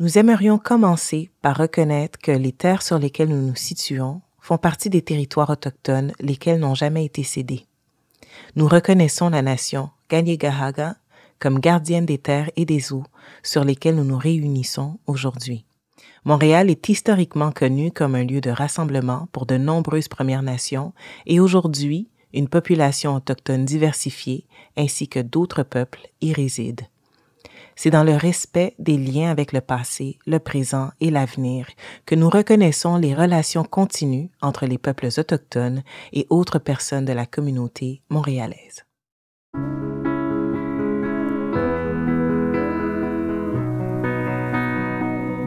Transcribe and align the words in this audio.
nous 0.00 0.16
aimerions 0.16 0.56
commencer 0.56 1.30
par 1.42 1.58
reconnaître 1.58 2.18
que 2.18 2.32
les 2.32 2.52
terres 2.52 2.80
sur 2.80 2.98
lesquelles 2.98 3.28
nous 3.28 3.48
nous 3.48 3.54
situons 3.54 4.22
font 4.40 4.56
partie 4.56 4.88
des 4.88 5.02
territoires 5.02 5.50
autochtones 5.50 6.12
lesquels 6.20 6.58
n'ont 6.58 6.74
jamais 6.74 7.04
été 7.04 7.22
cédés. 7.22 7.66
Nous 8.56 8.66
reconnaissons 8.66 9.28
la 9.28 9.42
nation 9.42 9.90
Gahaga 10.08 10.96
comme 11.38 11.60
gardienne 11.60 12.06
des 12.06 12.16
terres 12.16 12.50
et 12.56 12.64
des 12.64 12.94
eaux 12.94 13.04
sur 13.42 13.62
lesquelles 13.62 13.94
nous 13.94 14.04
nous 14.04 14.16
réunissons 14.16 14.98
aujourd'hui. 15.06 15.66
Montréal 16.24 16.70
est 16.70 16.88
historiquement 16.88 17.52
connu 17.52 17.92
comme 17.92 18.14
un 18.14 18.24
lieu 18.24 18.40
de 18.40 18.50
rassemblement 18.50 19.28
pour 19.32 19.44
de 19.44 19.58
nombreuses 19.58 20.08
Premières 20.08 20.42
Nations 20.42 20.94
et 21.26 21.40
aujourd'hui, 21.40 22.08
une 22.32 22.48
population 22.48 23.16
autochtone 23.16 23.66
diversifiée 23.66 24.46
ainsi 24.78 25.08
que 25.08 25.20
d'autres 25.20 25.62
peuples 25.62 26.08
y 26.22 26.32
résident. 26.32 26.86
C'est 27.82 27.88
dans 27.88 28.04
le 28.04 28.14
respect 28.14 28.74
des 28.78 28.98
liens 28.98 29.30
avec 29.30 29.54
le 29.54 29.62
passé, 29.62 30.18
le 30.26 30.38
présent 30.38 30.90
et 31.00 31.10
l'avenir 31.10 31.66
que 32.04 32.14
nous 32.14 32.28
reconnaissons 32.28 32.98
les 32.98 33.14
relations 33.14 33.64
continues 33.64 34.28
entre 34.42 34.66
les 34.66 34.76
peuples 34.76 35.08
autochtones 35.16 35.82
et 36.12 36.26
autres 36.28 36.58
personnes 36.58 37.06
de 37.06 37.14
la 37.14 37.24
communauté 37.24 38.02
montréalaise. 38.10 38.84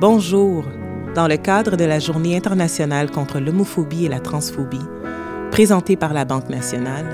Bonjour. 0.02 0.66
Dans 1.14 1.28
le 1.28 1.38
cadre 1.38 1.78
de 1.78 1.86
la 1.86 2.00
Journée 2.00 2.36
internationale 2.36 3.12
contre 3.12 3.40
l'homophobie 3.40 4.06
et 4.06 4.10
la 4.10 4.20
transphobie, 4.20 4.88
présentée 5.54 5.96
par 5.96 6.16
la 6.16 6.26
Banque 6.26 6.50
nationale, 6.50 7.06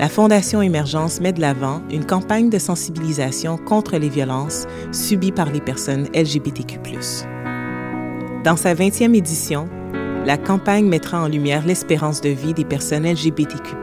la 0.00 0.08
Fondation 0.08 0.60
Émergence 0.60 1.20
met 1.20 1.32
de 1.32 1.40
l'avant 1.40 1.80
une 1.92 2.04
campagne 2.04 2.50
de 2.50 2.58
sensibilisation 2.58 3.56
contre 3.56 3.98
les 3.98 4.08
violences 4.08 4.66
subies 4.90 5.30
par 5.30 5.48
les 5.52 5.60
personnes 5.60 6.08
LGBTQ. 6.12 6.80
Dans 8.42 8.56
sa 8.56 8.74
20e 8.74 9.14
édition, 9.14 9.68
la 10.26 10.36
campagne 10.36 10.88
mettra 10.88 11.22
en 11.22 11.28
lumière 11.28 11.64
l'espérance 11.64 12.20
de 12.20 12.30
vie 12.30 12.52
des 12.52 12.64
personnes 12.64 13.06
LGBTQ, 13.06 13.76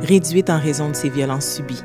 réduite 0.00 0.48
en 0.48 0.58
raison 0.58 0.88
de 0.88 0.96
ces 0.96 1.10
violences 1.10 1.56
subies. 1.56 1.84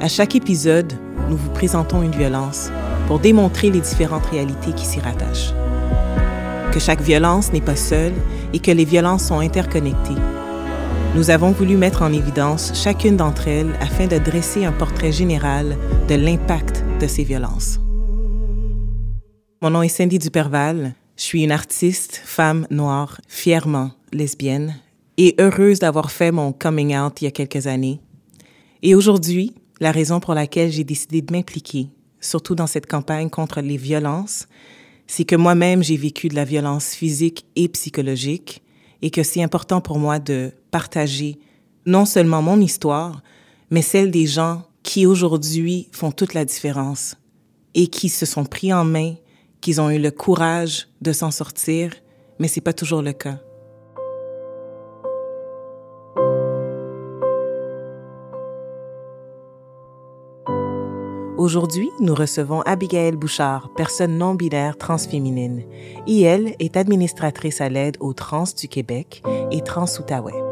À 0.00 0.08
chaque 0.08 0.34
épisode, 0.34 0.94
nous 1.30 1.36
vous 1.36 1.50
présentons 1.50 2.02
une 2.02 2.10
violence 2.10 2.72
pour 3.06 3.20
démontrer 3.20 3.70
les 3.70 3.80
différentes 3.80 4.26
réalités 4.26 4.72
qui 4.72 4.84
s'y 4.84 4.98
rattachent. 4.98 5.54
Que 6.72 6.80
chaque 6.80 7.02
violence 7.02 7.52
n'est 7.52 7.60
pas 7.60 7.76
seule 7.76 8.14
et 8.52 8.58
que 8.58 8.72
les 8.72 8.84
violences 8.84 9.26
sont 9.26 9.38
interconnectées 9.38 10.20
nous 11.16 11.30
avons 11.30 11.50
voulu 11.50 11.78
mettre 11.78 12.02
en 12.02 12.12
évidence 12.12 12.72
chacune 12.74 13.16
d'entre 13.16 13.48
elles 13.48 13.72
afin 13.80 14.06
de 14.06 14.18
dresser 14.18 14.66
un 14.66 14.72
portrait 14.72 15.12
général 15.12 15.78
de 16.10 16.14
l'impact 16.14 16.84
de 17.00 17.06
ces 17.06 17.24
violences. 17.24 17.80
Mon 19.62 19.70
nom 19.70 19.80
est 19.80 19.88
Cindy 19.88 20.18
Duperval. 20.18 20.94
Je 21.16 21.22
suis 21.22 21.42
une 21.42 21.52
artiste, 21.52 22.20
femme 22.22 22.66
noire, 22.70 23.18
fièrement 23.28 23.92
lesbienne 24.12 24.76
et 25.16 25.34
heureuse 25.40 25.78
d'avoir 25.78 26.10
fait 26.10 26.32
mon 26.32 26.52
coming 26.52 26.94
out 26.94 27.22
il 27.22 27.24
y 27.24 27.28
a 27.28 27.30
quelques 27.30 27.66
années. 27.66 27.98
Et 28.82 28.94
aujourd'hui, 28.94 29.54
la 29.80 29.92
raison 29.92 30.20
pour 30.20 30.34
laquelle 30.34 30.70
j'ai 30.70 30.84
décidé 30.84 31.22
de 31.22 31.32
m'impliquer, 31.32 31.88
surtout 32.20 32.54
dans 32.54 32.66
cette 32.66 32.86
campagne 32.86 33.30
contre 33.30 33.62
les 33.62 33.78
violences, 33.78 34.48
c'est 35.06 35.24
que 35.24 35.36
moi-même 35.36 35.82
j'ai 35.82 35.96
vécu 35.96 36.28
de 36.28 36.34
la 36.34 36.44
violence 36.44 36.90
physique 36.90 37.46
et 37.56 37.68
psychologique 37.68 38.62
et 39.02 39.10
que 39.10 39.22
c'est 39.22 39.42
important 39.42 39.80
pour 39.80 39.98
moi 39.98 40.18
de 40.18 40.52
partager 40.70 41.38
non 41.84 42.04
seulement 42.04 42.42
mon 42.42 42.60
histoire, 42.60 43.22
mais 43.70 43.82
celle 43.82 44.10
des 44.10 44.26
gens 44.26 44.62
qui 44.82 45.06
aujourd'hui 45.06 45.88
font 45.92 46.12
toute 46.12 46.34
la 46.34 46.44
différence 46.44 47.16
et 47.74 47.88
qui 47.88 48.08
se 48.08 48.26
sont 48.26 48.44
pris 48.44 48.72
en 48.72 48.84
main, 48.84 49.14
qui 49.60 49.78
ont 49.80 49.90
eu 49.90 49.98
le 49.98 50.10
courage 50.10 50.88
de 51.00 51.12
s'en 51.12 51.30
sortir, 51.30 51.92
mais 52.38 52.48
c'est 52.48 52.60
pas 52.60 52.72
toujours 52.72 53.02
le 53.02 53.12
cas. 53.12 53.38
Aujourd'hui, 61.46 61.92
nous 62.00 62.16
recevons 62.16 62.62
Abigail 62.62 63.12
Bouchard, 63.12 63.70
personne 63.76 64.18
non 64.18 64.34
binaire 64.34 64.76
transféminine. 64.76 65.62
IL 66.08 66.56
est 66.58 66.76
administratrice 66.76 67.60
à 67.60 67.68
l'aide 67.68 67.96
aux 68.00 68.14
trans 68.14 68.42
du 68.58 68.66
Québec 68.66 69.22
et 69.52 69.60
trans-Outaouais. 69.60 70.42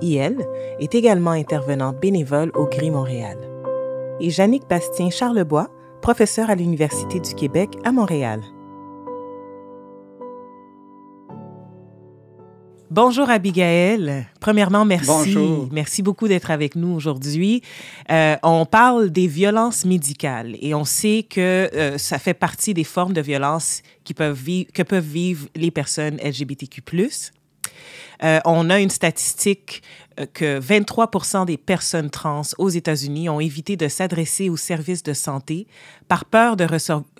IL 0.00 0.44
est 0.80 0.96
également 0.96 1.30
intervenante 1.30 2.00
bénévole 2.00 2.50
au 2.56 2.66
Gris 2.66 2.90
Montréal. 2.90 3.38
Et 4.18 4.30
Jannick 4.30 4.68
Bastien 4.68 5.10
Charlebois, 5.10 5.68
professeur 6.00 6.50
à 6.50 6.56
l'Université 6.56 7.20
du 7.20 7.36
Québec 7.36 7.78
à 7.84 7.92
Montréal. 7.92 8.40
Bonjour 12.94 13.30
Abigail. 13.30 14.26
Premièrement, 14.38 14.84
merci. 14.84 15.34
Merci 15.72 16.02
beaucoup 16.02 16.28
d'être 16.28 16.50
avec 16.50 16.76
nous 16.76 16.92
aujourd'hui. 16.94 17.62
Euh, 18.10 18.36
on 18.42 18.66
parle 18.66 19.08
des 19.08 19.28
violences 19.28 19.86
médicales 19.86 20.56
et 20.60 20.74
on 20.74 20.84
sait 20.84 21.22
que 21.22 21.70
euh, 21.74 21.96
ça 21.96 22.18
fait 22.18 22.34
partie 22.34 22.74
des 22.74 22.84
formes 22.84 23.14
de 23.14 23.22
violence 23.22 23.80
qui 24.04 24.12
peuvent 24.12 24.44
que 24.74 24.82
peuvent 24.82 25.02
vivre 25.02 25.48
les 25.56 25.70
personnes 25.70 26.18
LGBTQ+. 26.22 26.82
Euh, 28.22 28.40
on 28.44 28.70
a 28.70 28.80
une 28.80 28.90
statistique 28.90 29.82
euh, 30.20 30.26
que 30.32 30.60
23% 30.60 31.46
des 31.46 31.56
personnes 31.56 32.10
trans 32.10 32.42
aux 32.58 32.68
États-Unis 32.68 33.28
ont 33.28 33.40
évité 33.40 33.76
de 33.76 33.88
s'adresser 33.88 34.48
aux 34.48 34.56
services 34.56 35.02
de 35.02 35.12
santé 35.12 35.66
par 36.08 36.24
peur 36.24 36.56
de 36.56 36.66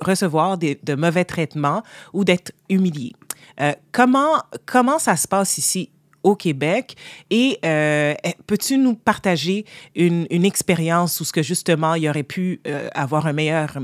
recevoir 0.00 0.58
de 0.58 0.94
mauvais 0.94 1.24
traitements 1.24 1.82
ou 2.12 2.24
d'être 2.24 2.52
humiliés. 2.68 3.12
Euh, 3.60 3.72
comment, 3.91 4.42
comment 4.66 4.98
ça 4.98 5.16
se 5.16 5.26
passe 5.26 5.58
ici 5.58 5.91
au 6.22 6.36
Québec? 6.36 6.96
Et 7.30 7.58
euh, 7.64 8.14
peux-tu 8.46 8.78
nous 8.78 8.94
partager 8.94 9.64
une, 9.94 10.26
une 10.30 10.44
expérience 10.44 11.20
où 11.20 11.24
ce 11.24 11.32
que 11.32 11.42
justement 11.42 11.94
il 11.94 12.08
aurait 12.08 12.22
pu 12.22 12.60
avoir 12.94 13.26
un 13.26 13.32
meilleur, 13.32 13.78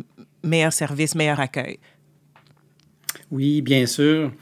meilleur 0.44 0.72
service, 0.72 1.14
meilleur 1.14 1.40
accueil? 1.40 1.78
Oui, 3.30 3.60
bien 3.60 3.86
sûr. 3.86 4.32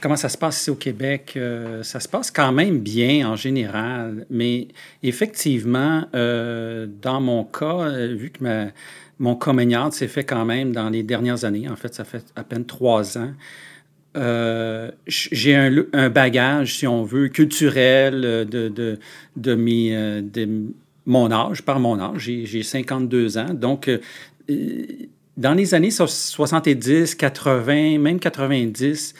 Comment 0.00 0.16
ça 0.16 0.28
se 0.28 0.38
passe 0.38 0.60
ici 0.60 0.70
au 0.70 0.76
Québec? 0.76 1.38
ça 1.82 2.00
se 2.00 2.08
passe 2.08 2.30
quand 2.30 2.52
même 2.52 2.78
bien 2.78 3.28
en 3.28 3.36
général, 3.36 4.26
mais 4.30 4.68
effectivement, 5.02 6.06
dans 6.12 7.20
mon 7.20 7.44
cas, 7.44 7.90
vu 8.08 8.30
que 8.30 8.70
mon 9.18 9.34
communiard 9.36 9.92
s'est 9.92 10.08
fait 10.08 10.24
quand 10.24 10.44
même 10.44 10.72
dans 10.72 10.90
les 10.90 11.02
dernières 11.02 11.44
années, 11.44 11.68
en 11.68 11.76
fait, 11.76 11.94
ça 11.94 12.04
fait 12.04 12.24
à 12.34 12.44
peine 12.44 12.64
trois 12.64 13.18
ans, 13.18 13.32
euh, 14.16 14.90
j'ai 15.06 15.54
un, 15.54 16.10
bagage, 16.10 16.76
si 16.76 16.86
on 16.86 17.02
veut, 17.02 17.28
culturel 17.28 18.24
euh, 18.24 18.44
euh, 18.52 20.22
de 20.22 20.48
mon 21.06 21.32
âge, 21.32 21.62
par 21.62 21.80
mon 21.80 21.98
âge. 21.98 22.30
J'ai 22.44 22.62
52 22.62 23.38
ans. 23.38 23.54
Donc, 23.54 23.90
dans 25.36 25.54
les 25.54 25.74
années 25.74 25.90
70, 25.90 27.14
80, 27.14 27.98
même 27.98 28.20
90, 28.20 29.14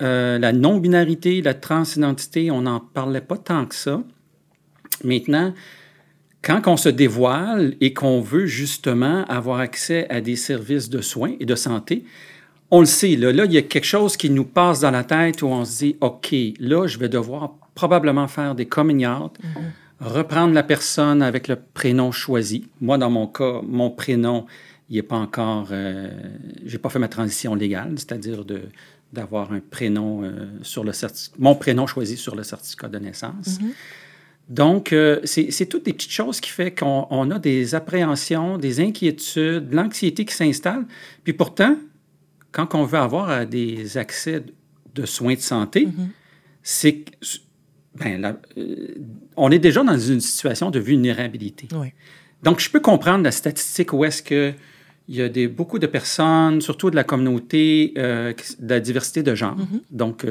la 0.00 0.52
non-binarité, 0.52 1.42
la 1.42 1.54
transidentité, 1.54 2.50
on 2.50 2.62
n'en 2.62 2.80
parlait 2.80 3.20
pas 3.20 3.36
tant 3.36 3.66
que 3.66 3.74
ça. 3.74 4.02
Maintenant, 5.04 5.52
quand 6.42 6.68
on 6.68 6.76
se 6.76 6.88
dévoile 6.88 7.74
et 7.80 7.92
qu'on 7.92 8.20
veut 8.20 8.46
justement 8.46 9.24
avoir 9.24 9.58
accès 9.58 10.08
à 10.10 10.20
des 10.20 10.36
services 10.36 10.88
de 10.88 11.00
soins 11.00 11.34
et 11.40 11.44
de 11.44 11.54
santé, 11.56 12.04
on 12.70 12.80
le 12.80 12.86
sait, 12.86 13.16
là, 13.16 13.32
là, 13.32 13.44
il 13.44 13.52
y 13.52 13.58
a 13.58 13.62
quelque 13.62 13.84
chose 13.84 14.16
qui 14.16 14.30
nous 14.30 14.44
passe 14.44 14.80
dans 14.80 14.90
la 14.90 15.04
tête 15.04 15.42
où 15.42 15.46
on 15.46 15.64
se 15.64 15.78
dit, 15.78 15.96
OK, 16.00 16.34
là, 16.58 16.86
je 16.86 16.98
vais 16.98 17.08
devoir 17.08 17.54
probablement 17.74 18.28
faire 18.28 18.54
des 18.54 18.66
coming 18.66 19.06
out, 19.06 19.32
mm-hmm. 19.40 20.06
reprendre 20.08 20.54
la 20.54 20.62
personne 20.62 21.22
avec 21.22 21.48
le 21.48 21.56
prénom 21.74 22.12
choisi. 22.12 22.68
Moi, 22.80 22.98
dans 22.98 23.10
mon 23.10 23.26
cas, 23.26 23.60
mon 23.66 23.90
prénom, 23.90 24.46
il 24.88 24.96
n'est 24.96 25.02
pas 25.02 25.16
encore, 25.16 25.68
euh, 25.70 26.10
j'ai 26.64 26.78
pas 26.78 26.90
fait 26.90 26.98
ma 26.98 27.08
transition 27.08 27.54
légale, 27.54 27.94
c'est-à-dire 27.96 28.44
de 28.44 28.62
d'avoir 29.12 29.52
un 29.52 29.60
prénom 29.60 30.22
euh, 30.22 30.46
sur 30.62 30.84
le 30.84 30.92
certificat, 30.92 31.36
mon 31.38 31.54
prénom 31.54 31.86
choisi 31.86 32.16
sur 32.16 32.34
le 32.34 32.42
certificat 32.42 32.88
de 32.88 32.98
naissance. 32.98 33.58
Mm-hmm. 33.58 33.72
Donc, 34.48 34.92
euh, 34.92 35.20
c'est 35.24 35.66
toutes 35.66 35.86
des 35.86 35.92
petites 35.92 36.12
choses 36.12 36.40
qui 36.40 36.50
font 36.50 36.70
qu'on 36.70 37.30
a 37.30 37.38
des 37.38 37.74
appréhensions, 37.74 38.58
des 38.58 38.80
inquiétudes, 38.80 39.68
de 39.68 39.76
l'anxiété 39.76 40.24
qui 40.24 40.34
s'installe. 40.34 40.86
Puis 41.24 41.32
pourtant, 41.32 41.76
quand 42.52 42.74
on 42.74 42.84
veut 42.84 42.98
avoir 42.98 43.28
euh, 43.30 43.44
des 43.44 43.98
accès 43.98 44.44
de 44.94 45.06
soins 45.06 45.34
de 45.34 45.40
santé, 45.40 45.86
mm-hmm. 45.86 46.08
c'est 46.62 47.04
ben, 47.96 48.36
euh, 48.56 48.94
on 49.36 49.50
est 49.50 49.58
déjà 49.58 49.82
dans 49.82 49.98
une 49.98 50.20
situation 50.20 50.70
de 50.70 50.78
vulnérabilité. 50.78 51.68
Donc, 52.42 52.60
je 52.60 52.70
peux 52.70 52.80
comprendre 52.80 53.24
la 53.24 53.32
statistique 53.32 53.92
où 53.92 54.04
est-ce 54.04 54.22
que 54.22 54.52
il 55.08 55.16
y 55.16 55.22
a 55.22 55.28
des, 55.28 55.48
beaucoup 55.48 55.78
de 55.78 55.86
personnes, 55.86 56.60
surtout 56.60 56.90
de 56.90 56.96
la 56.96 57.04
communauté, 57.04 57.94
euh, 57.96 58.32
de 58.58 58.68
la 58.68 58.80
diversité 58.80 59.22
de 59.22 59.34
genre. 59.34 59.56
Mm-hmm. 59.56 59.80
Donc, 59.90 60.26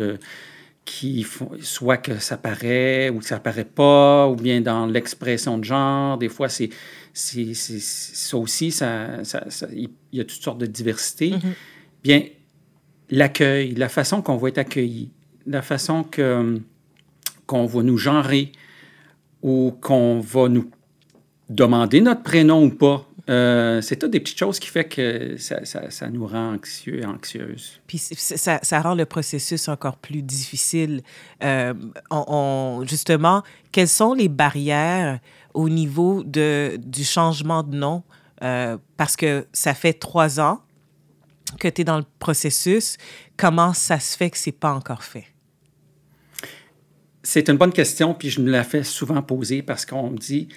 qui 0.85 1.23
font, 1.23 1.51
soit 1.61 1.97
que 1.97 2.19
ça 2.19 2.37
paraît 2.37 3.09
ou 3.09 3.19
que 3.19 3.25
ça 3.25 3.39
paraît 3.39 3.65
pas, 3.65 4.27
ou 4.27 4.35
bien 4.35 4.61
dans 4.61 4.85
l'expression 4.85 5.57
de 5.57 5.63
genre. 5.63 6.17
Des 6.17 6.29
fois, 6.29 6.47
c'est, 6.47 6.69
ça 7.13 8.37
aussi, 8.37 8.71
ça, 8.71 9.21
il 9.73 9.89
y 10.13 10.21
a 10.21 10.23
toutes 10.23 10.41
sortes 10.41 10.59
de 10.59 10.67
diversité. 10.67 11.31
Mm-hmm. 11.31 11.53
bien, 12.03 12.23
l'accueil, 13.09 13.73
la 13.75 13.89
façon 13.89 14.21
qu'on 14.21 14.37
va 14.37 14.49
être 14.49 14.59
accueilli, 14.59 15.11
la 15.45 15.61
façon 15.61 16.03
que, 16.03 16.59
qu'on 17.45 17.65
va 17.65 17.83
nous 17.83 17.97
genrer 17.97 18.51
ou 19.41 19.75
qu'on 19.81 20.19
va 20.19 20.49
nous 20.49 20.69
demander 21.49 22.01
notre 22.01 22.23
prénom 22.23 22.63
ou 22.63 22.69
pas. 22.69 23.07
Euh, 23.27 23.81
c'est 23.81 23.95
toutes 23.95 24.11
des 24.11 24.19
petites 24.19 24.37
choses 24.37 24.59
qui 24.59 24.67
fait 24.67 24.85
que 24.85 25.35
ça, 25.37 25.65
ça, 25.65 25.89
ça 25.89 26.09
nous 26.09 26.27
rend 26.27 26.53
anxieux 26.53 27.01
et 27.01 27.05
anxieuses. 27.05 27.81
Puis 27.87 27.97
ça, 27.97 28.59
ça, 28.61 28.81
rend 28.81 28.93
le 28.93 29.05
processus 29.05 29.67
encore 29.67 29.97
plus 29.97 30.21
difficile. 30.21 31.01
Euh, 31.43 31.73
on, 32.11 32.83
justement, 32.87 33.41
quelles 33.71 33.87
sont 33.87 34.13
les 34.13 34.29
barrières 34.29 35.19
au 35.55 35.69
niveau 35.69 36.23
de, 36.23 36.77
du 36.77 37.03
changement 37.03 37.63
de 37.63 37.75
nom? 37.75 38.03
Euh, 38.43 38.77
parce 38.97 39.15
que 39.15 39.47
ça 39.53 39.73
fait 39.73 39.93
trois 39.93 40.39
ans 40.39 40.61
que 41.59 41.67
tu 41.67 41.81
es 41.81 41.83
dans 41.83 41.97
le 41.97 42.05
processus. 42.19 42.97
Comment 43.37 43.73
ça 43.73 43.99
se 43.99 44.15
fait 44.15 44.29
que 44.29 44.37
c'est 44.37 44.51
pas 44.51 44.73
encore 44.73 45.03
fait? 45.03 45.25
C'est 47.23 47.49
une 47.49 47.57
bonne 47.57 47.73
question, 47.73 48.13
puis 48.13 48.29
je 48.29 48.39
me 48.39 48.51
la 48.51 48.63
fais 48.63 48.83
souvent 48.83 49.23
poser 49.23 49.63
parce 49.63 49.83
qu'on 49.83 50.11
me 50.11 50.17
dit, 50.17 50.47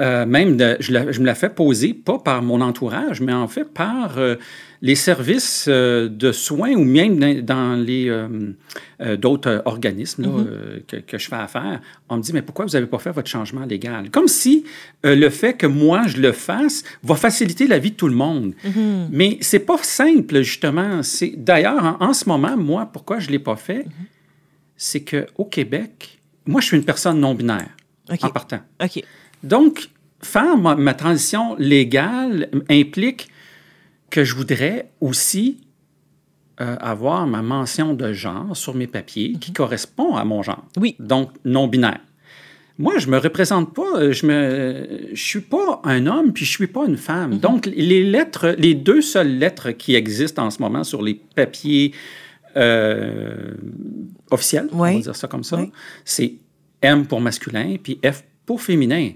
euh, 0.00 0.24
même, 0.24 0.58
je, 0.80 1.20
me 1.20 1.26
la 1.26 1.34
fais 1.34 1.50
poser, 1.50 1.92
pas 1.92 2.18
par 2.18 2.42
mon 2.42 2.62
entourage, 2.62 3.20
mais 3.20 3.32
en 3.32 3.46
fait 3.46 3.64
par 3.64 4.16
euh, 4.16 4.36
les 4.80 4.94
services 4.94 5.66
euh, 5.68 6.08
de 6.08 6.32
soins 6.32 6.72
ou 6.72 6.84
même 6.84 7.18
dans, 7.42 7.74
les 7.74 8.10
d'autres 9.18 9.62
organismes 9.66 10.24
mm-hmm. 10.24 10.84
que, 10.86 10.96
que, 10.96 11.18
je 11.18 11.28
fais 11.28 11.36
affaire. 11.36 11.80
On 12.08 12.16
me 12.16 12.22
dit, 12.22 12.32
mais 12.32 12.40
pourquoi 12.40 12.64
vous 12.64 12.72
n'avez 12.72 12.86
pas 12.86 12.98
fait 12.98 13.10
votre 13.10 13.28
changement 13.28 13.66
légal? 13.66 14.10
Comme 14.10 14.28
si 14.28 14.64
le 15.04 15.28
fait 15.28 15.54
que 15.54 15.66
moi, 15.66 16.06
je 16.06 16.18
le 16.18 16.32
fasse 16.32 16.84
va 17.02 17.14
faciliter 17.14 17.66
la 17.66 17.78
vie 17.78 17.90
de 17.90 17.96
tout 17.96 18.08
le 18.08 18.14
monde. 18.14 18.54
Mm-hmm. 18.64 19.08
Mais 19.10 19.38
c'est 19.40 19.60
pas 19.60 19.78
simple, 19.82 20.42
justement. 20.42 21.00
D'ailleurs, 21.36 21.98
en, 22.00 22.14
ce 22.14 22.28
moment, 22.28 22.56
moi, 22.56 22.88
pourquoi 22.90 23.18
je 23.18 23.26
ne 23.26 23.32
l'ai 23.32 23.38
pas 23.38 23.56
fait, 23.56 23.80
mm-hmm. 23.80 24.06
c'est 24.76 25.04
qu'au 25.04 25.44
Québec, 25.44 26.20
moi, 26.46 26.60
je 26.60 26.68
suis 26.68 26.76
une 26.76 26.84
personne 26.84 27.20
non-binaire, 27.20 27.70
en 28.08 28.30
partant. 28.30 28.60
OK. 28.82 29.04
Donc, 29.42 29.88
faire 30.22 30.56
ma, 30.56 30.94
transition 30.94 31.56
légale 31.56 32.48
implique 32.70 33.28
que 34.10 34.24
je 34.24 34.34
voudrais 34.34 34.90
aussi 35.00 35.58
euh, 36.60 36.76
avoir 36.80 37.26
ma 37.26 37.42
mention 37.42 37.94
de 37.94 38.12
genre 38.12 38.56
sur 38.56 38.74
mes 38.74 38.86
papiers 38.86 39.32
qui 39.40 39.50
mhm. 39.50 39.56
correspond 39.56 40.16
à 40.16 40.24
mon 40.24 40.42
genre. 40.42 40.64
Oui. 40.76 40.96
Donc, 40.98 41.30
non-binaire. 41.44 42.00
Moi, 42.78 42.98
je 42.98 43.08
me 43.08 43.18
représente 43.18 43.74
pas, 43.74 43.96
euh, 43.96 44.12
je 44.12 44.26
me, 44.26 45.08
je 45.12 45.22
suis 45.22 45.40
pas 45.40 45.80
un 45.84 46.06
homme, 46.06 46.32
puis 46.32 46.44
je 46.44 46.50
suis 46.50 46.66
pas 46.66 46.86
une 46.86 46.96
femme. 46.96 47.32
Mhm. 47.32 47.38
Donc, 47.38 47.66
les 47.66 48.04
lettres, 48.04 48.54
les 48.58 48.74
deux 48.74 49.00
seules 49.00 49.38
lettres 49.38 49.72
qui 49.72 49.94
existent 49.94 50.44
en 50.44 50.50
ce 50.50 50.60
moment 50.60 50.84
sur 50.84 51.02
les 51.02 51.14
papiers 51.14 51.92
euh, 52.56 53.54
officiels, 54.30 54.68
on 54.72 54.78
va 54.78 54.92
dire 54.92 55.16
ça 55.16 55.26
comme 55.26 55.44
ça, 55.44 55.64
c'est 56.04 56.34
M 56.82 57.06
pour 57.06 57.20
masculin, 57.20 57.76
puis 57.82 57.98
F 58.04 58.24
pour 58.46 58.60
féminin. 58.62 59.10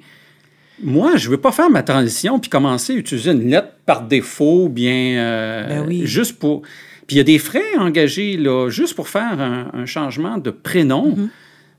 Moi, 0.82 1.17
je 1.17 1.26
ne 1.26 1.32
veux 1.32 1.40
pas 1.40 1.52
faire 1.52 1.70
ma 1.70 1.82
transition 1.82 2.38
puis 2.38 2.50
commencer 2.50 2.94
à 2.94 2.96
utiliser 2.96 3.32
une 3.32 3.50
lettre 3.50 3.73
par 3.87 4.02
défaut, 4.02 4.69
bien 4.69 5.19
euh, 5.19 5.69
ben 5.69 5.87
oui. 5.87 6.06
juste 6.06 6.38
pour. 6.38 6.62
Puis 7.06 7.17
il 7.17 7.19
y 7.19 7.20
a 7.20 7.25
des 7.25 7.38
frais 7.38 7.76
engagés 7.78 8.37
là, 8.37 8.69
juste 8.69 8.94
pour 8.94 9.08
faire 9.08 9.40
un, 9.40 9.87
changement 9.87 10.38
de 10.38 10.50
prénom. 10.50 11.14
Mm-hmm. 11.17 11.28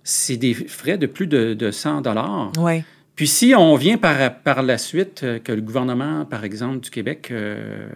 C'est 0.04 0.38
des 0.38 0.54
frais 0.54 0.98
de 0.98 1.06
plus 1.06 1.28
de, 1.28 1.70
100 1.70 2.02
dollars. 2.02 2.52
Ouais. 2.58 2.86
Puis 3.16 3.28
si 3.28 3.54
on 3.56 3.76
vient 3.76 3.98
par, 3.98 4.36
par 4.40 4.64
la 4.64 4.78
suite 4.78 5.22
euh, 5.24 5.40
que 5.40 5.52
le 5.52 5.62
gouvernement, 5.62 6.24
par 6.24 6.44
exemple, 6.46 6.80
du 6.80 6.90
Québec 6.90 7.28
euh, 7.32 7.88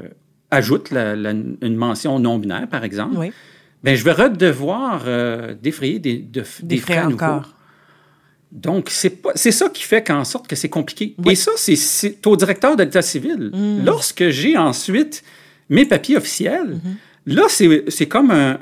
ajoute 0.49 0.91
une 0.91 1.75
mention 1.75 2.19
non 2.19 2.37
binaire, 2.37 2.67
par 2.67 2.83
exemple, 2.83 3.15
oui. 3.17 3.31
ben 3.81 3.95
je 3.95 4.03
vais 4.03 4.29
devoir 4.31 5.05
défrayer 5.61 5.99
des, 5.99 6.17
des, 6.17 6.43
frais, 6.43 6.77
frais 6.77 7.01
encore. 7.01 7.55
Donc, 8.51 8.89
c'est 8.89 9.51
ça 9.51 9.69
qui 9.69 9.83
fait 9.83 10.03
qu'en 10.03 10.25
sorte 10.25 10.47
que 10.47 10.55
c'est 10.55 10.69
compliqué. 10.69 11.15
Et 11.25 11.35
ça, 11.35 11.51
c'est 11.55 12.27
au 12.27 12.35
directeur 12.35 12.75
de 12.75 12.83
l'État 12.83 13.01
civil. 13.01 13.51
Mm. 13.53 13.85
Lorsque 13.85 14.29
j'ai 14.29 14.57
ensuite 14.57 15.23
mes 15.69 15.85
papiers 15.85 16.17
officiels, 16.17 16.79
mm-hmm. 17.27 17.33
là, 17.33 17.43
c'est 17.87 18.07
comme 18.07 18.31
un, 18.31 18.57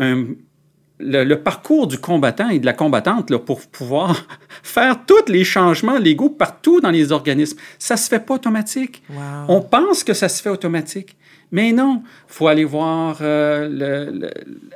le, 1.00 1.36
parcours 1.36 1.88
du 1.88 1.98
combattant 1.98 2.50
et 2.50 2.60
de 2.60 2.66
la 2.66 2.74
combattante 2.74 3.30
là, 3.30 3.40
pour 3.40 3.62
pouvoir 3.62 4.28
faire 4.64 5.06
tous 5.06 5.32
les 5.32 5.44
changements 5.44 5.98
légaux 5.98 6.30
partout 6.30 6.82
dans 6.82 6.92
les 6.92 7.12
organismes. 7.12 7.58
Ça 7.80 7.98
se 7.98 8.10
fait 8.10 8.20
pas 8.20 8.36
automatique. 8.36 9.02
On 9.48 9.62
pense 9.62 10.04
que 10.04 10.14
ça 10.14 10.30
se 10.30 10.42
fait 10.42 10.50
automatique. 10.50 11.16
Mais 11.52 11.72
non, 11.72 12.04
il 12.06 12.34
faut 12.34 12.48
aller 12.48 12.64
voir 12.64 13.18
euh, 13.22 14.12
le, 14.12 14.30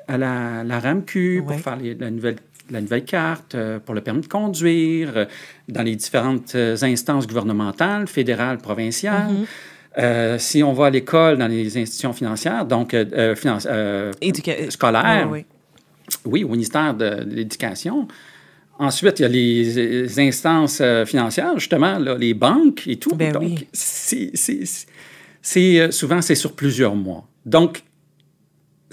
à 0.08 0.18
la, 0.18 0.64
la 0.64 0.80
RAMQ 0.80 1.44
pour 1.46 1.60
faire 1.60 1.78
la 2.00 2.10
nouvelle 2.10 2.38
la 2.74 2.82
nouvelle 2.82 3.06
carte 3.06 3.56
euh, 3.56 3.80
pour 3.80 3.96
le 3.96 4.02
permis 4.02 4.22
de 4.22 4.28
conduire 4.28 5.12
euh, 5.16 5.26
dans 5.70 5.84
les 5.84 5.96
différentes 5.96 6.56
euh, 6.56 6.76
instances 6.82 7.28
gouvernementales, 7.28 8.08
fédérales, 8.08 8.58
provinciales. 8.58 9.30
Mm-hmm. 9.98 10.40
si 10.40 10.64
on 10.64 10.74
va 10.74 10.88
à 10.88 10.90
l'école 10.90 11.38
dans 11.38 11.48
les 11.48 11.78
institutions 11.78 12.14
financières, 12.14 12.66
donc 12.66 12.96
finance, 13.36 13.68
scolaires, 14.70 15.30
oui. 15.32 15.46
oui. 16.26 16.44
au 16.44 16.50
ministère 16.50 16.96
de, 16.96 17.24
l'Éducation. 17.28 18.08
Ensuite, 18.80 19.20
il 19.20 19.22
y 19.22 19.26
a 19.26 19.30
les, 19.30 20.20
instances 20.20 20.82
financières, 21.06 21.60
justement, 21.60 22.00
les 22.00 22.34
banques 22.34 22.88
et 22.88 22.96
tout. 22.96 23.16
Ben 23.16 23.34
donc, 23.34 23.68
c'est, 23.72 24.32
souvent, 25.92 26.22
c'est 26.24 26.36
sur 26.36 26.54
plusieurs 26.56 26.96
mois. 26.96 27.28
Donc, 27.46 27.84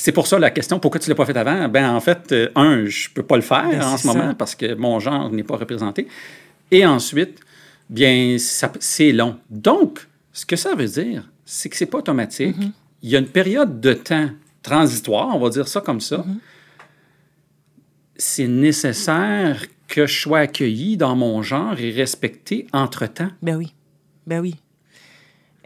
c'est 0.01 0.13
pour 0.13 0.27
ça 0.27 0.39
la 0.39 0.51
question, 0.51 0.81
pourquoi 0.81 0.99
tu 0.99 1.11
ne 1.11 1.15
l'as 1.15 1.17
pas 1.17 1.27
fait 1.27 1.37
avant? 1.37 1.69
Ben 1.69 1.91
en 1.91 2.01
fait, 2.01 2.33
euh, 2.33 2.49
un, 2.55 2.87
je 2.87 3.11
ne 3.11 3.15
peux 3.15 3.23
pas 3.23 3.37
le 3.37 3.43
faire 3.43 3.69
ben, 3.69 3.83
en 3.83 3.99
ce 3.99 4.07
moment 4.07 4.35
parce 4.35 4.55
que 4.55 4.75
mon 4.75 4.99
genre 4.99 5.31
n'est 5.31 5.43
pas 5.43 5.59
représenté. 5.59 6.09
Et 6.71 6.87
ensuite, 6.87 7.39
bien, 7.91 8.37
c'est 8.39 9.13
long. 9.13 9.37
Donc, 9.51 10.07
ce 10.33 10.47
que 10.47 10.57
ça 10.57 10.75
veut 10.75 10.87
dire, 10.87 11.29
c'est 11.45 11.69
que 11.69 11.77
ce 11.77 11.85
n'est 11.85 11.91
pas 11.91 11.99
automatique. 11.99 12.57
Mm-hmm. 12.57 12.73
Il 13.03 13.11
y 13.11 13.17
a 13.17 13.19
une 13.19 13.29
période 13.29 13.79
de 13.81 13.93
temps 13.93 14.31
transitoire, 14.63 15.37
on 15.37 15.39
va 15.39 15.51
dire 15.51 15.69
ça 15.69 15.83
comme 15.83 16.01
ça. 16.01 16.19
Mm-hmm. 16.19 16.39
C'est 18.17 18.49
nécessaire 18.49 19.67
que 19.87 20.07
je 20.07 20.19
sois 20.19 20.39
accueilli 20.39 20.97
dans 20.97 21.15
mon 21.15 21.43
genre 21.43 21.79
et 21.79 21.91
respecté 21.91 22.67
entre-temps. 22.73 23.31
Ben 23.43 23.57
oui. 23.57 23.75
Ben 24.27 24.41
oui. 24.41 24.55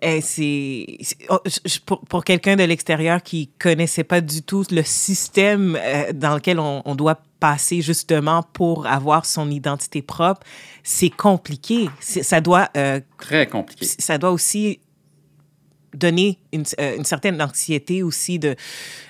Eh, 0.07 0.21
c'est 0.21 0.99
oh, 1.31 1.39
pour, 1.87 2.01
pour 2.03 2.25
quelqu'un 2.25 2.57
de 2.57 2.63
l'extérieur 2.63 3.23
qui 3.23 3.49
connaissait 3.59 4.05
pas 4.05 4.21
du 4.21 4.43
tout 4.43 4.63
le 4.71 4.83
système 4.83 5.79
euh, 5.81 6.13
dans 6.13 6.35
lequel 6.35 6.59
on, 6.59 6.83
on, 6.85 6.95
doit 6.95 7.23
passer 7.41 7.81
justement 7.81 8.43
pour 8.43 8.87
avoir 8.87 9.25
son 9.25 9.51
identité 9.51 10.03
propre, 10.03 10.43
c'est 10.83 11.09
compliqué. 11.09 11.89
Ça 12.01 12.43
doit 12.43 12.69
euh, 12.77 13.01
très 13.19 13.47
compliqué. 13.47 13.87
Ça 13.99 14.19
doit 14.19 14.31
aussi 14.31 14.81
donner 15.95 16.39
une, 16.53 16.65
euh, 16.81 16.99
une, 16.99 17.05
certaine 17.05 17.41
anxiété 17.41 18.03
aussi 18.03 18.39
de 18.39 18.57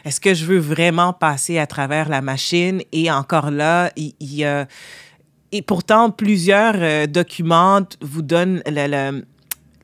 est-ce 0.04 0.20
que 0.20 0.32
je 0.32 0.44
veux 0.44 0.58
vraiment 0.58 1.12
passer 1.12 1.58
à 1.58 1.66
travers 1.66 2.08
la 2.08 2.20
machine? 2.20 2.82
Et 2.92 3.10
encore 3.10 3.50
là 3.50 3.90
il, 3.96 4.14
y 4.20 4.44
a 4.44 4.68
et 5.50 5.62
pourtant 5.62 6.10
plusieurs 6.10 7.08
documents 7.08 7.86
vous 8.00 8.22
donnent 8.22 8.62
le, 8.66 8.86
le 8.88 9.24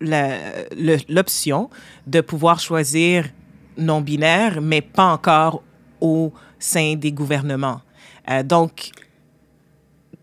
l'option 0.00 1.70
de 2.06 2.20
pouvoir 2.20 2.60
choisir 2.60 3.26
non-binaire, 3.76 4.60
mais 4.60 4.80
pas 4.80 5.12
encore 5.12 5.62
au 6.00 6.32
sein 6.58 6.94
des 6.96 7.12
gouvernements. 7.12 7.80
Euh, 8.30 8.42
donc, 8.42 8.90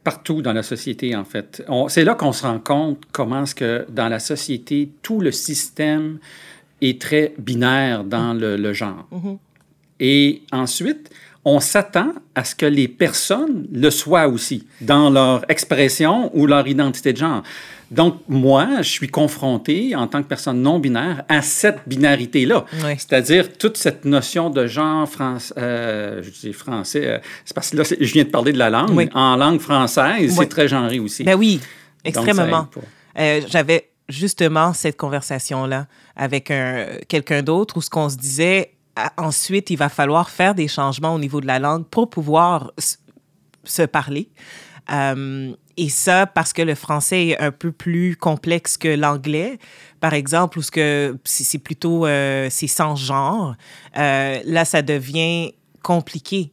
partout 0.04 0.42
dans 0.42 0.54
la 0.54 0.64
société, 0.64 1.16
en 1.16 1.26
fait. 1.26 1.64
C'est 1.90 2.04
là 2.04 2.16
qu'on 2.16 2.32
se 2.32 2.44
rend 2.46 2.60
compte 2.60 3.04
comment 3.12 3.44
est-ce 3.44 3.56
que 3.56 3.86
dans 3.90 4.08
la 4.08 4.20
société, 4.20 4.90
tout 5.02 5.20
le 5.20 5.32
système 5.32 6.20
est 6.82 7.02
très 7.02 7.34
binaire 7.38 8.04
dans 8.04 8.34
le, 8.34 8.72
genre. 8.74 9.08
Mm-hmm. 9.12 9.38
Et 10.00 10.44
ensuite, 10.52 11.10
on 11.44 11.60
s'attend 11.60 12.14
à 12.36 12.44
ce 12.44 12.56
que 12.56 12.66
les 12.66 12.88
personnes 12.88 13.68
le 13.72 13.90
soient 13.90 14.28
aussi 14.28 14.68
dans 14.82 15.10
leur 15.10 15.44
expression 15.50 16.30
ou 16.34 16.46
leur 16.46 16.68
identité 16.68 17.14
de 17.14 17.18
genre. 17.18 17.44
Donc, 17.92 18.20
moi, 18.28 18.82
je 18.82 18.90
suis 18.90 19.08
confronté 19.08 19.96
en 19.96 20.08
tant 20.08 20.22
que 20.22 20.28
personne 20.28 20.62
non 20.62 20.80
binaire 20.80 21.24
à 21.30 21.42
cette 21.42 21.80
binarité-là. 21.88 22.66
C'est-à-dire 22.98 23.58
toute 23.58 23.78
cette 23.78 24.06
notion 24.06 24.50
de 24.50 24.68
genre 24.68 25.08
français, 25.08 25.54
euh, 25.58 26.22
je 26.22 26.30
dis 26.30 26.54
français, 26.54 27.04
euh, 27.06 27.18
c'est 27.46 27.54
parce 27.54 27.70
que 27.70 27.78
là, 27.78 27.84
je 27.84 28.14
viens 28.14 28.24
de 28.24 28.30
parler 28.30 28.52
de 28.52 28.58
la 28.58 28.70
langue. 28.70 29.10
En 29.14 29.36
langue 29.36 29.60
française, 29.60 30.36
c'est 30.38 30.50
très 30.50 30.68
genré 30.68 31.00
aussi. 31.00 31.24
Ben 31.24 31.36
oui, 31.36 31.62
extrêmement. 32.04 32.68
Euh, 33.18 33.42
j'avais 33.48 33.90
justement 34.10 34.74
cette 34.74 34.98
conversation-là 34.98 35.88
avec 36.16 36.52
quelqu'un 37.08 37.42
d'autre 37.42 37.78
où 37.78 37.82
ce 37.82 37.90
qu'on 37.90 38.10
se 38.10 38.18
disait, 38.18 38.74
ensuite, 39.18 39.70
il 39.70 39.78
va 39.78 39.90
falloir 39.90 40.30
faire 40.30 40.56
des 40.56 40.68
changements 40.68 41.16
au 41.16 41.20
niveau 41.20 41.42
de 41.42 41.48
la 41.48 41.60
langue 41.60 41.86
pour 41.86 42.10
pouvoir 42.10 42.72
se 43.64 43.84
parler. 43.84 44.30
Et 45.80 45.90
ça, 45.90 46.26
parce 46.26 46.54
que 46.54 46.64
le 46.64 46.74
français 46.74 47.28
est 47.28 47.40
un 47.40 47.52
peu 47.52 47.72
plus 47.72 48.16
complexe 48.16 48.78
que 48.78 48.88
l'anglais, 48.88 49.60
par 50.00 50.16
exemple, 50.16 50.58
où 50.58 50.64
ce 50.64 50.72
que 50.72 51.18
c'est 51.24 51.60
plutôt 51.60 52.08
euh, 52.08 52.48
c'est 52.50 52.68
sans 52.68 52.96
genre, 52.96 53.56
euh, 53.98 54.40
là, 54.44 54.66
ça 54.66 54.82
devient 54.82 55.54
compliqué. 55.84 56.52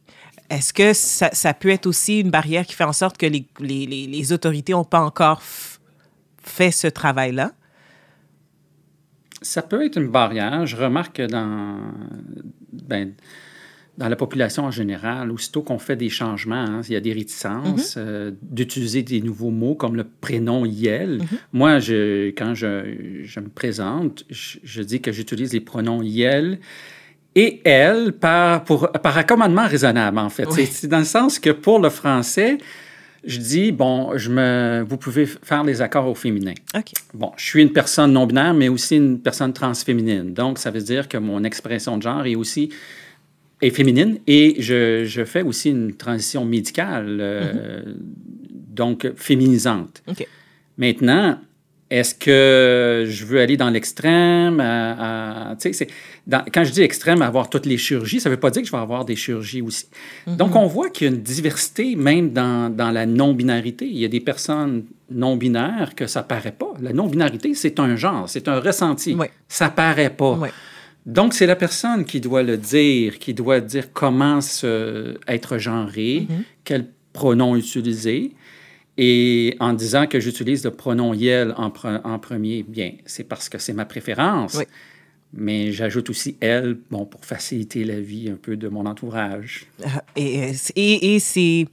Est-ce 0.51 0.71
que 0.73 0.93
ça, 0.93 1.53
peut 1.55 1.69
être 1.69 1.87
aussi 1.87 2.19
une 2.19 2.29
barrière 2.29 2.67
qui 2.67 2.75
fait 2.75 2.83
en 2.83 2.93
sorte 2.93 3.17
que 3.17 3.25
les 3.25 4.31
autorités 4.31 4.73
n'ont 4.73 4.83
pas 4.83 5.01
encore 5.01 5.41
fait 5.41 6.71
ce 6.71 6.85
travail-là? 6.85 7.51
Ça 9.41 9.61
peut 9.61 9.85
être 9.85 9.97
une 9.97 10.09
barrière. 10.09 10.65
Je 10.65 10.75
remarque 10.75 11.17
que 11.17 11.27
dans, 11.27 11.79
ben, 12.71 13.13
dans 13.97 14.09
la 14.09 14.15
population 14.15 14.63
en 14.65 14.71
général, 14.71 15.31
aussitôt 15.31 15.61
qu'on 15.61 15.79
fait 15.79 15.95
des 15.95 16.09
changements, 16.09 16.55
hein, 16.55 16.81
il 16.87 16.93
y 16.93 16.95
a 16.95 16.99
des 16.99 17.13
réticences 17.13 17.95
mm-hmm. 17.95 17.99
euh, 17.99 18.31
d'utiliser 18.41 19.03
des 19.03 19.21
nouveaux 19.21 19.51
mots 19.51 19.75
comme 19.75 19.95
le 19.95 20.03
prénom 20.03 20.65
Yel. 20.65 21.19
Mm-hmm. 21.19 21.37
Moi, 21.53 21.79
je, 21.79 22.27
quand 22.29 22.53
je, 22.53 23.21
je 23.23 23.39
me 23.39 23.49
présente, 23.49 24.25
je, 24.29 24.59
je 24.63 24.81
dis 24.81 25.01
que 25.01 25.11
j'utilise 25.11 25.53
les 25.53 25.61
pronoms 25.61 26.01
Yel 26.01 26.59
et 27.35 27.61
elle 27.63 28.13
par, 28.13 28.63
pour, 28.63 28.91
par 28.91 29.17
accommodement 29.17 29.67
raisonnable, 29.67 30.17
en 30.19 30.29
fait. 30.29 30.49
C'est 30.51 30.87
dans 30.87 30.99
le 30.99 31.05
sens 31.05 31.39
que 31.39 31.49
pour 31.49 31.79
le 31.79 31.89
français, 31.89 32.57
je 33.25 33.39
dis, 33.39 33.71
bon, 33.71 34.17
je 34.17 34.29
me, 34.29 34.85
vous 34.87 34.97
pouvez 34.97 35.25
faire 35.25 35.63
les 35.63 35.81
accords 35.81 36.07
au 36.07 36.15
féminin. 36.15 36.53
OK. 36.75 36.91
Bon, 37.13 37.31
je 37.37 37.45
suis 37.45 37.61
une 37.61 37.73
personne 37.73 38.13
non-binaire, 38.13 38.53
mais 38.53 38.69
aussi 38.69 38.97
une 38.97 39.19
personne 39.19 39.51
transféminine. 39.51 40.33
Donc, 40.33 40.59
ça 40.59 40.71
veut 40.71 40.81
dire 40.81 41.09
que 41.09 41.17
mon 41.17 41.43
expression 41.43 41.97
de 41.97 42.03
genre 42.03 42.25
est 42.25 42.35
aussi 42.35 42.69
est 43.65 43.71
féminine 43.71 44.19
et 44.27 44.55
je, 44.59 45.05
je 45.05 45.23
fais 45.23 45.41
aussi 45.41 45.69
une 45.69 45.93
transition 45.93 46.45
médicale, 46.45 47.17
euh, 47.19 47.81
mm-hmm. 47.81 47.83
donc 48.73 49.11
féminisante. 49.15 50.03
Maintenant, 50.77 51.39
est-ce 51.89 52.15
que 52.15 53.05
je 53.07 53.25
veux 53.25 53.39
aller 53.39 53.57
dans 53.57 53.69
l'extrême? 53.69 54.57
quand 54.57 56.63
je 56.63 56.71
dis 56.71 56.81
extrême, 56.81 57.21
avoir 57.21 57.49
toutes 57.49 57.67
les 57.67 57.77
chirurgies, 57.77 58.19
ça 58.19 58.29
ne 58.29 58.35
veut 58.35 58.39
pas 58.39 58.49
dire 58.49 58.63
que 58.63 58.67
je 58.67 58.71
vais 58.71 58.81
avoir 58.81 59.05
des 59.05 59.15
chirurgies 59.15 59.61
aussi. 59.61 59.85
Mm-hmm. 60.27 60.35
Donc, 60.35 60.55
on 60.55 60.65
voit 60.65 60.89
qu'il 60.89 61.07
y 61.07 61.09
a 61.09 61.13
une 61.13 61.21
diversité 61.21 61.95
même 61.95 62.31
dans, 62.31 62.75
dans 62.75 62.91
la 62.91 63.05
non-binarité. 63.05 63.85
Il 63.85 63.97
y 63.97 64.05
a 64.05 64.07
des 64.07 64.19
personnes 64.19 64.85
non-binaires 65.11 65.93
que 65.95 66.07
ça 66.07 66.21
ne 66.21 66.27
paraît 66.27 66.51
pas. 66.51 66.73
La 66.81 66.91
non-binarité, 66.91 67.53
c'est 67.53 67.79
un 67.79 67.95
genre, 67.95 68.27
c'est 68.27 68.47
un 68.47 68.59
ressenti. 68.59 69.15
Ça 69.47 69.67
ne 69.67 69.71
paraît 69.71 70.09
pas. 70.09 70.39
Donc, 71.05 71.33
c'est 71.33 71.45
la 71.45 71.55
personne 71.55 72.03
qui 72.03 72.19
doit 72.19 72.43
le 72.43 72.57
dire, 72.57 73.19
qui 73.19 73.33
doit 73.33 73.59
dire 73.59 73.93
comment 73.93 74.41
se, 74.41 75.17
être 75.27 75.57
genré, 75.57 76.27
mm-hmm. 76.29 76.43
quel 76.63 76.87
pronom 77.13 77.55
utiliser. 77.55 78.33
Et 78.97 79.55
en 79.59 79.73
disant 79.73 80.07
que 80.07 80.19
j'utilise 80.19 80.63
le 80.63 80.71
pronom 80.71 81.13
Yel 81.13 81.53
en, 81.57 81.71
en 82.03 82.19
premier, 82.19 82.63
bien, 82.63 82.93
c'est 83.05 83.25
parce 83.25 83.49
que 83.49 83.57
c'est 83.57 83.73
ma 83.73 83.85
préférence. 83.85 84.57
Mais 85.33 85.73
j'ajoute 85.73 86.09
aussi 86.09 86.37
elle, 86.39 86.77
bon, 86.89 87.05
pour 87.05 87.25
faciliter 87.25 87.83
la 87.83 87.99
vie 87.99 88.29
un 88.29 88.37
peu 88.37 88.55
de 88.55 88.69
mon 88.69 88.85
entourage. 88.85 89.65
Ah, 89.83 90.03
et, 90.15 90.53
et, 90.75 91.15
et 91.15 91.19
c'est. 91.19 91.67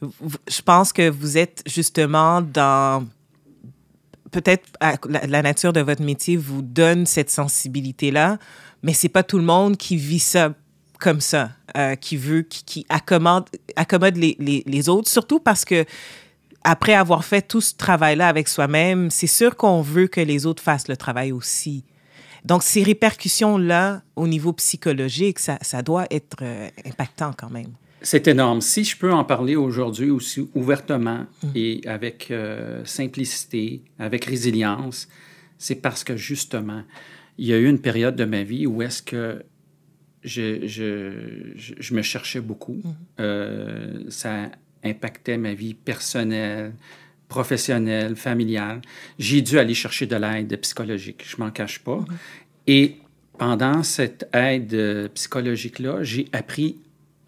Je 0.00 0.62
pense 0.62 0.92
que 0.92 1.10
vous 1.10 1.36
êtes 1.36 1.64
justement 1.66 2.40
dans. 2.40 3.04
Peut-être 4.30 4.68
la, 5.08 5.42
nature 5.42 5.72
de 5.72 5.80
votre 5.80 6.02
métier 6.02 6.36
vous 6.36 6.62
donne 6.62 7.06
cette 7.06 7.30
sensibilité-là, 7.30 8.38
mais 8.82 8.92
c'est 8.92 9.08
pas 9.08 9.22
tout 9.22 9.38
le 9.38 9.44
monde 9.44 9.76
qui 9.76 9.96
vit 9.96 10.18
ça 10.18 10.54
comme 10.98 11.20
ça, 11.20 11.50
euh, 11.76 11.94
qui 11.94 12.16
veut, 12.16 12.42
qui, 12.42 12.84
accommode, 12.88 13.46
les, 14.16 14.88
autres, 14.88 15.08
surtout 15.08 15.38
parce 15.38 15.64
que 15.64 15.84
après 16.64 16.94
avoir 16.94 17.24
fait 17.24 17.42
tout 17.42 17.60
ce 17.60 17.74
travail-là 17.74 18.28
avec 18.28 18.48
soi-même, 18.48 19.10
c'est 19.10 19.28
sûr 19.28 19.56
qu'on 19.56 19.80
veut 19.80 20.08
que 20.08 20.20
les 20.20 20.44
autres 20.44 20.62
fassent 20.62 20.88
le 20.88 20.96
travail 20.96 21.32
aussi. 21.32 21.84
Donc, 22.44 22.62
ces 22.62 22.82
répercussions-là, 22.82 24.02
au 24.16 24.26
niveau 24.26 24.52
psychologique, 24.52 25.38
ça, 25.38 25.58
ça 25.62 25.82
doit 25.82 26.06
être 26.10 26.38
euh, 26.42 26.68
impactant 26.84 27.32
quand 27.36 27.50
même. 27.50 27.72
C'est 28.00 28.28
énorme. 28.28 28.60
Si 28.60 28.84
je 28.84 28.96
peux 28.96 29.12
en 29.12 29.24
parler 29.24 29.56
aujourd'hui 29.56 30.10
aussi 30.10 30.48
ouvertement 30.54 31.26
mm. 31.42 31.48
et 31.54 31.80
avec 31.86 32.30
euh, 32.30 32.84
simplicité, 32.84 33.82
avec 33.98 34.24
résilience, 34.24 35.08
c'est 35.58 35.76
parce 35.76 36.04
que 36.04 36.16
justement, 36.16 36.84
il 37.38 37.46
y 37.46 37.52
a 37.52 37.58
eu 37.58 37.68
une 37.68 37.80
période 37.80 38.16
de 38.16 38.24
ma 38.24 38.42
vie 38.42 38.66
où 38.66 38.82
est-ce 38.82 39.02
que 39.02 39.42
je, 40.22 40.66
je, 40.66 41.12
je, 41.56 41.94
me 41.94 42.02
cherchais 42.02 42.40
beaucoup. 42.40 42.80
Mm. 42.84 42.90
Euh, 43.20 44.04
ça 44.08 44.50
impactait 44.84 45.38
ma 45.38 45.54
vie 45.54 45.74
personnelle, 45.74 46.74
professionnelle, 47.28 48.16
familiale. 48.16 48.80
J'ai 49.18 49.42
dû 49.42 49.58
aller 49.58 49.74
chercher 49.74 50.06
de 50.06 50.16
l'aide 50.16 50.56
psychologique, 50.60 51.24
je 51.28 51.36
m'en 51.38 51.50
cache 51.50 51.80
pas. 51.80 51.98
Mm-hmm. 51.98 52.14
Et 52.68 52.96
pendant 53.38 53.82
cette 53.82 54.28
aide 54.32 54.74
euh, 54.74 55.08
psychologique-là, 55.14 56.02
j'ai 56.02 56.28
appris 56.32 56.76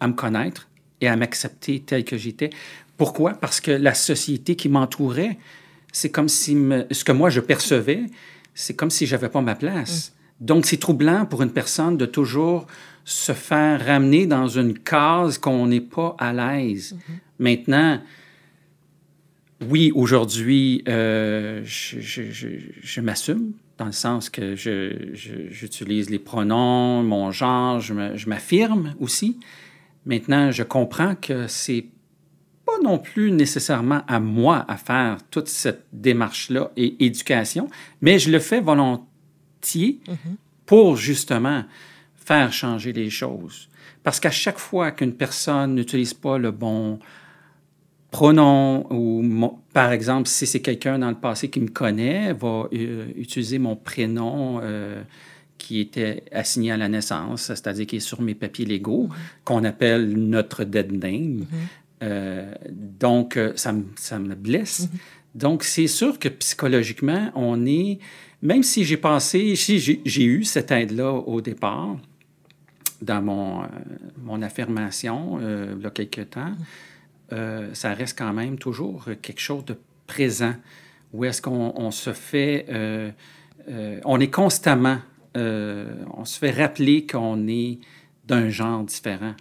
à 0.01 0.07
me 0.07 0.13
connaître 0.13 0.67
et 0.99 1.07
à 1.07 1.15
m'accepter 1.15 1.79
tel 1.79 2.03
que 2.03 2.17
j'étais. 2.17 2.49
Pourquoi? 2.97 3.33
Parce 3.33 3.61
que 3.61 3.71
la 3.71 3.93
société 3.93 4.55
qui 4.55 4.67
m'entourait, 4.67 5.37
c'est 5.93 6.11
comme 6.11 6.27
si 6.27 6.57
ce 6.91 7.03
que 7.03 7.11
moi 7.11 7.29
je 7.29 7.39
percevais, 7.39 8.05
c'est 8.53 8.75
comme 8.75 8.89
si 8.89 9.05
j'avais 9.05 9.29
pas 9.29 9.41
ma 9.41 9.55
place. 9.55 10.11
Mm. 10.11 10.45
Donc, 10.45 10.65
c'est 10.65 10.77
troublant 10.77 11.25
pour 11.25 11.43
une 11.43 11.51
personne 11.51 11.97
de 11.97 12.05
toujours 12.05 12.67
se 13.05 13.31
faire 13.31 13.85
ramener 13.85 14.25
dans 14.25 14.47
une 14.47 14.77
case 14.77 15.37
qu'on 15.37 15.67
n'est 15.67 15.81
pas 15.81 16.15
à 16.19 16.33
l'aise. 16.33 16.93
Mm-hmm. 16.93 17.13
Maintenant, 17.39 18.01
oui, 19.69 19.91
aujourd'hui, 19.93 20.83
euh, 20.87 21.61
je, 21.63 23.01
m'assume 23.01 23.53
dans 23.77 23.85
le 23.85 23.91
sens 23.91 24.29
que 24.29 24.55
j'utilise 24.55 26.09
les 26.09 26.19
pronoms, 26.19 27.03
mon 27.03 27.31
genre, 27.31 27.79
je 27.79 28.27
m'affirme 28.27 28.95
aussi. 28.99 29.37
Maintenant, 30.05 30.51
je 30.51 30.63
comprends 30.63 31.15
que 31.15 31.47
c'est 31.47 31.85
pas 32.65 32.79
non 32.83 32.97
plus 32.97 33.31
nécessairement 33.31 34.01
à 34.07 34.19
moi 34.19 34.65
à 34.67 34.77
faire 34.77 35.17
toute 35.29 35.47
cette 35.47 35.85
démarche-là 35.93 36.71
et 36.75 37.03
éducation, 37.05 37.69
mais 38.01 38.19
je 38.19 38.31
le 38.31 38.39
fais 38.39 38.61
volontiers 38.61 39.99
mm-hmm. 40.07 40.35
pour 40.65 40.95
justement 40.95 41.63
faire 42.15 42.51
changer 42.51 42.93
les 42.93 43.09
choses. 43.09 43.69
Parce 44.03 44.19
qu'à 44.19 44.31
chaque 44.31 44.57
fois 44.57 44.91
qu'une 44.91 45.13
personne 45.13 45.75
n'utilise 45.75 46.13
pas 46.13 46.37
le 46.37 46.51
bon, 46.51 46.99
pronom 48.11 48.85
ou, 48.91 49.57
par 49.73 49.91
exemple, 49.93 50.27
si 50.27 50.45
c'est 50.45 50.59
quelqu'un 50.59 50.99
dans 50.99 51.09
le 51.09 51.15
passé 51.15 51.49
qui 51.49 51.61
me 51.61 51.69
connaît, 51.69 52.33
va 52.33 52.67
euh, 52.73 53.07
utiliser 53.15 53.57
mon 53.57 53.77
prénom 53.77 54.59
euh, 54.61 55.01
qui 55.61 55.79
était 55.79 56.23
assigné 56.31 56.71
à 56.71 56.77
la 56.77 56.89
naissance, 56.89 57.43
c'est-à-dire 57.43 57.85
qui 57.85 57.97
est 57.97 57.99
sur 57.99 58.21
mes 58.21 58.35
papiers 58.35 58.65
légaux, 58.65 59.07
mm-hmm. 59.07 59.43
qu'on 59.45 59.63
appelle 59.63 60.13
notre 60.17 60.63
dead 60.63 60.91
name. 60.91 61.39
Mm-hmm. 61.39 61.45
Euh, 62.03 62.53
donc, 62.69 63.39
ça 63.55 63.71
me, 63.71 63.85
ça 63.95 64.19
me 64.19 64.35
blesse. 64.35 64.81
Mm-hmm. 64.81 64.97
Donc, 65.35 65.63
c'est 65.63 65.87
sûr 65.87 66.19
que 66.19 66.29
psychologiquement, 66.29 67.31
on 67.35 67.65
est, 67.65 67.99
même 68.41 68.63
si 68.63 68.83
j'ai 68.83 68.97
passé, 68.97 69.55
si 69.55 69.79
j'ai 69.79 70.25
eu 70.25 70.43
cette 70.43 70.71
aide-là 70.71 71.11
au 71.11 71.41
départ, 71.41 71.97
dans 73.01 73.21
mon, 73.21 73.63
mon 74.23 74.41
affirmation, 74.41 75.39
il 75.39 75.81
y 75.81 75.85
a 75.85 75.89
quelques 75.89 76.31
temps, 76.31 76.53
euh, 77.33 77.69
ça 77.73 77.93
reste 77.93 78.17
quand 78.17 78.33
même 78.33 78.57
toujours 78.57 79.05
quelque 79.21 79.39
chose 79.39 79.63
de 79.65 79.77
présent, 80.05 80.53
où 81.13 81.23
est-ce 81.25 81.41
qu'on 81.41 81.91
se 81.91 82.13
fait, 82.13 82.65
euh, 82.69 83.11
euh, 83.69 83.99
on 84.03 84.19
est 84.19 84.29
constamment, 84.29 84.97
on 85.35 86.25
se 86.25 86.37
fait 86.37 86.51
rappeler 86.51 87.05
qu'on 87.05 87.47
est 87.47 87.79
d'un 88.27 88.49
genre 88.49 88.83
différent, 88.83 89.33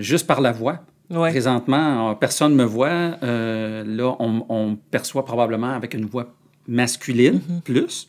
juste 0.00 0.26
par 0.26 0.40
la 0.40 0.52
voix. 0.52 0.80
Présentement, 1.10 2.14
personne 2.14 2.52
ne 2.52 2.56
me 2.56 2.64
voit. 2.64 3.16
là, 3.20 4.16
on, 4.18 4.78
perçoit 4.90 5.24
probablement 5.24 5.70
avec 5.70 5.94
une 5.94 6.06
voix 6.06 6.32
masculine 6.66 7.40
mm-hmm. 7.40 7.60
plus. 7.62 8.08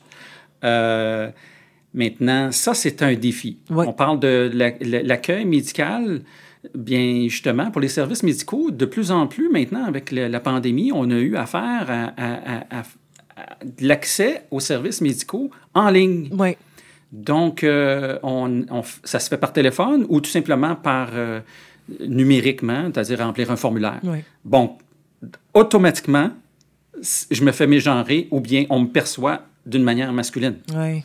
maintenant, 1.94 2.52
ça, 2.52 2.74
c'est 2.74 3.02
un 3.02 3.14
défi. 3.16 3.58
On 3.70 3.94
parle 3.94 4.20
de 4.20 4.52
l'accueil 4.54 5.46
médical. 5.46 6.22
Bien, 6.76 7.28
justement, 7.28 7.72
pour 7.72 7.82
les 7.82 7.90
services 7.90 8.24
médicaux, 8.24 8.72
de 8.72 8.86
plus 8.86 9.12
en 9.12 9.28
plus 9.28 9.50
maintenant, 9.50 9.84
avec 9.84 10.12
la, 10.12 10.40
pandémie, 10.40 10.92
on 10.94 11.10
a 11.12 11.18
eu 11.18 11.36
affaire 11.36 12.14
à, 12.18 12.84
l'accès 13.82 14.46
aux 14.50 14.60
services 14.60 15.02
médicaux 15.02 15.50
en 15.74 15.90
ligne. 15.90 16.30
Oui. 16.32 16.56
Donc, 17.14 17.64
euh, 17.64 18.18
on, 18.24 18.66
ça 19.04 19.20
se 19.20 19.30
fait 19.30 19.38
par 19.38 19.54
téléphone 19.54 20.06
ou 20.10 20.20
tout 20.20 20.32
simplement 20.32 20.76
par 20.76 21.10
euh, 21.14 21.42
numériquement, 22.06 22.90
c'est-à-dire 22.92 23.20
remplir 23.20 23.52
un 23.52 23.56
formulaire. 23.56 24.00
Oui. 24.04 24.18
Bon, 24.44 24.78
automatiquement, 25.54 26.32
je 27.32 27.44
me 27.44 27.52
fais 27.52 27.68
mégenrer 27.68 28.28
ou 28.32 28.40
bien 28.40 28.66
on 28.72 28.80
me 28.80 28.88
perçoit 28.88 29.44
d'une 29.66 29.84
manière 29.84 30.12
masculine. 30.12 30.58
Oui. 30.76 31.04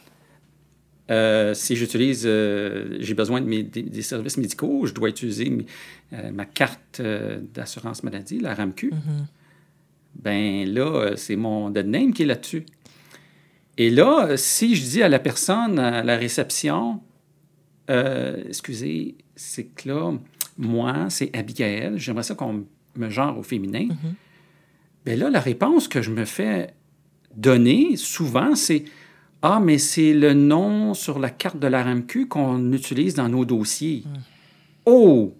Euh, 1.11 1.55
si 1.55 1.75
j'utilise, 1.77 2.25
euh, 2.27 2.97
j'ai 3.00 3.15
besoin 3.15 3.41
de 3.41 3.47
mes, 3.47 3.62
des, 3.62 4.03
services 4.03 4.37
médicaux, 4.37 4.87
je 4.87 4.93
dois 4.93 5.09
utiliser 5.09 5.50
euh, 6.12 6.31
ma 6.31 6.45
carte 6.45 7.00
d'assurance 7.55 8.03
maladie, 8.03 8.41
la 8.41 8.55
RAMQ. 8.55 8.91
Mm-hmm. 8.91 9.25
Ben 10.23 10.69
là, 10.75 11.12
c'est 11.17 11.37
mon 11.37 11.71
dead 11.71 11.87
name 11.87 12.12
qui 12.12 12.25
est 12.25 12.27
là-dessus. 12.27 12.67
Et 13.78 13.90
là, 13.90 14.37
si 14.37 14.75
je 14.75 14.82
dis 14.82 15.02
à 15.02 15.08
la 15.08 15.18
personne 15.18 15.78
à 15.78 16.02
la 16.02 16.16
réception, 16.16 17.00
euh, 17.88 18.42
excusez, 18.49 19.16
c'est 19.37 19.64
que 19.64 19.88
là, 19.88 20.12
moi, 20.58 21.06
c'est 21.08 21.35
Abigail, 21.35 21.92
j'aimerais 21.97 22.25
ça 22.25 22.35
qu'on 22.35 22.64
me 22.97 23.08
genre 23.08 23.38
au 23.38 23.42
féminin. 23.42 23.87
Mm 23.87 24.14
là, 25.16 25.30
la 25.30 25.40
réponse 25.40 25.88
que 25.88 26.02
je 26.02 26.11
me 26.11 26.25
fais 26.25 26.75
donner 27.35 27.97
souvent, 27.97 28.54
c'est 28.54 28.85
Ah, 29.40 29.61
mais 29.62 29.78
c'est 29.78 30.12
le 30.12 30.35
nom 30.35 30.94
sur 30.94 31.18
la 31.20 31.30
carte 31.30 31.58
de 31.61 31.68
la 31.68 31.85
RAMQ 31.85 32.26
qu'on 32.26 32.73
utilise 32.73 33.14
dans 33.14 33.28
nos 33.28 33.44
dossiers. 33.44 34.02
Mm. 34.04 34.18
Oh! 34.87 35.35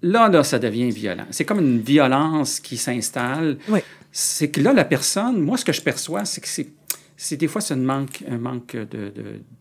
Là, 0.00 0.28
là, 0.28 0.42
ça 0.42 0.58
devient 0.58 0.90
violent. 0.90 1.26
C'est 1.30 1.44
comme 1.44 1.60
une 1.60 1.80
violence 1.80 2.58
qui 2.58 2.76
s'installe. 2.76 3.58
Oui. 3.68 3.80
C'est 4.10 4.50
que 4.50 4.60
là, 4.60 4.72
la 4.72 4.84
personne, 4.84 5.40
moi, 5.40 5.56
ce 5.58 5.64
que 5.64 5.72
je 5.72 5.82
perçois, 5.82 6.24
c'est 6.24 6.40
que 6.40 6.48
c'est 6.48 6.68
c'est 7.22 7.36
des 7.36 7.46
fois 7.46 7.60
c'est 7.60 7.74
un 7.74 7.76
manque, 7.76 8.24
un 8.28 8.38
manque 8.38 8.76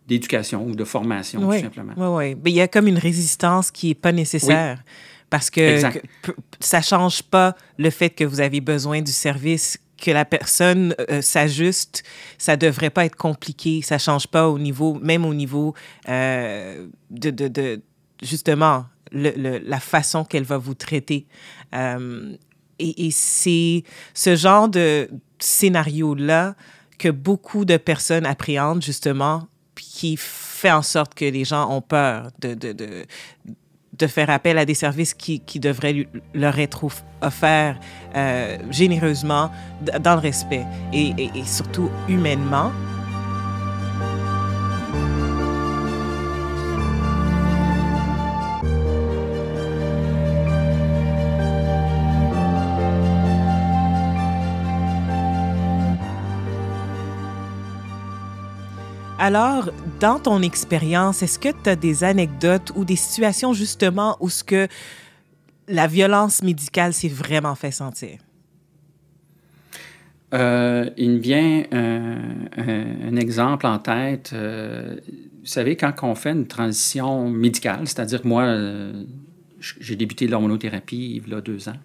d'éducation 0.07 0.65
ou 0.65 0.75
de 0.75 0.83
formation, 0.83 1.39
tout 1.41 1.59
simplement. 1.59 1.93
Oui, 1.95 2.07
oui. 2.07 2.41
Mais 2.43 2.51
il 2.51 2.55
y 2.55 2.61
a 2.61 2.67
comme 2.67 2.87
une 2.87 2.97
résistance 2.97 3.69
qui 3.69 3.89
n'est 3.89 3.95
pas 3.95 4.11
nécessaire. 4.11 4.83
Parce 5.29 5.49
que, 5.49 5.79
ça 6.59 6.79
ne 6.79 6.83
change 6.83 7.23
pas 7.23 7.55
le 7.77 7.89
fait 7.89 8.09
que 8.09 8.25
vous 8.25 8.41
avez 8.41 8.59
besoin 8.59 9.01
du 9.01 9.13
service, 9.13 9.77
que 9.97 10.11
la 10.11 10.25
personne 10.25 10.93
euh, 11.09 11.21
s'ajuste. 11.21 12.03
Ça 12.37 12.55
ne 12.55 12.61
devrait 12.61 12.89
pas 12.89 13.05
être 13.05 13.15
compliqué. 13.15 13.81
Ça 13.81 13.95
ne 13.95 13.99
change 13.99 14.27
pas 14.27 14.49
au 14.49 14.59
niveau, 14.59 14.95
même 14.95 15.23
au 15.23 15.33
niveau 15.33 15.73
euh, 16.09 16.87
de, 17.11 17.29
de, 17.29 17.47
de, 17.47 17.81
justement, 18.21 18.85
le, 19.11 19.59
la 19.59 19.79
façon 19.79 20.25
qu'elle 20.25 20.43
va 20.43 20.57
vous 20.57 20.73
traiter. 20.73 21.27
Euh, 21.75 22.35
et, 22.79 23.05
et 23.05 23.11
c'est 23.11 23.83
ce 24.13 24.35
genre 24.35 24.67
de 24.67 25.09
scénario-là 25.39 26.55
que 27.01 27.09
beaucoup 27.09 27.65
de 27.65 27.77
personnes 27.77 28.27
appréhendent 28.27 28.83
justement, 28.83 29.47
qui 29.75 30.17
fait 30.17 30.71
en 30.71 30.83
sorte 30.83 31.15
que 31.15 31.25
les 31.25 31.45
gens 31.45 31.67
ont 31.75 31.81
peur 31.81 32.27
de, 32.39 32.53
de, 32.53 32.73
de, 32.73 33.05
de 33.97 34.07
faire 34.07 34.29
appel 34.29 34.59
à 34.59 34.65
des 34.65 34.75
services 34.75 35.15
qui, 35.15 35.39
qui 35.39 35.59
devraient 35.59 36.07
leur 36.35 36.59
être 36.59 36.85
offerts 37.21 37.79
euh, 38.15 38.57
généreusement, 38.69 39.49
dans 39.99 40.13
le 40.13 40.21
respect 40.21 40.63
et, 40.93 41.11
et, 41.17 41.31
et 41.33 41.45
surtout 41.45 41.89
humainement. 42.07 42.71
Alors, 59.23 59.69
dans 59.99 60.17
ton 60.17 60.41
expérience, 60.41 61.21
est-ce 61.21 61.37
que 61.37 61.49
tu 61.49 61.69
as 61.69 61.75
des 61.75 62.03
anecdotes 62.03 62.71
ou 62.75 62.85
des 62.85 62.95
situations 62.95 63.53
justement 63.53 64.17
où 64.19 64.29
ce 64.29 64.43
que 64.43 64.67
la 65.67 65.85
violence 65.85 66.41
médicale 66.41 66.91
s'est 66.91 67.07
vraiment 67.07 67.53
fait 67.53 67.69
sentir? 67.69 68.17
Euh, 70.33 70.89
il 70.97 71.11
me 71.11 71.19
vient 71.19 71.65
un, 71.71 73.15
exemple 73.15 73.67
en 73.67 73.77
tête. 73.77 74.31
Euh, 74.33 74.95
vous 75.41 75.45
savez, 75.45 75.75
quand 75.75 75.93
on 76.01 76.15
fait 76.15 76.31
une 76.31 76.47
transition 76.47 77.29
médicale, 77.29 77.81
c'est-à-dire 77.85 78.21
moi, 78.23 78.45
euh, 78.45 79.03
j'ai 79.59 79.95
débuté 79.95 80.25
l'hormonothérapie 80.25 81.21
il 81.23 81.31
y 81.31 81.35
a 81.35 81.41
deux 81.41 81.69
ans 81.69 81.77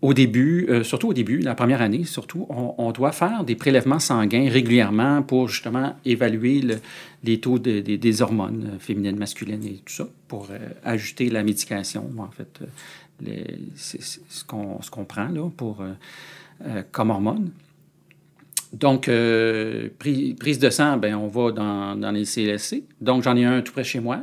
au 0.00 0.14
début, 0.14 0.66
euh, 0.68 0.84
surtout 0.84 1.08
au 1.08 1.12
début, 1.12 1.38
la 1.38 1.56
première 1.56 1.82
année, 1.82 2.04
surtout, 2.04 2.46
on, 2.50 2.92
doit 2.92 3.10
faire 3.10 3.42
des 3.42 3.56
prélèvements 3.56 3.98
sanguins 3.98 4.48
régulièrement 4.48 5.22
pour 5.22 5.48
justement 5.48 5.96
évaluer 6.04 6.62
les 7.24 7.40
taux 7.40 7.58
des 7.58 8.22
hormones 8.22 8.76
féminines, 8.78 9.16
masculines 9.16 9.64
et 9.64 9.82
tout 9.84 9.92
ça, 9.92 10.08
pour 10.28 10.48
euh, 10.50 10.58
ajuster 10.84 11.30
la 11.30 11.42
médication, 11.42 12.08
en 12.16 12.30
fait, 12.30 12.60
euh, 12.62 13.44
c'est 13.74 14.00
ce 14.00 14.44
qu'on 14.44 15.04
prend 15.04 15.28
là, 15.28 15.50
pour, 15.56 15.82
comme 16.92 17.10
hormones. 17.10 17.50
Donc, 18.72 19.10
prise 19.98 20.58
de 20.60 20.70
sang, 20.70 20.96
ben, 20.98 21.16
on 21.16 21.26
va 21.26 21.50
dans, 21.50 21.96
dans 21.96 22.12
les 22.12 22.24
CLSC. 22.24 22.84
Donc, 23.00 23.24
j'en 23.24 23.36
ai 23.36 23.44
un 23.44 23.62
tout 23.62 23.72
près 23.72 23.82
chez 23.82 23.98
moi. 23.98 24.20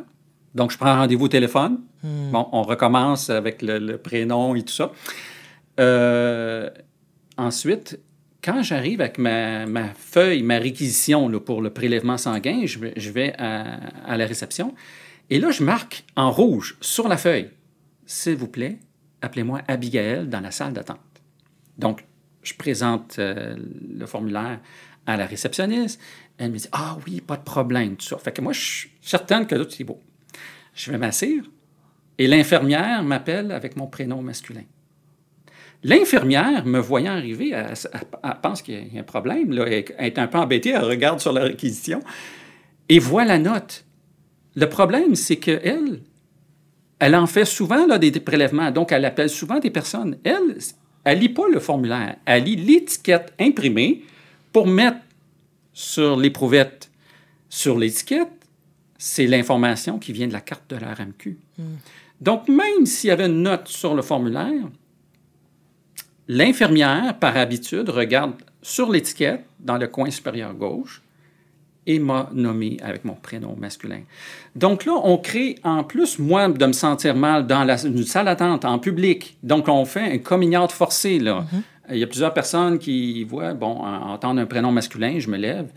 Donc, 0.54 0.72
je 0.72 0.78
prends 0.78 0.96
rendez-vous 0.96 1.26
au 1.26 1.30
téléphone. 1.30 1.80
Hmm. 2.02 2.32
Bon, 2.32 2.48
on 2.54 2.62
recommence 2.62 3.30
avec 3.30 3.62
le, 3.62 3.80
le 3.80 3.98
prénom 3.98 4.56
et 4.56 4.64
tout 4.64 4.72
ça. 4.72 4.94
Euh, 5.80 6.70
ensuite, 7.38 8.00
quand 8.44 8.62
j'arrive 8.62 9.02
avec 9.02 9.18
ma, 9.18 9.66
feuille, 9.96 10.44
ma 10.44 10.58
réquisition 10.58 11.30
pour 11.40 11.62
le 11.62 11.72
prélèvement 11.72 12.18
sanguin, 12.18 12.66
je, 12.66 13.10
vais 13.10 13.34
à, 13.38 14.18
la 14.18 14.26
réception 14.26 14.76
et 15.30 15.40
là, 15.40 15.52
je 15.52 15.64
marque 15.64 16.06
en 16.16 16.32
rouge 16.32 16.78
sur 16.82 17.08
la 17.08 17.18
feuille, 17.18 17.50
s'il 18.06 18.36
vous 18.36 18.48
plaît, 18.48 18.78
appelez-moi 19.22 19.62
Abigail 19.68 20.28
dans 20.28 20.42
la 20.42 20.52
salle 20.52 20.74
d'attente. 20.74 21.00
Donc, 21.78 22.06
je 22.44 22.54
présente 22.54 23.18
euh, 23.18 23.56
le 23.98 24.06
formulaire 24.06 24.60
à 25.08 25.18
la 25.18 25.26
réceptionniste. 25.26 26.00
Elle 26.38 26.52
me 26.52 26.58
dit 26.58 26.68
Ah 26.72 26.98
oui, 27.06 27.22
pas 27.22 27.38
de 27.38 27.44
problème, 27.44 27.96
tout 27.96 28.06
ça. 28.06 28.18
Fait 28.18 28.32
que 28.32 28.42
moi, 28.42 28.54
je 28.54 28.60
suis 28.60 28.92
certaine 29.02 29.48
que 29.48 29.56
là, 29.56 29.66
c'est 29.68 29.84
beau. 29.84 30.00
Je 30.76 30.92
vais 30.92 30.98
m'asseoir 31.00 31.44
et 32.18 32.28
l'infirmière 32.28 33.04
m'appelle 33.04 33.52
avec 33.52 33.76
mon 33.76 33.88
prénom 33.88 34.22
masculin. 34.22 34.64
L'infirmière, 35.88 36.66
me 36.66 36.80
voyant 36.80 37.12
arriver, 37.12 37.52
elle, 37.52 37.76
pense 38.42 38.64
qu'il 38.64 38.92
y 38.92 38.98
a 38.98 39.02
un 39.02 39.04
problème. 39.04 39.52
Là, 39.52 39.66
elle 39.68 39.86
est 40.00 40.18
un 40.18 40.26
peu 40.26 40.40
embêtée, 40.40 40.72
elle 40.72 40.84
regarde 40.84 41.20
sur 41.20 41.32
la 41.32 41.44
réquisition 41.44 42.00
et 42.90 42.98
voit 42.98 43.24
la 43.24 43.38
note. 43.38 43.86
Le 44.56 44.68
problème, 44.68 45.14
c'est 45.14 45.36
qu'elle, 45.36 46.02
elle 46.98 47.16
en 47.16 47.28
fait 47.28 47.46
souvent 47.46 47.86
là, 47.86 48.00
des 48.00 48.12
prélèvements, 48.20 48.72
donc 48.72 48.92
elle 48.92 49.06
appelle 49.06 49.30
souvent 49.30 49.60
des 49.60 49.70
personnes. 49.70 50.18
Elle, 50.24 50.58
elle 51.04 51.20
lit 51.20 51.30
pas 51.30 51.48
le 51.54 51.60
formulaire, 51.60 52.16
elle 52.26 52.46
lit 52.46 52.56
l'étiquette 52.56 53.34
imprimée 53.40 54.02
pour 54.52 54.66
mettre 54.66 54.98
sur 55.72 56.18
l'éprouvette. 56.18 56.90
Sur 57.48 57.78
l'étiquette, 57.78 58.34
c'est 58.98 59.28
l'information 59.28 60.00
qui 60.00 60.14
vient 60.14 60.28
de 60.28 60.34
la 60.34 60.42
carte 60.42 60.68
de 60.68 60.78
la 60.78 60.96
RAMQ. 60.96 61.38
Hmm. 61.60 61.64
Donc, 62.20 62.48
même 62.48 62.88
s'il 62.88 63.10
y 63.10 63.12
avait 63.12 63.28
une 63.28 63.44
note 63.44 63.68
sur 63.68 63.94
le 63.94 64.02
formulaire, 64.02 64.64
L'infirmière, 66.28 67.18
par 67.20 67.38
habitude, 67.38 67.90
regarde 67.90 68.34
sur 68.62 68.92
l'étiquette, 68.92 69.46
dans 69.60 69.78
le 69.78 69.88
coin 69.88 70.10
supérieur 70.10 70.54
gauche, 70.54 71.02
et 71.88 72.00
m'a 72.00 72.30
nommé 72.34 72.78
avec 72.82 73.06
mon 73.06 73.14
prénom 73.14 73.56
masculin. 73.56 74.02
Donc 74.56 74.86
là, 74.86 74.94
on 75.04 75.18
crée, 75.18 75.58
en 75.64 75.84
plus, 75.84 76.18
moi, 76.18 76.48
de 76.48 76.66
me 76.66 76.74
sentir 76.74 77.16
mal 77.16 77.46
dans 77.46 77.64
la, 77.64 77.84
une 77.86 78.04
salle 78.04 78.26
d'attente, 78.26 78.66
en 78.66 78.80
public. 78.80 79.38
Donc, 79.44 79.68
on 79.68 79.86
fait 79.86 80.14
un 80.14 80.18
coming 80.18 80.56
forcé, 80.70 81.20
là. 81.20 81.42
Mm-hmm. 81.42 81.94
Il 81.94 81.98
y 81.98 82.04
a 82.04 82.08
plusieurs 82.08 82.34
personnes 82.34 82.80
qui 82.80 83.24
voient, 83.24 83.54
bon, 83.54 83.78
entendre 83.78 84.42
un 84.42 84.48
prénom 84.48 84.72
masculin, 84.72 85.20
je 85.20 85.30
me 85.30 85.38
lève, 85.38 85.68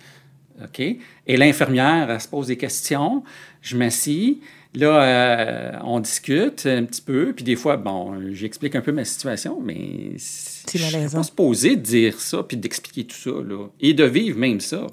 OK? 0.64 0.80
Et 0.80 1.37
l'infirmière, 1.37 2.11
elle 2.11 2.20
se 2.20 2.28
pose 2.28 2.46
des 2.46 2.56
questions, 2.56 3.22
je 3.61 3.76
m'assis, 3.76 4.40
Là, 4.74 5.02
euh, 5.02 5.78
on 5.83 6.00
discute 6.00 6.66
un 6.66 6.85
petit 6.85 7.00
peu, 7.00 7.33
puis 7.35 7.44
des 7.44 7.57
fois, 7.57 7.76
bon, 7.76 8.33
j'explique 8.33 8.76
un 8.76 8.83
peu 8.83 8.92
ma 8.92 9.04
situation, 9.04 9.61
mais 9.62 10.12
je 10.16 10.18
suis 10.18 11.09
pas 11.11 11.22
supposé 11.22 11.76
de 11.76 11.83
dire 11.83 12.20
ça, 12.20 12.42
puis 12.42 12.57
d'expliquer 12.57 13.04
tout 13.04 13.16
ça, 13.16 13.31
là, 13.31 13.66
et 13.81 13.94
de 13.94 14.04
vivre 14.04 14.38
même 14.38 14.61
ça. 14.61 14.87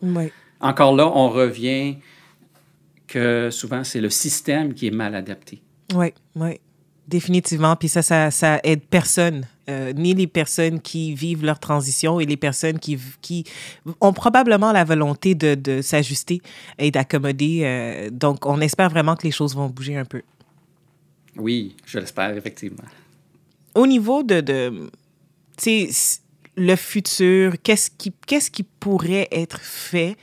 Encore 0.61 0.95
là, 0.95 1.11
on 1.13 1.29
revient 1.29 1.97
que 3.07 3.49
souvent, 3.51 3.83
c'est 3.83 4.01
le 4.01 4.09
système 4.09 4.73
qui 4.73 4.87
est 4.87 4.91
mal 4.91 5.13
adapté. 5.13 5.61
Oui, 5.93 6.13
oui. 6.35 6.59
Définitivement. 7.07 7.75
Puis 7.75 7.89
ça, 7.89 8.01
ça, 8.01 8.31
ça 8.31 8.59
aide 8.63 8.81
personne, 8.81 9.45
euh, 9.69 9.93
ni 9.93 10.13
les 10.13 10.27
personnes 10.27 10.79
qui 10.79 11.15
vivent 11.15 11.43
leur 11.43 11.59
transition 11.59 12.19
et 12.19 12.25
les 12.25 12.37
personnes 12.37 12.77
qui, 12.77 12.99
qui 13.21 13.45
ont 13.99 14.13
probablement 14.13 14.71
la 14.71 14.83
volonté 14.83 15.33
de, 15.33 15.55
de 15.55 15.81
s'ajuster 15.81 16.41
et 16.77 16.91
d'accommoder. 16.91 17.61
Euh, 17.63 18.09
donc, 18.11 18.45
on 18.45 18.61
espère 18.61 18.89
vraiment 18.89 19.15
que 19.15 19.23
les 19.23 19.31
choses 19.31 19.55
vont 19.55 19.67
bouger 19.67 19.97
un 19.97 20.05
peu. 20.05 20.21
Oui, 21.35 21.75
je 21.85 21.97
l'espère, 21.97 22.37
effectivement. 22.37 22.83
Au 23.73 23.87
niveau 23.87 24.21
de, 24.21 24.41
de 24.41 24.89
le 26.55 26.75
futur, 26.75 27.53
qu'est-ce 27.63 27.89
qui, 27.89 28.13
qu'est-ce 28.27 28.51
qui 28.51 28.63
pourrait 28.63 29.27
être 29.31 29.59
fait? 29.59 30.15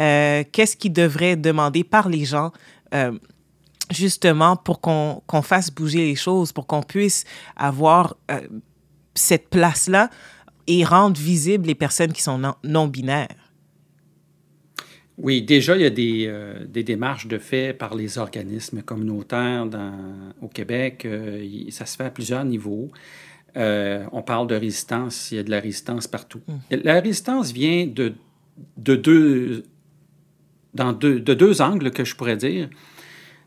Euh, 0.00 0.42
qu'est-ce 0.50 0.76
qui 0.76 0.90
devrait 0.90 1.32
être 1.32 1.42
demandé 1.42 1.84
par 1.84 2.08
les 2.08 2.24
gens? 2.24 2.52
justement 3.90 4.56
pour 4.56 4.80
qu'on 4.80 5.42
fasse 5.42 5.70
bouger 5.70 5.98
les 5.98 6.16
choses, 6.16 6.52
pour 6.52 6.66
qu'on 6.66 6.82
puisse 6.82 7.24
avoir 7.56 8.16
euh, 8.30 8.40
cette 9.18 9.48
place-là 9.48 10.10
et 10.66 10.84
rendre 10.84 11.20
visibles 11.20 11.66
les 11.66 11.74
personnes 11.74 12.12
qui 12.12 12.22
sont 12.22 12.40
non-binaires? 12.64 13.28
Oui, 15.16 15.42
déjà, 15.42 15.74
il 15.74 15.82
y 15.82 15.86
a 15.86 15.90
des, 15.90 16.26
euh, 16.28 16.64
des, 16.64 16.84
démarches 16.84 17.26
de 17.26 17.38
fait 17.38 17.72
par 17.72 17.96
les 17.96 18.18
organismes 18.18 18.82
communautaires 18.82 19.66
dans, 19.66 19.92
au 20.40 20.46
Québec. 20.46 21.04
Euh, 21.04 21.44
ça 21.70 21.86
se 21.86 21.96
fait 21.96 22.04
à 22.04 22.10
plusieurs 22.10 22.44
niveaux. 22.44 22.90
on 23.56 24.22
parle 24.24 24.46
de 24.46 24.54
résistance, 24.54 25.32
il 25.32 25.36
y 25.36 25.38
a 25.40 25.42
de 25.42 25.50
la 25.50 25.58
résistance 25.58 26.06
partout. 26.06 26.40
Mmh. 26.46 26.76
La 26.84 27.00
résistance 27.00 27.50
vient 27.50 27.86
de, 27.86 28.14
de 28.76 28.94
deux 28.94 29.64
dans 30.74 30.92
deux, 30.92 31.20
de 31.20 31.34
deux 31.34 31.60
angles 31.60 31.90
que 31.90 32.04
je 32.04 32.14
pourrais 32.14 32.36
dire. 32.36 32.68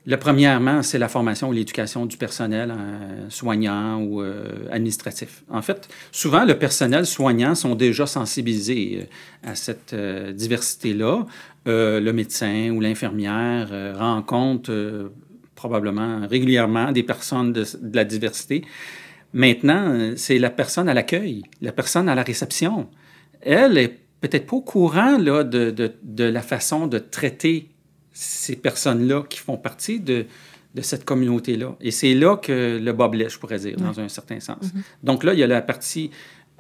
Le 0.08 0.18
premièrement, 0.18 0.82
c'est 0.82 0.98
la 0.98 1.08
formation 1.08 1.50
ou 1.50 1.52
l'éducation 1.52 2.08
du 2.08 2.18
personnel 2.18 2.74
euh, 2.76 3.30
soignant 3.30 4.02
ou 4.02 4.22
euh, 4.22 4.68
administratif. 4.72 5.44
En 5.48 5.62
fait, 5.62 5.88
souvent, 6.12 6.44
le 6.44 6.58
personnel 6.58 7.06
soignant 7.06 7.54
sont 7.54 7.76
déjà 7.76 8.08
sensibilisés 8.08 9.08
euh, 9.46 9.52
à 9.52 9.56
cette 9.56 9.94
diversité-là. 9.94 11.26
le 11.68 12.12
médecin 12.12 12.72
ou 12.72 12.80
l'infirmière 12.82 13.70
rencontre 13.96 15.12
probablement 15.54 16.28
régulièrement 16.28 16.92
des 16.92 17.04
personnes 17.04 17.54
de, 17.54 17.64
la 17.94 18.04
diversité. 18.04 18.64
Maintenant, 19.34 20.14
c'est 20.16 20.40
la 20.40 20.50
personne 20.50 20.90
à 20.90 20.96
l'accueil, 20.96 21.44
la 21.62 21.72
personne 21.72 22.10
à 22.10 22.16
la 22.16 22.24
réception. 22.24 22.90
Elle 23.42 23.78
est 23.78 24.00
peut-être 24.22 24.48
pas 24.48 24.56
au 24.56 24.62
courant 24.62 25.20
de 25.20 26.24
la 26.24 26.42
façon 26.42 26.88
de 26.88 26.98
traiter 26.98 27.70
ces 28.14 28.56
personnes-là 28.56 29.24
qui 29.30 29.40
font 29.40 29.58
partie 29.58 30.00
de, 30.00 30.26
de 30.74 30.82
cette 30.82 31.06
communauté-là. 31.06 31.76
Et 31.82 31.92
c'est 31.92 32.14
là 32.14 32.38
que 32.38 32.80
le 32.82 32.94
bas 32.94 33.08
blesse, 33.08 33.34
je 33.34 33.40
pourrais 33.40 33.60
dire, 33.60 33.78
dans 33.78 34.00
un 34.00 34.08
certain 34.08 34.40
sens. 34.40 34.64
Mm-hmm. 34.64 34.84
Donc 35.04 35.24
là, 35.24 35.34
il 35.34 35.40
y 35.40 35.44
a 35.44 35.48
la 35.48 35.62
partie 35.62 36.12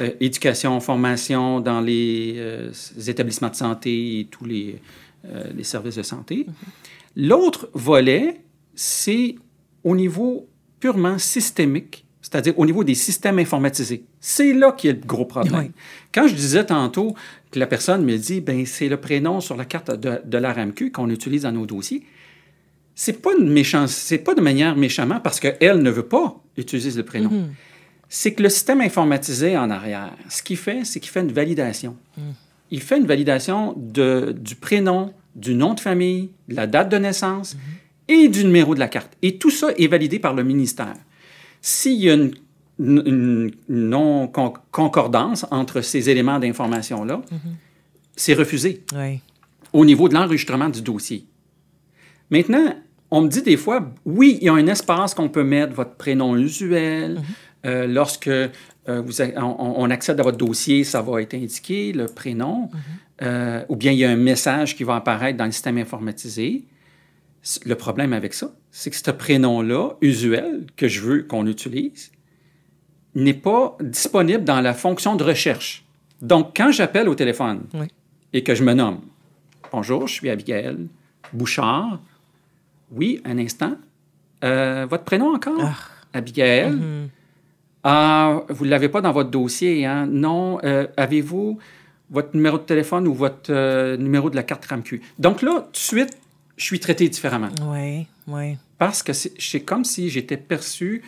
euh, 0.02 0.12
éducation, 0.20 0.80
formation 0.80 1.60
dans 1.60 1.82
les, 1.82 2.36
euh, 2.38 2.72
établissements 3.08 3.50
de 3.50 3.56
santé 3.56 4.20
et 4.20 4.26
tous 4.26 4.46
les, 4.46 4.82
euh, 5.26 5.46
les 5.56 5.64
services 5.64 5.96
de 5.96 6.04
santé. 6.04 6.46
Mm-hmm. 6.48 7.28
L'autre 7.28 7.70
volet, 7.74 8.42
c'est 8.76 9.36
au 9.84 9.96
niveau 9.96 10.48
purement 10.80 11.18
systémique, 11.18 12.01
c'est-à-dire 12.32 12.58
au 12.58 12.65
niveau 12.65 12.84
des 12.84 12.96
systèmes 12.96 13.39
informatisés. 13.39 14.06
C'est 14.22 14.54
là 14.54 14.72
qu'il 14.72 14.89
y 14.89 14.94
a 14.94 14.96
le 14.96 15.06
gros 15.06 15.26
problème. 15.26 15.72
Quand 16.13 16.28
je 16.28 16.34
disais 16.34 16.65
tantôt 16.65 17.13
que 17.52 17.60
la 17.60 17.67
personne 17.67 18.06
me 18.06 18.17
dit, 18.17 18.39
ben 18.39 18.65
c'est 18.65 18.88
le 18.88 18.98
prénom 18.98 19.41
sur 19.41 19.58
la 19.58 19.65
carte 19.65 19.91
de, 19.91 20.22
de 20.24 20.38
la 20.38 20.54
RAMQ 20.54 20.91
qu'on 20.91 21.10
utilise 21.10 21.41
dans 21.41 21.52
nos 21.52 21.65
dossiers, 21.65 22.04
c'est 22.96 23.22
pas 23.22 23.32
une 23.38 23.50
méchance, 23.50 23.91
c'est 23.91 24.20
pas 24.20 24.34
de 24.34 24.41
manière 24.41 24.78
méchamment 24.78 25.20
parce 25.20 25.39
qu'elle 25.39 25.82
ne 25.82 25.89
veut 25.89 26.08
pas 26.08 26.41
utiliser 26.56 26.91
le 26.98 27.04
prénom. 27.04 27.30
Mm-hmm. 27.30 27.50
C'est 28.08 28.34
que 28.34 28.44
le 28.44 28.50
système 28.50 28.82
informatisé 28.82 29.58
en 29.58 29.70
arrière, 29.70 30.12
ce 30.30 30.41
qu'il 30.41 30.58
fait, 30.58 30.86
c'est 30.86 31.00
qu'il 31.00 31.12
fait 31.12 31.22
une 31.22 31.32
validation. 31.32 31.98
Mm. 32.17 32.22
Il 32.72 32.82
fait 32.82 32.98
une 32.98 33.08
validation 33.08 33.74
de, 33.76 34.34
du 34.38 34.56
prénom, 34.56 35.13
du 35.36 35.54
nom 35.54 35.74
de 35.74 35.80
famille, 35.82 36.30
de 36.48 36.56
la 36.56 36.67
date 36.67 36.89
de 36.89 36.98
naissance 36.98 37.56
mm-hmm. 37.56 38.13
et 38.13 38.28
du 38.30 38.46
numéro 38.46 38.74
de 38.74 38.80
la 38.80 38.88
carte. 38.88 39.12
Et 39.22 39.38
tout 39.38 39.52
ça 39.52 39.67
est 39.78 39.88
validé 39.88 40.20
par 40.20 40.34
le 40.34 40.44
ministère. 40.44 40.96
S'il 41.62 42.00
y 42.00 42.10
a 42.10 42.13
une, 42.13 42.34
non-concordance 43.69 45.45
entre 45.52 45.82
ces 45.82 46.10
éléments 46.10 46.39
d'information-là, 46.39 47.21
mhm. 47.32 47.39
c'est 48.15 48.34
refusé 48.34 48.84
au 49.71 49.86
niveau 49.86 50.10
de 50.10 50.15
l'enregistrement 50.15 50.67
du 50.67 50.82
dossier. 50.82 51.26
Maintenant, 52.32 52.74
on 53.12 53.21
me 53.21 53.28
dit 53.28 53.41
des 53.41 53.58
fois, 53.58 53.91
oui, 54.06 54.38
il 54.41 54.45
y 54.45 54.50
a 54.50 54.54
un 54.54 54.67
espace 54.67 55.13
qu'on 55.13 55.30
peut 55.30 55.43
mettre 55.43 55.74
votre 55.74 55.95
prénom 55.95 56.36
usuel. 56.36 57.21
Euh, 57.65 57.86
lorsque 57.86 58.28
euh, 58.28 58.50
vous 58.88 59.21
on, 59.21 59.89
accède 59.91 60.19
à 60.19 60.24
votre 60.24 60.38
dossier, 60.38 60.84
ça 60.84 61.02
va 61.02 61.21
être 61.21 61.36
indiqué, 61.36 61.91
le 61.91 62.08
prénom. 62.08 62.69
Mhm. 62.74 62.80
Euh, 63.21 63.63
ou 63.69 63.76
bien 63.76 63.91
il 63.91 64.00
y 64.00 64.06
a 64.06 64.10
un 64.10 64.15
message 64.15 64.76
qui 64.76 64.84
va 64.84 64.95
apparaître 64.95 65.38
dans 65.38 65.45
le 65.45 65.52
système 65.52 65.78
informatisé. 65.78 66.63
Le 67.65 67.76
problème 67.76 68.13
avec 68.13 68.34
ça, 68.34 68.52
c'est 68.72 68.90
que 68.90 68.96
ce 68.96 69.12
prénom-là, 69.12 69.96
usuel, 70.02 70.66
que 70.78 70.88
je 70.88 71.02
veux 71.02 71.24
qu'on 71.24 71.46
utilise, 71.46 72.12
n'est 73.14 73.34
pas 73.34 73.78
disponible 73.82 74.44
dans 74.46 74.62
la 74.62 74.74
fonction 74.74 75.16
de 75.16 75.24
recherche. 75.24 75.84
Donc, 76.22 76.54
quand 76.56 76.72
j'appelle 76.72 77.10
au 77.10 77.16
téléphone 77.16 77.64
et 78.32 78.44
que 78.44 78.56
je 78.56 78.64
me 78.64 78.74
nomme, 78.74 79.02
bonjour, 79.72 80.08
je 80.08 80.14
suis 80.14 80.30
Abigail 80.30 80.88
Bouchard. 81.34 82.00
Oui, 82.92 83.22
un 83.26 83.38
instant. 83.38 83.76
Euh, 84.44 84.88
votre 84.90 85.04
prénom 85.04 85.34
encore? 85.36 85.60
Ah. 85.62 85.76
Abigail. 86.14 86.72
Mm-hmm. 86.72 87.08
Ah, 87.84 88.44
vous 88.50 88.66
ne 88.66 88.70
l'avez 88.70 88.90
pas 88.90 89.02
dans 89.02 89.12
votre 89.12 89.32
dossier, 89.32 89.86
hein? 89.86 90.06
Non. 90.06 90.60
Euh, 90.64 90.88
avez-vous 90.98 91.58
votre 92.10 92.36
numéro 92.36 92.58
de 92.58 92.64
téléphone 92.64 93.08
ou 93.08 93.14
votre 93.14 93.52
euh, 93.52 93.98
numéro 93.98 94.30
de 94.30 94.36
la 94.36 94.44
carte 94.44 94.66
RAMQ? 94.66 95.02
Donc 95.20 95.42
là, 95.42 95.62
tout 95.62 95.72
de 95.72 95.78
suite, 95.78 96.18
je 96.62 96.67
suis 96.67 96.80
traité 96.80 97.10
différemment. 97.10 97.50
Oui, 97.63 98.06
oui. 98.28 98.56
Parce 98.78 99.02
que 99.02 99.13
c'est 99.13 99.62
comme 99.62 99.84
si 99.84 100.12
j'étais 100.12 100.38
perçu, 100.38 101.02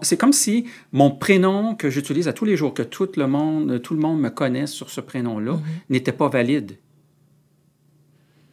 c'est 0.00 0.16
comme 0.16 0.32
si 0.32 0.68
mon 0.90 1.10
prénom 1.10 1.74
que 1.74 1.90
j'utilise 1.90 2.28
à 2.28 2.32
tous 2.32 2.46
les 2.46 2.56
jours, 2.56 2.72
que 2.72 2.82
tout 2.82 3.08
le 3.16 3.26
monde, 3.26 3.82
tout 3.82 3.92
le 3.92 4.00
monde 4.00 4.18
me 4.18 4.30
connaisse 4.30 4.72
sur 4.72 4.88
ce 4.88 5.02
prénom-là, 5.02 5.52
mhm. 5.52 5.62
n'était 5.90 6.12
pas 6.12 6.28
valide. 6.28 6.78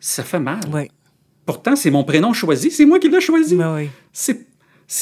Ça 0.02 0.24
fait 0.24 0.40
mal. 0.40 0.60
Oui. 0.74 0.92
Pourtant, 1.46 1.78
c'est 1.78 1.92
mon 1.92 2.04
prénom 2.04 2.34
choisi, 2.34 2.72
c'est 2.72 2.86
moi 2.86 3.00
qui 3.00 3.08
l'ai 3.08 3.22
choisi. 3.22 3.56
Ben 3.56 3.74
oui. 3.76 3.90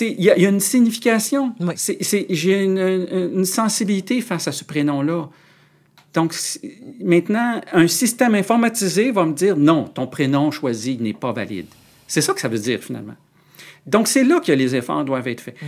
Il 0.01 0.23
y, 0.23 0.30
a 0.30 0.49
une 0.49 0.60
signification. 0.60 1.56
Oui. 1.60 1.73
J'ai 2.30 2.63
une, 2.63 2.77
une 2.77 3.45
sensibilité 3.45 4.21
face 4.21 4.47
à 4.47 4.51
ce 4.51 4.63
prénom-là. 4.63 5.27
Donc, 6.13 6.36
maintenant, 7.02 7.62
un 7.71 7.88
système 7.88 8.36
informatisé 8.36 9.12
va 9.12 9.26
me 9.26 9.34
dire 9.34 9.56
non, 9.56 9.86
ton 9.86 10.08
prénom 10.08 10.52
choisi 10.52 10.97
n'est 10.97 11.13
pas 11.13 11.32
valide. 11.32 11.67
C'est 12.08 12.21
ça 12.21 12.34
que 12.34 12.41
ça 12.41 12.50
veut 12.50 12.60
dire 12.60 12.82
finalement. 12.82 13.15
Donc, 13.86 14.08
c'est 14.08 14.24
là 14.24 14.39
que 14.41 14.52
les 14.52 14.76
efforts 14.76 15.06
doivent 15.06 15.28
être 15.28 15.41
faits. 15.41 15.56
Mm. 15.62 15.65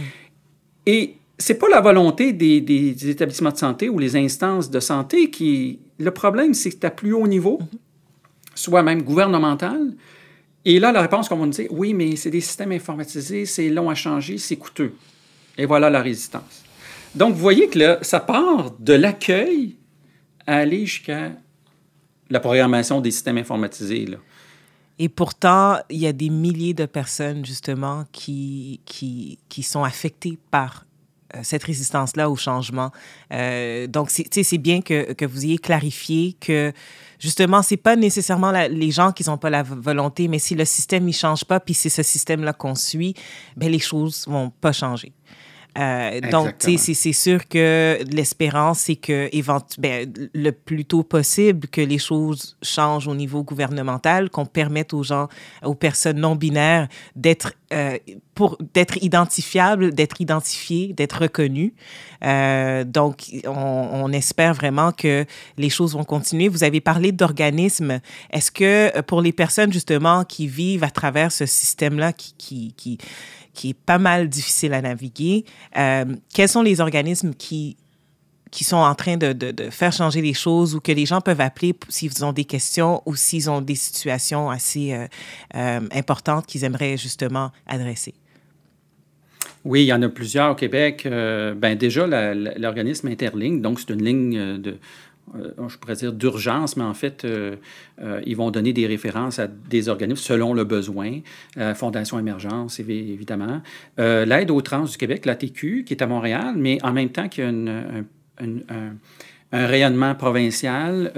Et 0.86 1.16
c'est 1.38 1.58
pas 1.58 1.70
la 1.70 1.80
volonté 1.80 2.34
des, 2.34 3.10
établissements 3.10 3.52
de 3.52 3.58
santé 3.58 3.90
ou 3.90 4.00
les 4.00 4.16
instances 4.16 4.70
de 4.70 4.80
santé 4.80 5.30
qui. 5.30 5.80
Le 6.00 6.12
problème, 6.12 6.54
c'est 6.54 6.72
que 6.72 6.88
à 6.88 6.92
plus 6.92 7.14
haut 7.14 7.28
niveau, 7.28 7.60
mm-hmm. 7.60 7.78
soit 8.56 8.84
même 8.84 9.04
gouvernemental. 9.04 9.94
Et 10.66 10.80
là, 10.80 10.92
la 10.92 11.02
réponse 11.02 11.30
qu'on 11.30 11.38
va 11.38 11.46
nous 11.46 11.52
dire 11.52 11.68
oui, 11.72 11.94
mais 11.94 12.18
c'est 12.18 12.30
des 12.30 12.42
systèmes 12.42 12.72
informatisés, 12.74 13.46
c'est 13.46 13.70
long 13.70 13.90
à 13.90 13.96
changer, 13.96 14.38
c'est 14.38 14.58
coûteux. 14.58 14.94
Et 15.58 15.66
voilà 15.66 15.90
la 15.90 16.02
résistance. 16.02 16.64
Donc, 17.16 17.34
vous 17.34 17.40
voyez 17.42 17.68
que 17.70 17.80
là, 17.80 18.00
ça 18.02 18.20
part 18.20 18.72
de 18.80 18.94
l'accueil 18.94 19.76
aller 20.48 20.86
jusqu'à 20.86 21.32
la 22.30 22.40
programmation 22.40 23.02
des 23.02 23.12
systèmes 23.12 23.38
informatisés. 23.38 24.08
Et 25.00 25.10
pourtant, 25.10 25.78
il 25.90 26.00
y 26.00 26.08
a 26.08 26.14
des 26.14 26.30
milliers 26.30 26.74
de 26.74 26.86
personnes, 26.86 27.46
justement, 27.46 28.06
qui, 28.12 28.82
qui, 28.86 29.40
qui 29.50 29.64
sont 29.64 29.84
affectées 29.84 30.38
par 30.52 30.86
euh, 31.36 31.40
cette 31.42 31.64
résistance-là 31.64 32.30
au 32.30 32.36
changement. 32.36 32.92
Euh, 33.32 33.88
donc, 33.88 34.10
c'est 34.12 34.58
bien 34.58 34.82
que, 34.82 35.14
que, 35.14 35.26
vous 35.26 35.46
ayez 35.46 35.58
clarifié 35.58 36.36
que, 36.40 36.72
justement, 37.18 37.64
c'est 37.64 37.78
pas 37.78 37.96
nécessairement 37.96 38.52
les 38.52 38.92
gens 38.92 39.12
qui 39.12 39.24
n'ont 39.28 39.38
pas 39.38 39.50
la 39.50 39.64
volonté, 39.64 40.28
mais 40.28 40.40
si 40.40 40.54
le 40.54 40.66
système 40.66 41.06
ne 41.06 41.12
change 41.12 41.44
pas, 41.46 41.60
puis 41.60 41.74
c'est 41.74 41.90
ce 41.90 42.04
système-là 42.04 42.54
qu'on 42.54 42.76
suit, 42.76 43.16
ben, 43.58 43.72
les 43.72 43.80
choses 43.80 44.26
vont 44.28 44.52
pas 44.52 44.74
changer. 44.74 45.12
Euh, 45.78 46.22
donc, 46.32 46.54
c'est 46.60 47.14
sûr 47.14 47.48
que 47.48 48.00
l'espérance, 48.12 48.80
c'est 48.80 48.96
que 48.96 49.30
ben, 49.80 50.12
le 50.34 50.52
plus 50.52 50.86
tôt 50.86 51.04
possible 51.04 51.68
que 51.68 51.82
les 51.82 51.98
choses 51.98 52.58
changent 52.62 53.08
au 53.08 53.16
niveau 53.16 53.44
gouvernemental, 53.44 54.30
qu'on 54.30 54.46
permette 54.46 54.94
aux 54.94 55.04
gens, 55.04 55.28
aux 55.64 55.74
personnes 55.74 56.20
non 56.20 56.36
binaires 56.36 56.88
d'être 57.16 57.54
euh, 57.74 57.98
pour 58.36 58.58
d'être 58.74 58.98
identifiables, 59.04 59.94
d'être 59.94 60.22
identifiés, 60.22 60.94
d'être 60.94 61.22
reconnus. 61.24 61.74
Euh, 62.24 62.84
donc, 62.84 63.26
on, 63.46 63.52
on, 63.52 64.12
espère 64.12 64.54
vraiment 64.54 64.92
que 64.92 65.26
les 65.58 65.70
choses 65.70 65.94
vont 65.94 66.04
continuer. 66.04 66.50
Vous 66.50 66.64
avez 66.64 66.82
parlé 66.82 67.12
d'organismes. 67.12 68.00
Est-ce 68.32 68.52
que 68.52 69.02
pour 69.02 69.22
les 69.22 69.34
personnes 69.34 69.74
justement 69.74 70.24
qui 70.24 70.48
vivent 70.48 70.84
à 70.84 70.92
travers 70.92 71.32
ce 71.32 71.46
système-là, 71.46 72.14
qui, 72.14 72.34
qui, 72.38 72.74
qui 72.78 72.98
qui 73.54 73.70
est 73.70 73.74
pas 73.74 73.98
mal 73.98 74.30
difficile 74.30 74.74
à 74.74 74.82
naviguer. 74.82 75.46
Euh, 75.78 76.06
quels 76.34 76.50
sont 76.50 76.62
les 76.62 76.82
organismes 76.82 77.34
qui, 77.34 77.78
qui 78.52 78.64
sont 78.64 78.78
en 78.78 78.96
train 78.96 79.18
de, 79.18 79.34
de, 79.34 79.70
faire 79.70 79.94
changer 79.94 80.22
les 80.22 80.34
choses 80.34 80.76
ou 80.76 80.80
que 80.80 80.92
les 80.92 81.06
gens 81.06 81.22
peuvent 81.22 81.42
appeler 81.42 81.76
s'ils 81.90 82.24
ont 82.26 82.34
des 82.34 82.46
questions 82.46 83.02
ou 83.06 83.16
s'ils 83.16 83.50
ont 83.50 83.62
des 83.62 83.76
situations 83.76 84.50
assez 84.50 84.94
euh, 84.94 85.08
euh, 85.56 85.80
importantes 85.92 86.46
qu'ils 86.46 86.64
aimeraient 86.64 86.98
justement 86.98 87.52
adresser? 87.68 88.14
Oui, 89.66 89.84
il 89.84 89.88
y 89.88 89.94
en 89.94 90.02
a 90.02 90.10
plusieurs 90.10 90.52
au 90.52 90.56
Québec. 90.56 91.08
ben 91.08 91.78
déjà, 91.78 92.06
l'organisme 92.06 93.08
Interligne, 93.08 93.62
donc 93.62 93.80
c'est 93.80 93.94
une 93.94 94.04
ligne 94.04 94.58
de, 94.60 94.72
euh, 94.72 94.78
je 95.68 95.78
pourrais 95.78 95.96
dire 95.96 96.14
d'urgence, 96.14 96.78
mais 96.78 96.84
en 96.84 96.94
fait, 96.94 97.26
euh, 97.26 97.56
euh, 98.02 98.22
ils 98.26 98.36
vont 98.36 98.52
donner 98.52 98.74
des 98.74 98.88
références 98.88 99.40
à 99.40 99.48
des 99.48 99.90
organismes 99.90 100.22
selon 100.22 100.54
le 100.54 100.64
besoin. 100.64 101.20
Fondation 101.76 102.20
Émergence, 102.20 102.80
évidemment. 102.80 103.62
L'aide 103.98 104.52
aux 104.52 104.62
trans 104.62 104.86
du 104.86 104.98
Québec, 104.98 105.26
l'ATQ, 105.26 105.84
qui 105.86 105.94
est 105.94 106.02
à 106.02 106.08
Montréal, 106.08 106.56
mais 106.58 106.78
en 106.84 106.92
même 106.92 107.10
temps 107.10 107.28
qu'il 107.28 107.44
y 107.44 107.48
a 107.48 107.50
un, 108.44 108.96
rayonnement 109.52 110.16
provincial. 110.16 111.12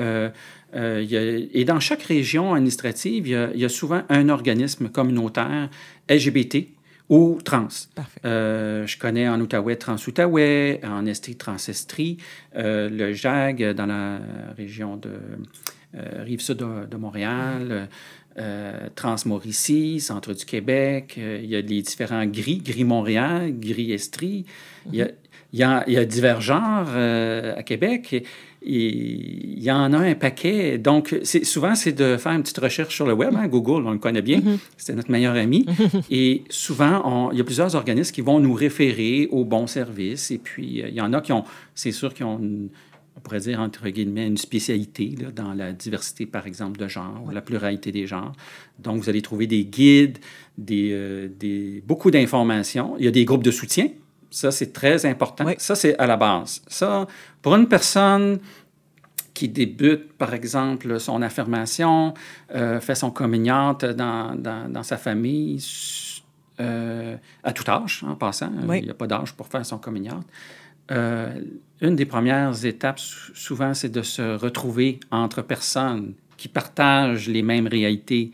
et 0.74 1.66
dans 1.66 1.80
chaque 1.80 2.04
région 2.04 2.54
administrative, 2.54 3.28
il 3.28 3.60
y, 3.60 3.66
a, 3.66 3.70
souvent 3.70 4.02
un 4.10 4.30
organisme 4.30 4.90
communautaire 4.90 5.70
LGBT 6.10 6.75
ou 7.10 7.40
trans. 7.44 7.68
Euh, 8.26 8.88
je 8.88 8.98
connais 8.98 9.28
en 9.30 9.40
Outaouais 9.40 9.76
Trans-Outaouais, 9.76 10.82
en 10.84 11.06
Estrie 11.06 11.36
Trans-Estrie, 11.36 12.18
euh, 12.56 12.90
le 12.90 13.14
JAG 13.14 13.74
dans 13.74 13.86
la 13.86 14.20
région 14.58 14.98
de 14.98 15.12
euh, 15.98 16.24
Rive-Sud 16.24 16.58
de, 16.58 16.98
Montréal. 16.98 17.88
euh, 18.38 18.90
Transmauricie, 18.96 20.02
Centre 20.02 20.34
du 20.34 20.44
Québec, 20.44 21.16
euh, 21.18 21.40
il 21.42 21.50
y 21.50 21.56
a 21.56 21.62
les 21.62 21.82
différents 21.82 22.26
gris, 22.26 22.58
gris 22.58 22.84
Montréal, 22.84 23.54
gris 23.58 23.94
Estrie. 23.94 24.46
il, 24.92 24.96
y 24.96 25.02
a, 25.02 25.08
il, 25.54 25.60
y 25.60 25.64
a, 25.64 25.86
il, 25.88 25.94
y 25.94 25.98
a, 25.98 26.04
divers 26.04 26.42
genres 26.42 26.90
à 26.90 27.64
Québec. 27.64 28.12
Et, 28.12 28.24
il 28.66 29.64
y 29.64 29.72
en 29.72 29.94
a 29.94 30.00
un 30.00 30.16
paquet. 30.16 30.78
Donc, 30.78 31.16
souvent, 31.44 31.76
c'est 31.76 31.92
de 31.92 32.18
faire 32.18 32.32
une 32.32 32.42
petite 32.42 32.58
recherche 32.58 32.96
sur 32.96 33.06
le 33.06 33.14
web. 33.14 33.34
Hein, 33.36 33.48
Google, 33.48 33.86
on 33.86 33.92
le 33.92 34.00
connaît 34.00 34.22
bien. 34.22 34.40
Mm-hmm. 34.40 34.58
C'est 34.78 34.96
notre 34.96 35.12
meilleur 35.12 35.36
ami. 35.36 35.66
Et 36.10 36.44
souvent, 36.50 37.02
on, 37.06 37.32
il 37.32 37.38
y 37.38 37.42
a 37.42 37.44
plusieurs 37.44 37.76
organismes 37.76 38.14
qui 38.14 38.22
vont 38.22 38.40
nous 38.40 38.54
référer 38.54 39.28
aux 39.32 39.46
bons 39.46 39.68
services. 39.68 40.32
Et 40.32 40.40
puis, 40.40 40.84
il 40.88 40.94
y 40.94 41.02
en 41.02 41.14
a 41.14 41.22
qui 41.22 41.32
ont, 41.32 41.44
c'est 41.76 41.92
sûr, 41.92 42.14
qui 42.14 42.24
ont 42.24 42.40
on 43.18 43.22
pourrait 43.22 43.40
dire, 43.40 43.62
entre 43.62 43.88
guillemets, 43.90 44.28
une 44.28 44.38
spécialité 44.38 45.16
là, 45.22 45.32
dans 45.32 45.54
la 45.54 45.72
diversité, 45.72 46.26
par 46.26 46.48
exemple, 46.48 46.78
de 46.78 46.88
genre, 46.88 47.22
ou 47.26 47.32
la 47.32 47.42
pluralité 47.42 47.92
des 47.92 48.08
genres. 48.08 48.34
Donc, 48.80 49.02
vous 49.02 49.10
allez 49.10 49.22
trouver 49.22 49.48
des 49.48 49.64
guides, 49.64 50.18
des, 50.58 50.90
euh, 50.92 51.30
des 51.40 51.82
beaucoup 51.88 52.12
d'informations. 52.12 52.96
Il 53.00 53.06
y 53.06 53.08
a 53.08 53.12
des 53.12 53.24
groupes 53.24 53.44
de 53.44 53.52
soutien. 53.52 53.88
Ça, 54.30 54.52
c'est 54.52 54.74
très 54.74 55.06
important. 55.06 55.46
Ça, 55.58 55.76
c'est 55.76 55.98
à 55.98 56.06
la 56.06 56.18
base. 56.18 56.62
Ça, 56.68 57.08
pour 57.42 57.56
une 57.56 57.68
personne 57.68 58.40
qui 59.34 59.50
débute, 59.50 60.14
par 60.14 60.34
exemple, 60.34 61.00
son 61.00 61.22
affirmation, 61.22 62.14
euh, 62.54 62.80
fait 62.80 62.96
son 62.96 63.12
communiante 63.12 63.84
dans, 63.86 64.34
dans, 64.36 64.72
dans 64.72 64.84
sa 64.84 64.98
famille, 64.98 65.62
euh, 66.62 67.18
à 67.44 67.52
tout 67.52 67.70
âge, 67.70 68.04
en 68.08 68.16
passant. 68.16 68.50
Il 68.74 68.84
n'y 68.84 68.90
a 68.90 68.94
pas 68.94 69.08
d'âge 69.08 69.34
pour 69.34 69.48
faire 69.48 69.66
son 69.66 69.78
communiante. 69.78 70.26
Euh, 70.92 71.42
une 71.82 71.96
des 71.96 72.06
premières 72.06 72.66
étapes, 72.66 73.00
souvent, 73.00 73.74
c'est 73.74 73.90
de 73.90 74.02
se 74.02 74.38
retrouver 74.38 75.00
entre 75.12 75.42
personnes 75.42 76.14
qui 76.38 76.48
partagent 76.48 77.28
les 77.28 77.42
mêmes 77.42 77.68
réalités. 77.68 78.32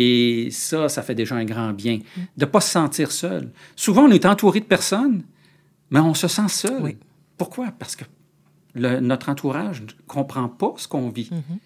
Et 0.00 0.50
ça, 0.52 0.88
ça 0.88 1.02
fait 1.02 1.16
déjà 1.16 1.34
un 1.34 1.44
grand 1.44 1.72
bien. 1.72 1.96
Mm. 1.96 2.20
De 2.36 2.44
ne 2.44 2.50
pas 2.50 2.60
se 2.60 2.70
sentir 2.70 3.10
seul. 3.10 3.50
Souvent, 3.74 4.04
on 4.04 4.10
est 4.12 4.26
entouré 4.26 4.60
de 4.60 4.64
personnes, 4.64 5.24
mais 5.90 5.98
on 5.98 6.14
se 6.14 6.28
sent 6.28 6.46
seul. 6.46 6.94
Pourquoi? 7.36 7.72
Parce 7.76 7.96
que 7.96 8.04
le, 8.76 9.00
notre 9.00 9.28
entourage 9.28 9.82
ne 9.82 9.86
comprend 10.06 10.48
pas 10.48 10.74
ce 10.76 10.86
qu'on 10.86 11.08
vit. 11.08 11.30
Mm-hmm. 11.32 11.58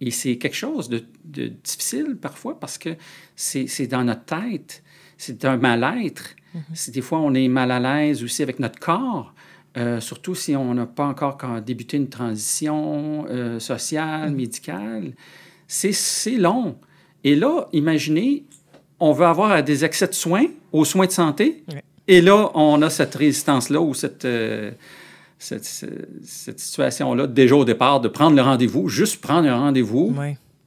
Et 0.00 0.10
c'est 0.10 0.36
quelque 0.36 0.56
chose 0.56 0.88
de, 0.88 1.04
de, 1.24 1.46
difficile 1.46 2.16
parfois 2.20 2.58
parce 2.58 2.76
que 2.76 2.96
c'est 3.36 3.86
dans 3.86 4.02
notre 4.02 4.24
tête, 4.24 4.82
c'est 5.16 5.44
un 5.44 5.56
mal-être. 5.56 6.30
Mm-hmm. 6.56 6.90
Des 6.90 7.02
fois, 7.02 7.20
on 7.20 7.34
est 7.34 7.46
mal 7.46 7.70
à 7.70 7.78
l'aise 7.78 8.24
aussi 8.24 8.42
avec 8.42 8.58
notre 8.58 8.80
corps. 8.80 9.32
Euh, 9.76 10.00
surtout 10.00 10.34
si 10.34 10.56
on 10.56 10.74
n'a 10.74 10.86
pas 10.86 11.06
encore 11.06 11.60
débuté 11.60 11.98
une 11.98 12.08
transition 12.08 13.26
euh, 13.28 13.60
sociale, 13.60 14.32
mm. 14.32 14.34
médicale. 14.34 15.14
C'est 15.68 16.36
long. 16.36 16.80
Et 17.24 17.34
là, 17.34 17.68
imaginez, 17.72 18.44
on 19.00 19.12
veut 19.12 19.26
avoir 19.26 19.62
des 19.64 19.82
accès 19.82 20.06
de 20.06 20.14
soins, 20.14 20.46
aux 20.72 20.84
soins 20.84 21.06
de 21.06 21.10
santé, 21.12 21.64
et 22.06 22.20
là, 22.20 22.50
on 22.54 22.80
a 22.82 22.90
cette 22.90 23.14
résistance-là 23.14 23.80
ou 23.80 23.94
cette, 23.94 24.26
euh, 24.26 24.70
cette, 25.38 25.64
cette 25.64 26.60
situation-là, 26.60 27.26
déjà 27.26 27.56
au 27.56 27.64
départ, 27.64 28.00
de 28.00 28.08
prendre 28.08 28.36
le 28.36 28.42
rendez-vous, 28.42 28.88
juste 28.88 29.20
prendre 29.22 29.48
un 29.48 29.58
rendez-vous. 29.58 30.14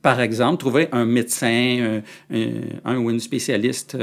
Par 0.01 0.19
exemple, 0.21 0.57
trouver 0.57 0.87
un 0.91 1.05
médecin, 1.05 2.01
un, 2.31 2.97
ou 2.97 3.11
une 3.11 3.19
spécialiste 3.19 3.97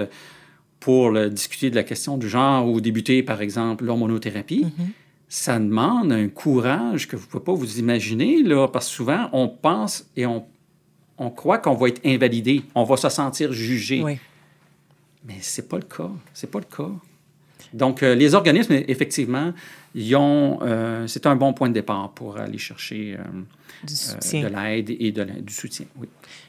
pour 0.78 1.18
discuter 1.30 1.70
de 1.70 1.76
la 1.76 1.82
question 1.82 2.18
du 2.18 2.28
genre 2.28 2.68
ou 2.68 2.80
débuter, 2.80 3.22
par 3.22 3.40
exemple, 3.40 3.84
l'hormonothérapie, 3.84 4.66
mm-hmm. 4.66 4.86
ça 5.28 5.58
demande 5.58 6.12
un 6.12 6.28
courage 6.28 7.08
que 7.08 7.16
vous 7.16 7.24
ne 7.24 7.30
pouvez 7.30 7.44
pas 7.44 7.54
vous 7.54 7.78
imaginer, 7.78 8.42
là, 8.42 8.68
parce 8.68 8.88
que 8.88 8.94
souvent, 8.94 9.30
on 9.32 9.48
pense 9.48 10.06
et 10.16 10.26
on, 10.26 10.44
on 11.18 11.30
croit 11.30 11.58
qu'on 11.58 11.74
va 11.74 11.88
être 11.88 12.04
invalidé, 12.04 12.62
on 12.74 12.84
va 12.84 12.96
se 12.96 13.08
sentir 13.08 13.52
jugé. 13.52 14.02
Mais 15.24 15.40
ce 15.40 15.60
n'est 15.60 15.66
pas 15.66 15.78
le 15.78 15.84
cas. 15.84 16.10
C'est 16.32 16.50
pas 16.50 16.58
le 16.60 16.76
cas. 16.76 16.90
Donc, 17.72 18.02
euh, 18.02 18.14
les 18.14 18.34
organismes, 18.34 18.72
effectivement, 18.88 19.52
euh, 19.96 21.06
c'est 21.06 21.26
un 21.26 21.36
bon 21.36 21.52
point 21.52 21.68
de 21.68 21.74
départ 21.74 22.10
pour 22.14 22.36
aller 22.38 22.58
chercher 22.58 23.16
euh, 23.18 24.42
de 24.42 24.46
l'aide 24.46 24.90
et 24.90 25.12
de, 25.12 25.24
du 25.24 25.52
soutien. 25.52 25.86
Oui. 25.98 26.08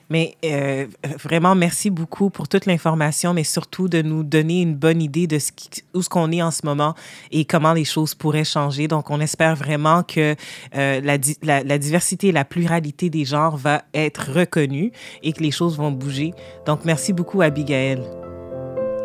Mais 0.10 0.36
euh, 0.46 0.86
vraiment, 1.24 1.56
merci 1.56 1.90
beaucoup 1.90 2.30
pour 2.30 2.48
toute 2.48 2.66
l'information, 2.66 3.34
mais 3.34 3.44
surtout 3.44 3.88
de 3.88 4.02
nous 4.02 4.24
donner 4.24 4.62
une 4.62 4.76
bonne 4.76 5.02
idée 5.02 5.28
de 5.28 5.40
ce 5.40 5.52
qui, 5.52 5.84
où 5.94 6.02
ce 6.02 6.10
qu'on 6.10 6.32
est 6.32 6.42
en 6.42 6.52
ce 6.52 6.66
moment 6.66 6.94
et 7.32 7.46
comment 7.46 7.74
les 7.74 7.86
choses 7.86 8.14
pourraient 8.14 8.44
changer. 8.44 8.88
Donc, 8.88 9.10
on 9.10 9.20
espère 9.20 9.56
vraiment 9.56 10.04
que 10.04 10.36
euh, 10.76 11.02
la, 11.02 11.18
la, 11.42 11.64
la, 11.64 11.78
diversité 11.78 12.28
et 12.28 12.32
la 12.32 12.46
pluralité 12.46 13.10
des 13.10 13.26
genres 13.26 13.58
va 13.58 13.84
être 13.94 14.32
reconnue 14.32 14.92
et 15.24 15.34
que 15.34 15.42
les 15.42 15.52
choses 15.52 15.78
vont 15.78 15.92
bouger. 15.92 16.34
Donc, 16.66 16.86
merci 16.86 17.14
beaucoup, 17.14 17.42
Abigail. 17.42 18.02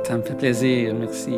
Ça 0.06 0.18
me 0.18 0.22
fait 0.22 0.36
plaisir. 0.36 0.94
Merci. 0.94 1.36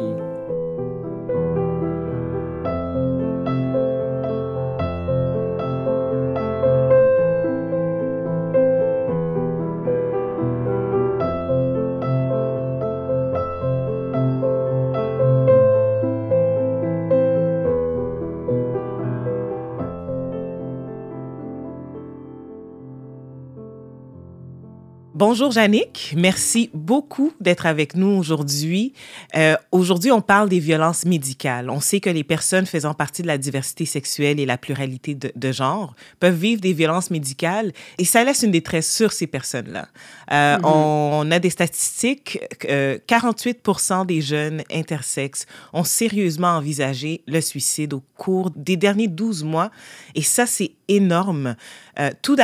Bonjour 25.25 25.55
Yannick, 25.55 26.15
merci 26.17 26.69
beaucoup 26.75 27.33
d'être 27.39 27.67
avec 27.67 27.95
nous 27.95 28.09
aujourd'hui. 28.09 28.93
Euh, 29.37 29.55
aujourd'hui, 29.71 30.11
on 30.11 30.21
parle 30.21 30.49
des 30.49 30.59
violences 30.59 31.05
médicales. 31.05 31.71
On 31.71 31.79
sait 31.79 32.01
que 32.01 32.11
les 32.11 32.25
personnes 32.25 32.67
faisant 32.67 32.93
partie 32.93 33.23
de 33.23 33.29
la 33.29 33.39
diversité 33.39 33.85
sexuelle 33.85 34.41
et 34.41 34.47
la 34.47 34.59
pluralité 34.59 35.15
de, 35.15 35.31
de 35.37 35.53
genre 35.53 35.95
peuvent 36.19 36.35
vivre 36.35 36.61
des 36.61 36.73
violences 36.73 37.13
médicales 37.13 37.71
et 37.99 38.05
ça 38.05 38.25
laisse 38.25 38.43
une 38.43 38.51
détresse 38.51 38.93
sur 38.93 39.13
ces 39.13 39.29
personnes-là. 39.29 39.87
Euh, 40.33 40.59
mm-hmm. 40.59 40.65
on, 40.65 41.31
a 41.31 41.39
des 41.39 41.51
statistiques, 41.51 42.41
euh, 42.69 42.99
48 43.07 44.05
des 44.09 44.23
jeunes 44.23 44.65
intersexes 44.73 45.47
ont 45.73 45.85
sérieusement 45.85 46.57
envisagé 46.57 47.23
le 47.29 47.41
suicide 47.41 47.95
au 47.95 48.03
cours 48.17 48.51
des 48.57 48.77
derniers 48.77 49.07
12 49.07 49.45
mois 49.45 49.71
et 50.17 50.23
ça, 50.23 50.47
c'est 50.47 50.73
énorme. 50.89 51.55
Euh, 52.01 52.11
tout 52.23 52.35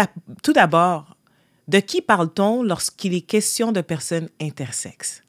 d'abord, 0.52 1.17
de 1.68 1.78
qui 1.78 2.02
parle-t-on 2.02 2.62
lorsqu'il 2.62 3.14
est 3.14 3.20
question 3.20 3.72
de 3.72 3.81
personnes 3.81 4.28
intersexes? 4.40 5.22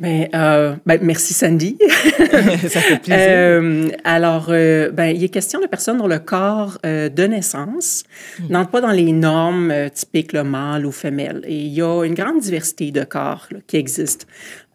Ben, 0.00 0.28
euh, 0.32 0.76
ben, 0.86 1.00
merci 1.02 1.34
Sandy. 1.34 1.76
ça 1.88 2.80
fait 2.80 2.98
plaisir. 3.00 3.16
Euh, 3.18 3.88
alors, 4.04 4.46
euh, 4.50 4.92
ben, 4.92 5.06
il 5.06 5.24
est 5.24 5.28
question 5.28 5.60
de 5.60 5.66
personnes 5.66 5.98
dont 5.98 6.06
le 6.06 6.20
corps 6.20 6.78
euh, 6.86 7.08
de 7.08 7.24
naissance 7.24 8.04
hmm. 8.38 8.52
n'entre 8.52 8.70
pas 8.70 8.80
dans 8.80 8.92
les 8.92 9.10
normes 9.10 9.72
typiques, 9.92 10.32
le 10.32 10.44
mâle 10.44 10.86
ou 10.86 10.92
femelle. 10.92 11.42
Et 11.48 11.56
il 11.56 11.72
y 11.72 11.82
a 11.82 12.04
une 12.04 12.14
grande 12.14 12.38
diversité 12.38 12.92
de 12.92 13.02
corps 13.02 13.48
là, 13.50 13.58
qui 13.66 13.76
existe. 13.76 14.28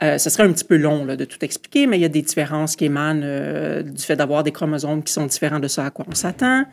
Euh, 0.04 0.18
ce 0.18 0.30
serait 0.30 0.44
un 0.44 0.52
petit 0.52 0.66
peu 0.66 0.76
long 0.76 1.06
là, 1.06 1.16
de 1.16 1.24
tout 1.24 1.44
expliquer, 1.44 1.88
mais 1.88 1.98
il 1.98 2.02
y 2.02 2.06
a 2.06 2.10
des 2.10 2.22
différences 2.22 2.76
qui 2.76 2.86
émanent 2.86 3.22
euh, 3.24 3.84
du 3.84 4.04
fait 4.04 4.16
d'avoir 4.16 4.44
des 4.44 4.52
chromosomes 4.52 5.02
qui 5.02 5.14
sont 5.14 5.26
différents 5.26 5.60
de 5.60 5.68
ce 5.68 5.80
à 5.80 5.90
quoi 5.92 6.06
on 6.10 6.16
s'attend. 6.16 6.66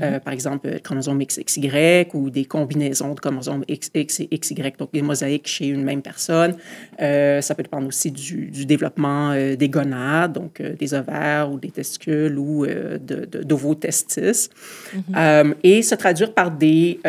Euh, 0.00 0.12
mhm. 0.12 0.20
par 0.20 0.32
exemple, 0.32 0.70
le 0.70 0.78
chromosome 0.78 1.22
XXY 1.22 2.06
ou 2.14 2.30
des 2.30 2.46
combinaisons 2.46 3.14
de 3.14 3.20
chromosomes 3.20 3.64
XX 3.68 4.20
et 4.20 4.38
XY, 4.38 4.72
donc 4.78 4.92
des 4.92 5.02
mosaïques 5.02 5.48
chez 5.48 5.66
une 5.66 5.84
même 5.84 6.02
personne. 6.02 6.56
ça 6.98 7.54
peut 7.54 7.62
dépendre 7.62 7.88
aussi 7.88 8.10
du, 8.10 8.46
du 8.46 8.64
développement 8.64 9.34
des 9.34 9.68
gonades, 9.68 10.32
donc 10.32 10.62
des 10.62 10.94
ovaires 10.94 11.50
ou 11.50 11.58
des 11.58 11.70
testicules 11.70 12.38
ou 12.38 12.66
d'ovotestis. 13.44 14.48
De, 14.94 15.42
mhm. 15.42 15.54
et 15.62 15.82
se 15.82 15.94
traduire 15.94 16.32
par 16.32 16.50
des, 16.50 17.00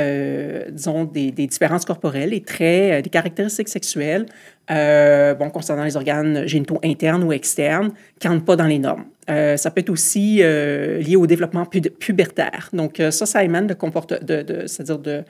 disons, 0.72 1.06
des, 1.06 1.32
des, 1.32 1.48
différences 1.48 1.86
corporelles 1.86 2.34
et 2.34 2.42
traits, 2.42 3.04
des 3.04 3.10
caractéristiques 3.10 3.70
sexuelles 3.70 4.26
euh, 4.72 5.34
bon, 5.34 5.50
concernant 5.50 5.84
les 5.84 5.96
organes 5.96 6.46
génitaux 6.48 6.80
internes 6.84 7.24
ou 7.24 7.34
externes, 7.34 7.92
qui 8.20 8.28
n'entrent 8.28 8.46
pas 8.46 8.56
dans 8.56 8.68
les 8.68 8.80
normes. 8.80 9.06
Euh, 9.30 9.58
ça 9.58 9.72
peut 9.72 9.82
être 9.82 9.90
aussi 9.90 10.40
euh, 10.42 11.00
lié 11.00 11.16
au 11.16 11.26
développement 11.26 11.66
pubertaire. 11.66 12.70
Donc, 12.74 13.02
ça, 13.10 13.26
ça 13.26 13.44
émane 13.44 13.68
de, 13.68 13.76
de, 14.22 14.42
de 14.44 14.68
c'est-à-dire 14.68 15.00
de, 15.00 15.24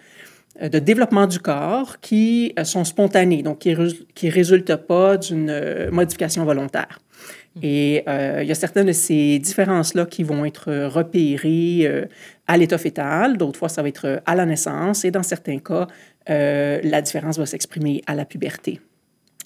de 0.62 0.80
développement 0.80 1.26
du 1.26 1.40
corps 1.40 2.00
qui 2.02 2.54
sont 2.64 2.84
spontanés, 2.84 3.42
donc 3.44 3.60
qui 3.60 3.74
ne 3.74 4.32
résultent 4.32 4.76
pas 4.76 5.16
d'une 5.16 5.90
modification 5.92 6.44
volontaire. 6.44 7.00
Et 7.62 8.04
il 8.08 8.48
y 8.48 8.52
a 8.52 8.56
certaines 8.56 8.88
de 8.88 8.92
ces 8.92 9.40
différences-là 9.40 10.06
qui 10.06 10.24
vont 10.24 10.44
être 10.44 10.88
repérées 10.88 12.08
à 12.48 12.58
l'état 12.58 12.78
fœtal, 12.78 13.38
d'autres 13.38 13.60
fois 13.60 13.70
ça 13.70 13.82
va 13.82 13.88
être 13.88 14.22
à 14.26 14.36
la 14.36 14.46
naissance, 14.46 15.06
et 15.06 15.12
dans 15.12 15.24
certains 15.24 15.60
cas, 15.60 15.88
la 16.28 17.02
différence 17.02 17.38
va 17.38 17.46
s'exprimer 17.46 18.02
à 18.06 18.16
la 18.16 18.26
puberté. 18.26 18.82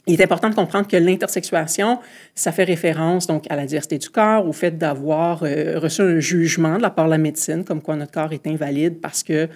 Il 0.06 0.20
est 0.20 0.24
important 0.24 0.50
de 0.50 0.56
comprendre 0.56 0.88
que 0.88 0.98
l'intersexuation, 0.98 2.00
ça 2.36 2.52
fait 2.52 2.66
référence 2.66 3.26
donc 3.26 3.46
à 3.50 3.56
la 3.56 3.66
diversité 3.66 3.98
du 3.98 4.10
corps, 4.10 4.46
au 4.46 4.52
fait 4.52 4.78
d'avoir 4.78 5.44
euh, 5.44 5.80
reçu 5.80 6.02
un 6.02 6.20
jugement 6.20 6.76
de 6.76 6.82
la 6.82 6.90
part 6.90 7.06
de 7.06 7.12
la 7.12 7.18
médecine, 7.18 7.64
comme 7.64 7.82
quoi 7.82 7.96
notre 7.96 8.12
corps 8.12 8.34
est 8.34 8.46
invalide 8.46 9.00
parce 9.00 9.24
que 9.24 9.48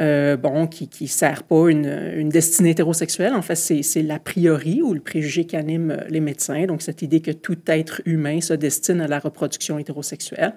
euh, 0.00 0.36
bon, 0.36 0.66
qui 0.66 0.88
ne 1.00 1.06
sert 1.06 1.44
pas 1.44 1.68
une, 1.68 1.86
une, 2.16 2.28
destinée 2.30 2.70
hétérosexuelle. 2.70 3.34
En 3.34 3.42
fait, 3.42 3.54
c'est 3.54 4.02
l'a 4.02 4.18
priori 4.18 4.82
ou 4.82 4.94
le 4.94 5.00
préjugé 5.00 5.44
qui 5.44 5.54
anime 5.54 5.96
les 6.08 6.18
médecins. 6.18 6.64
Donc, 6.64 6.82
cette 6.82 7.02
idée 7.02 7.20
que 7.20 7.30
tout 7.30 7.58
être 7.66 8.00
humain 8.04 8.40
se 8.40 8.54
destine 8.54 9.00
à 9.00 9.06
la 9.06 9.20
reproduction 9.20 9.78
hétérosexuelle. 9.78 10.54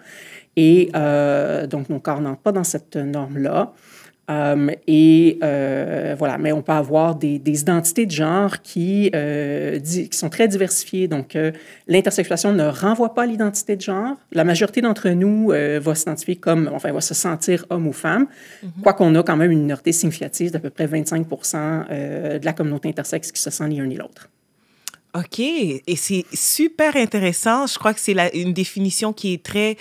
Et 0.55 0.89
euh, 0.95 1.67
donc, 1.67 1.89
nos 1.89 1.99
corps 1.99 2.21
n'entrent 2.21 2.41
pas 2.41 2.53
dans 2.53 2.63
cette 2.63 2.95
norme-là. 2.95 3.73
Euh, 4.29 4.71
et 4.87 5.37
euh, 5.43 6.15
voilà, 6.17 6.37
mais 6.37 6.51
on 6.51 6.63
peut 6.63 6.71
avoir 6.71 7.15
des, 7.15 7.37
des 7.37 7.61
identités 7.61 8.07
de 8.07 8.11
genre 8.11 8.61
qui, 8.63 9.11
euh, 9.13 9.79
qui 9.79 10.17
sont 10.17 10.29
très 10.29 10.47
diversifiées. 10.47 11.07
Donc, 11.07 11.35
euh, 11.35 11.51
l'intersexuation 11.87 12.51
ne 12.51 12.63
renvoie 12.63 13.13
pas 13.13 13.23
à 13.23 13.25
l'identité 13.27 13.75
de 13.75 13.81
genre. 13.81 14.15
La 14.31 14.43
majorité 14.43 14.81
d'entre 14.81 15.09
nous 15.09 15.51
euh, 15.51 15.79
va 15.79 15.93
s'identifier 15.93 16.37
comme, 16.37 16.69
enfin, 16.73 16.91
va 16.91 17.01
se 17.01 17.13
sentir 17.13 17.65
homme 17.69 17.87
ou 17.87 17.93
femme, 17.93 18.23
mm 18.63 18.67
-hmm. 18.67 18.81
quoiqu'on 18.81 19.13
a 19.15 19.23
quand 19.23 19.37
même 19.37 19.51
une 19.51 19.61
minorité 19.61 19.91
significative 19.91 20.51
d'à 20.51 20.59
peu 20.59 20.71
près 20.71 20.87
25% 20.87 22.39
de 22.39 22.45
la 22.45 22.53
communauté 22.53 22.89
intersexe 22.89 23.31
qui 23.31 23.41
se 23.41 23.49
sent 23.51 23.67
ni 23.67 23.79
un 23.79 23.85
ni 23.87 23.95
l'autre. 23.95 24.29
OK. 25.13 25.39
Et 25.39 25.95
c'est 25.95 26.25
super 26.33 26.95
intéressant. 26.95 27.67
Je 27.67 27.77
crois 27.77 27.93
que 27.93 27.99
c'est 27.99 28.15
une 28.33 28.53
définition 28.53 29.13
qui 29.13 29.33
est 29.33 29.43
très, 29.51 29.77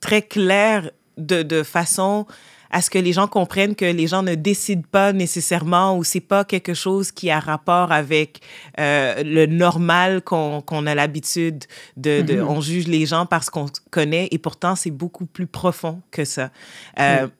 très 0.00 0.22
claire 0.22 0.90
de, 1.18 1.42
de 1.42 1.62
façon 1.62 2.26
à 2.74 2.80
ce 2.82 2.90
que 2.90 2.98
les 2.98 3.12
gens 3.12 3.28
comprennent 3.28 3.76
que 3.76 3.84
les 3.84 4.08
gens 4.08 4.24
ne 4.24 4.34
décident 4.34 4.82
pas 4.90 5.12
nécessairement 5.12 5.96
ou 5.96 6.02
c'est 6.02 6.18
pas 6.18 6.44
quelque 6.44 6.74
chose 6.74 7.12
qui 7.12 7.30
a 7.30 7.38
rapport 7.38 7.92
avec 7.92 8.40
euh, 8.80 9.22
le 9.22 9.46
normal 9.46 10.22
qu'on 10.22 10.60
qu 10.60 10.74
a 10.74 10.94
l'habitude 10.96 11.64
de, 11.96 12.20
de 12.22 12.34
mm 12.34 12.40
-hmm. 12.40 12.56
on 12.56 12.60
juge 12.60 12.88
les 12.88 13.06
gens 13.06 13.26
parce 13.26 13.48
qu'on 13.48 13.66
connaît 13.92 14.26
et 14.32 14.38
pourtant 14.38 14.74
c'est 14.74 14.90
beaucoup 14.90 15.24
plus 15.24 15.46
profond 15.46 16.02
que 16.10 16.24
ça. 16.24 16.50
Euh, 16.98 17.26
mm. 17.26 17.30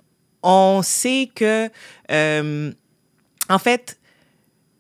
On 0.45 0.83
sait 0.83 1.29
que 1.35 1.69
euh, 2.13 2.73
en 3.49 3.59
fait 3.59 3.99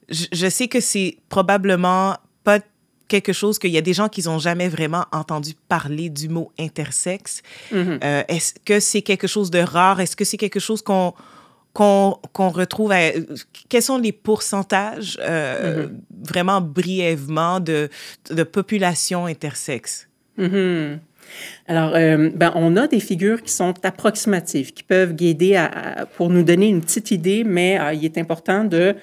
je, 0.08 0.26
je 0.40 0.48
sais 0.56 0.68
que 0.68 0.80
c'est 0.90 1.10
probablement 1.28 2.16
pas 2.44 2.60
quelque 3.08 3.32
chose 3.32 3.58
qu'il 3.58 3.70
y 3.70 3.78
a 3.78 3.82
des 3.82 3.92
gens 3.92 4.08
qui 4.08 4.22
n'ont 4.22 4.38
jamais 4.38 4.68
vraiment 4.68 5.04
entendu 5.12 5.52
parler 5.68 6.08
du 6.10 6.28
mot 6.28 6.50
intersexe. 6.58 7.42
Mm 7.72 7.76
-hmm. 7.76 7.98
euh, 8.04 8.22
Est-ce 8.34 8.52
que 8.64 8.80
c'est 8.80 9.02
quelque 9.02 9.26
chose 9.28 9.50
de 9.50 9.60
rare? 9.60 10.00
Est-ce 10.00 10.16
que 10.16 10.24
c'est 10.24 10.38
quelque 10.38 10.60
chose 10.60 10.82
qu'on 10.82 11.12
qu'on 11.72 12.18
qu 12.36 12.42
retrouve? 12.62 12.92
À, 12.92 13.00
quels 13.68 13.82
sont 13.82 13.98
les 13.98 14.12
pourcentages, 14.12 15.18
euh, 15.20 15.22
mm 15.22 15.90
-hmm. 15.90 16.30
vraiment 16.32 16.60
brièvement, 16.60 17.56
de, 17.70 17.88
de 18.38 18.44
population 18.44 19.26
intersexe? 19.34 19.94
Mm 20.38 20.46
-hmm. 20.46 20.98
Alors, 21.66 21.92
euh, 21.94 22.30
ben, 22.34 22.52
on 22.54 22.76
a 22.76 22.86
des 22.86 23.00
figures 23.00 23.40
qui 23.42 23.52
sont 23.52 23.74
approximatives, 23.82 24.72
qui 24.72 24.82
peuvent 24.82 25.14
guider 25.14 25.56
à, 25.56 25.66
à, 25.66 26.06
pour 26.06 26.28
nous 26.30 26.42
donner 26.50 26.68
une 26.68 26.80
petite 26.80 27.10
idée, 27.10 27.44
mais 27.44 27.70
euh, 27.78 27.94
il 27.94 28.04
est 28.04 28.18
important 28.18 28.64
de 28.64 28.94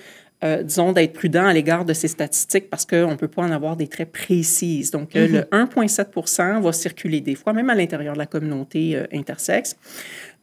euh, 0.44 0.64
disons, 0.64 0.92
d'être 0.92 1.14
prudent 1.14 1.46
à 1.46 1.54
l'égard 1.54 1.86
de 1.86 1.94
ces 1.94 2.08
statistiques 2.08 2.70
parce 2.70 2.86
qu'on 2.86 3.12
ne 3.12 3.16
peut 3.16 3.28
pas 3.28 3.44
en 3.44 3.52
avoir 3.52 3.78
des 3.78 3.88
très 3.88 4.06
précises. 4.06 4.90
Donc, 4.90 5.16
euh, 5.16 5.28
mm 5.28 5.32
-hmm. 5.32 5.34
le 5.34 5.42
1,7% 5.52 6.62
va 6.62 6.72
circuler 6.74 7.22
des 7.22 7.36
fois, 7.36 7.54
même 7.54 7.70
à 7.70 7.76
l'intérieur 7.76 8.14
de 8.14 8.20
la 8.20 8.26
communauté 8.26 8.96
euh, 8.96 9.06
intersexe. 9.20 9.76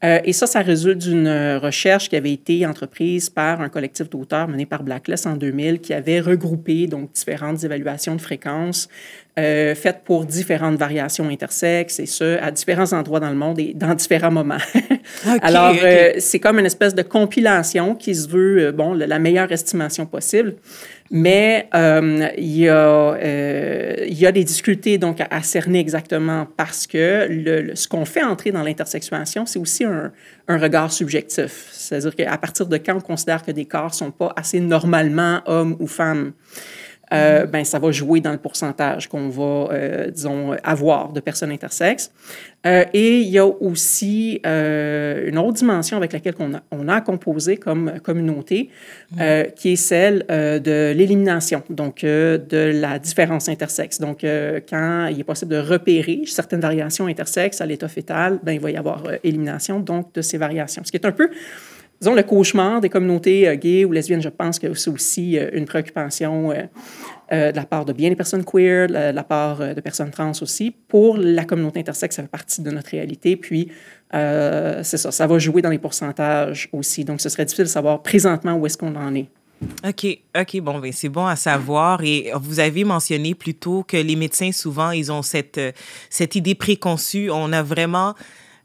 Euh, 0.05 0.21
et 0.25 0.33
ça, 0.33 0.47
ça 0.47 0.61
résulte 0.61 0.99
d'une 0.99 1.29
recherche 1.61 2.09
qui 2.09 2.17
avait 2.17 2.33
été 2.33 2.65
entreprise 2.67 3.31
par 3.31 3.61
un 3.61 3.69
collectif 3.69 4.09
d'auteurs 4.09 4.47
mené 4.47 4.65
par 4.65 4.85
Blacklist 4.85 5.27
en 5.27 5.35
2000 5.35 5.81
qui 5.81 5.93
avait 5.93 6.21
regroupé 6.21 6.87
donc 6.87 7.13
différentes 7.13 7.65
évaluations 7.65 8.15
de 8.15 8.21
fréquences 8.21 8.89
euh, 9.39 9.77
faites 9.77 10.01
pour 10.05 10.25
différentes 10.25 10.77
variations 10.77 11.29
intersexes 11.29 12.01
et 12.01 12.07
ce, 12.07 12.43
à 12.43 12.51
différents 12.51 12.93
endroits 12.93 13.21
dans 13.21 13.29
le 13.29 13.37
monde 13.37 13.61
et 13.61 13.73
dans 13.73 13.95
différents 13.95 14.33
moments. 14.33 14.57
okay, 14.75 15.39
Alors, 15.43 15.71
okay. 15.71 15.85
euh, 15.85 16.13
c'est 16.19 16.41
comme 16.41 16.59
une 16.59 16.67
espèce 16.67 16.93
de 16.93 17.03
compilation 17.03 17.95
qui 17.95 18.17
se 18.17 18.27
veut, 18.27 18.67
euh, 18.67 18.73
bon, 18.73 18.95
la 18.95 19.19
meilleure 19.21 19.53
estimation 19.53 20.07
possible. 20.07 20.57
Mais 21.11 21.69
euh, 21.75 22.29
il, 22.37 22.57
y 22.57 22.69
a, 22.69 22.77
euh, 22.77 23.95
il 24.07 24.19
y 24.19 24.27
a 24.27 24.33
des 24.33 24.45
difficultés 24.45 24.99
donc, 24.99 25.21
à, 25.21 25.43
cerner 25.43 25.79
exactement 25.79 26.47
parce 26.57 26.87
que 26.87 27.27
le, 27.31 27.63
le, 27.63 27.77
ce 27.77 27.89
qu'on 27.89 28.05
fait 28.05 28.23
entrer 28.23 28.51
dans 28.51 28.63
l'intersexuation, 28.63 29.47
c'est 29.47 29.59
aussi 29.59 29.85
un, 29.85 30.13
un, 30.49 30.59
regard 30.59 30.93
subjectif. 30.93 31.69
C'est-à-dire 31.73 32.15
qu'à 32.15 32.37
partir 32.37 32.67
de 32.67 32.77
quand 32.77 32.97
on 32.97 33.01
considère 33.01 33.43
que 33.43 33.53
des 33.53 33.65
corps 33.65 33.91
ne 33.91 33.95
sont 33.95 34.11
pas 34.11 34.33
assez 34.37 34.61
normalement 34.61 35.41
hommes 35.47 35.77
ou 35.79 35.87
femmes, 35.87 36.33
euh, 37.13 37.47
ben, 37.47 37.65
ça 37.65 37.79
va 37.79 37.91
jouer 37.91 38.21
dans 38.21 38.33
le 38.33 38.39
pourcentage 38.39 39.09
qu'on 39.09 39.29
va, 39.29 39.69
euh, 39.73 40.11
disons, 40.11 40.53
avoir 40.63 41.13
de 41.13 41.21
personnes 41.21 41.51
intersexes. 41.51 42.11
Euh, 42.67 42.85
et 42.93 43.21
il 43.21 43.29
y 43.29 43.39
a 43.39 43.47
aussi 43.47 44.41
une 44.45 45.39
autre 45.39 45.55
dimension 45.55 45.97
avec 45.97 46.13
laquelle 46.13 46.35
on 46.71 46.89
a, 46.89 47.01
composé 47.01 47.57
comme 47.57 48.01
communauté, 48.03 48.71
qui 49.57 49.73
est 49.73 49.77
celle 49.77 50.25
de 50.29 50.93
l'élimination, 50.93 51.63
donc 51.71 52.03
de 52.03 52.73
la 52.75 52.99
différence 52.99 53.49
intersexe. 53.49 54.01
Donc, 54.01 54.23
quand 54.23 55.07
il 55.07 55.21
est 55.21 55.25
possible 55.25 55.53
de 55.53 55.61
repérer 55.61 56.23
certaines 56.27 56.61
variations 56.61 57.07
intersexes 57.07 57.61
à 57.61 57.67
l'état 57.67 57.89
fœtal, 57.89 58.41
ben, 58.43 58.53
il 58.53 58.61
va 58.61 58.71
y 58.71 58.77
avoir 58.77 59.05
élimination 59.23 59.81
donc 59.81 60.13
de 60.15 60.23
ces 60.23 60.39
variations. 60.39 60.83
Ce 60.85 60.91
qui 60.91 60.97
est 60.97 61.07
un 61.07 61.13
peu 61.13 61.31
disons, 62.01 62.15
le 62.15 62.23
cauchemar 62.23 62.81
des 62.81 62.89
communautés 62.89 63.49
euh, 63.49 63.57
gays 63.57 63.85
ou 63.85 63.93
lesbiennes, 63.93 64.23
je 64.23 64.29
pense 64.29 64.59
que 64.59 64.73
c'est 64.75 64.91
aussi 64.91 65.39
euh, 65.39 65.51
une 65.53 65.65
préoccupation 65.65 66.53
euh, 66.53 67.53
de 67.53 67.57
la 67.57 67.65
part 67.65 67.85
de 67.85 67.93
bien 67.93 68.09
des 68.09 68.17
personnes 68.17 68.45
queer, 68.45 68.89
de 68.89 69.15
la, 69.15 69.25
part 69.25 69.59
de 69.59 69.81
personnes 69.81 70.11
trans 70.11 70.33
aussi. 70.41 70.75
Pour 70.89 71.19
la 71.19 71.45
communauté 71.45 71.81
intersexe, 71.81 72.17
ça 72.17 72.23
fait 72.23 72.29
partie 72.29 72.63
de 72.63 72.71
notre 72.71 72.91
réalité. 72.91 73.37
Puis, 73.37 73.69
c'est 74.11 74.97
ça, 74.97 75.11
ça 75.11 75.27
va 75.27 75.39
jouer 75.39 75.61
dans 75.61 75.69
les 75.69 75.79
pourcentages 75.79 76.71
aussi. 76.73 77.05
Donc, 77.05 77.21
ce 77.21 77.29
serait 77.29 77.45
difficile 77.45 77.67
de 77.67 77.71
savoir 77.71 78.03
présentement 78.03 78.55
où 78.55 78.65
est-ce 78.65 78.79
qu'on 78.79 78.97
en 78.97 79.15
est. 79.15 79.27
OK, 79.87 80.07
OK, 80.41 80.61
bon, 80.63 80.79
ben 80.79 80.91
c'est 80.91 81.11
bon 81.11 81.27
à 81.27 81.37
savoir. 81.37 82.03
Et 82.03 82.31
vous 82.41 82.61
avez 82.61 82.85
mentionné 82.85 83.35
plus 83.35 83.55
tôt 83.55 83.85
que 83.87 83.99
les 83.99 84.17
médecins, 84.17 84.53
souvent, 84.53 84.93
ils 84.93 85.13
ont 85.13 85.21
cette, 85.21 85.61
cette 86.09 86.35
idée 86.35 86.55
préconçue. 86.55 87.29
On 87.31 87.53
a 87.53 87.63
vraiment 87.63 88.15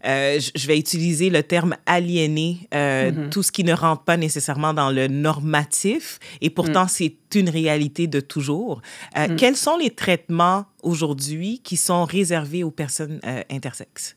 euh, 0.05 0.39
je 0.55 0.67
vais 0.67 0.77
utiliser 0.77 1.29
le 1.29 1.43
terme 1.43 1.75
aliéné, 1.85 2.67
euh, 2.73 3.11
mm 3.11 3.15
-hmm. 3.15 3.29
tout 3.29 3.43
ce 3.43 3.51
qui 3.51 3.63
ne 3.63 3.73
rentre 3.73 4.03
pas 4.03 4.17
nécessairement 4.17 4.73
dans 4.73 4.91
le 4.91 5.07
normatif, 5.07 6.19
et 6.41 6.49
pourtant 6.49 6.85
mm. 6.85 6.89
c'est 6.97 7.15
une 7.35 7.49
réalité 7.49 8.07
de 8.07 8.19
toujours. 8.19 8.81
Euh, 9.17 9.27
mm. 9.27 9.35
Quels 9.35 9.55
sont 9.55 9.77
les 9.77 9.91
traitements 9.91 10.65
aujourd'hui 10.81 11.59
qui 11.63 11.77
sont 11.77 12.03
réservés 12.05 12.63
aux 12.63 12.75
personnes 12.83 13.19
intersexes? 13.49 14.15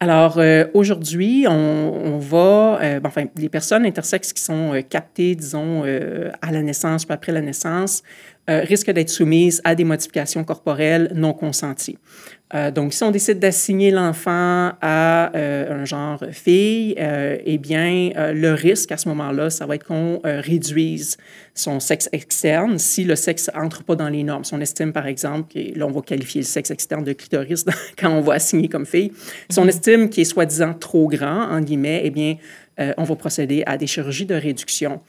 Alors, 0.00 0.38
euh, 0.38 0.66
aujourd'hui, 0.74 1.46
on, 1.48 1.52
on, 1.52 2.18
va, 2.18 2.78
euh, 2.80 3.00
enfin, 3.04 3.24
les 3.36 3.48
personnes 3.48 3.84
intersexes 3.84 4.32
qui 4.32 4.40
sont 4.40 4.72
euh, 4.72 4.82
captées, 4.82 5.34
disons, 5.34 5.82
à 6.40 6.52
la 6.52 6.62
naissance 6.62 7.04
ou 7.04 7.12
après 7.12 7.32
la 7.32 7.40
naissance, 7.40 8.02
risquent 8.48 8.90
d'être 8.90 9.10
soumises 9.10 9.60
à 9.64 9.74
des 9.74 9.84
modifications 9.84 10.42
corporelles 10.44 11.12
non 11.14 11.32
consenties. 11.32 11.98
Euh, 12.54 12.70
donc, 12.70 12.94
si 12.94 13.02
on 13.02 13.10
décide 13.10 13.38
d'assigner 13.38 13.90
l'enfant 13.90 14.72
à 14.80 15.36
euh, 15.36 15.82
un 15.82 15.84
genre 15.84 16.22
fille, 16.32 16.94
euh, 16.98 17.36
eh 17.44 17.58
bien, 17.58 18.10
euh, 18.16 18.32
le 18.32 18.54
risque 18.54 18.90
à 18.90 18.96
ce 18.96 19.08
moment-là, 19.10 19.50
ça 19.50 19.66
va 19.66 19.74
être 19.74 19.84
qu'on 19.84 20.20
euh, 20.24 20.40
réduise 20.40 21.18
son 21.54 21.78
sexe 21.78 22.08
externe 22.12 22.78
si 22.78 23.04
le 23.04 23.16
sexe 23.16 23.50
entre 23.54 23.84
pas 23.84 23.96
dans 23.96 24.08
les 24.08 24.22
normes. 24.22 24.44
Si 24.44 24.54
on 24.54 24.60
estime, 24.60 24.92
par 24.92 25.06
exemple, 25.06 25.52
que 25.52 25.78
là, 25.78 25.86
on 25.86 25.90
va 25.90 26.00
qualifier 26.00 26.40
le 26.40 26.46
sexe 26.46 26.70
externe 26.70 27.04
de 27.04 27.12
clitoris 27.12 27.66
quand 27.98 28.10
on 28.10 28.22
va 28.22 28.34
assigner 28.34 28.68
comme 28.68 28.86
fille. 28.86 29.12
Si 29.50 29.58
on 29.58 29.64
mm-hmm. 29.64 29.68
estime 29.68 30.08
qu'il 30.08 30.22
est 30.22 30.24
soi-disant 30.24 30.72
trop 30.72 31.06
grand, 31.08 31.50
en 31.50 31.60
guillemets, 31.60 32.00
eh 32.04 32.10
bien, 32.10 32.36
euh, 32.80 32.92
on 32.96 33.04
va 33.04 33.16
procéder 33.16 33.64
à 33.66 33.76
des 33.76 33.86
chirurgies 33.86 34.26
de 34.26 34.34
réduction. 34.34 35.00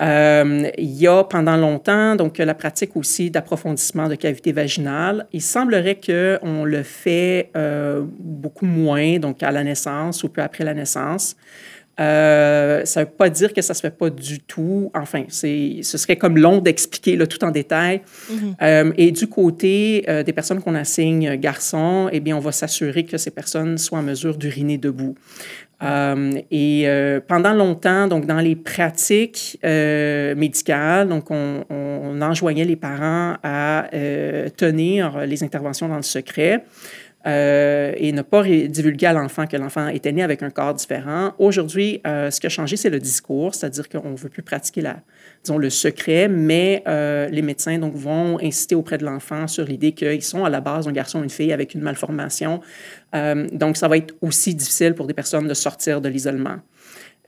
Euh, 0.00 0.70
il 0.78 0.94
y 0.96 1.06
a 1.06 1.24
pendant 1.24 1.56
longtemps 1.56 2.16
donc 2.16 2.38
la 2.38 2.54
pratique 2.54 2.96
aussi 2.96 3.30
d'approfondissement 3.30 4.08
de 4.08 4.14
cavité 4.14 4.52
vaginale. 4.52 5.26
Il 5.32 5.42
semblerait 5.42 6.00
qu'on 6.00 6.64
le 6.64 6.82
fait 6.82 7.50
euh, 7.56 8.02
beaucoup 8.18 8.66
moins 8.66 9.18
donc 9.18 9.42
à 9.42 9.50
la 9.50 9.62
naissance 9.62 10.24
ou 10.24 10.28
peu 10.28 10.42
après 10.42 10.64
la 10.64 10.74
naissance. 10.74 11.36
Euh, 12.00 12.84
ça 12.86 13.00
ne 13.00 13.04
veut 13.04 13.10
pas 13.10 13.28
dire 13.28 13.52
que 13.52 13.60
ça 13.60 13.72
ne 13.72 13.76
se 13.76 13.82
fait 13.82 13.90
pas 13.90 14.08
du 14.08 14.40
tout. 14.40 14.90
Enfin, 14.94 15.24
ce 15.28 15.82
serait 15.82 16.16
comme 16.16 16.38
long 16.38 16.58
d'expliquer 16.58 17.18
tout 17.26 17.44
en 17.44 17.50
détail. 17.50 18.00
Mm 18.30 18.34
-hmm. 18.34 18.54
euh, 18.62 18.92
et 18.96 19.10
du 19.10 19.26
côté 19.26 20.04
euh, 20.08 20.22
des 20.22 20.32
personnes 20.32 20.62
qu'on 20.62 20.74
assigne 20.74 21.36
garçons, 21.36 22.08
eh 22.10 22.20
bien, 22.20 22.36
on 22.36 22.40
va 22.40 22.52
s'assurer 22.52 23.04
que 23.04 23.18
ces 23.18 23.30
personnes 23.30 23.76
soient 23.76 23.98
en 23.98 24.02
mesure 24.02 24.36
d'uriner 24.38 24.78
debout. 24.78 25.14
Euh, 25.82 26.32
et 26.50 26.82
euh, 26.86 27.20
pendant 27.26 27.54
longtemps, 27.54 28.06
donc 28.06 28.26
dans 28.26 28.40
les 28.40 28.54
pratiques 28.54 29.58
euh, 29.64 30.34
médicales, 30.34 31.08
donc 31.08 31.30
on, 31.30 31.64
on, 31.70 32.20
enjoignait 32.20 32.66
les 32.66 32.76
parents 32.76 33.36
à 33.42 33.88
tenir 34.56 35.20
les 35.26 35.42
interventions 35.42 35.88
dans 35.88 35.96
le 35.96 36.02
secret. 36.02 36.64
Et 37.24 38.12
ne 38.12 38.22
pas 38.22 38.42
divulguer 38.42 39.06
à 39.06 39.12
l'enfant 39.12 39.46
que 39.46 39.56
l'enfant 39.56 39.88
était 39.88 40.12
né 40.12 40.22
avec 40.22 40.42
un 40.42 40.50
corps 40.50 40.74
différent. 40.74 41.32
Aujourd'hui, 41.38 42.00
ce 42.04 42.38
qui 42.40 42.46
a 42.46 42.50
changé, 42.50 42.76
c'est 42.76 42.90
le 42.90 42.98
discours, 42.98 43.54
c'est-à-dire 43.54 43.88
qu'on 43.88 44.14
veut 44.14 44.28
plus 44.28 44.42
pratiquer 44.42 44.82
la, 44.82 44.96
disons, 45.42 45.58
le 45.58 45.70
secret, 45.70 46.28
mais 46.28 46.82
euh, 46.86 47.28
les 47.28 47.42
médecins 47.42 47.78
donc, 47.78 47.94
vont 47.94 48.38
insister 48.40 48.74
auprès 48.74 48.98
de 48.98 49.04
l'enfant 49.04 49.46
sur 49.46 49.64
l'idée 49.64 49.92
qu'ils 49.92 50.22
sont 50.22 50.44
à 50.44 50.50
la 50.50 50.60
base 50.60 50.86
un 50.86 50.92
garçon 50.92 51.20
ou 51.20 51.22
une 51.22 51.30
fille 51.30 51.52
avec 51.52 51.74
une 51.74 51.80
malformation. 51.82 52.60
donc, 53.12 53.76
ça 53.76 53.88
va 53.88 53.96
être 53.96 54.14
aussi 54.20 54.54
difficile 54.54 54.94
pour 54.94 55.06
des 55.06 55.14
personnes 55.14 55.48
de 55.48 55.54
sortir 55.54 56.00
de 56.00 56.08
l'isolement. 56.08 56.58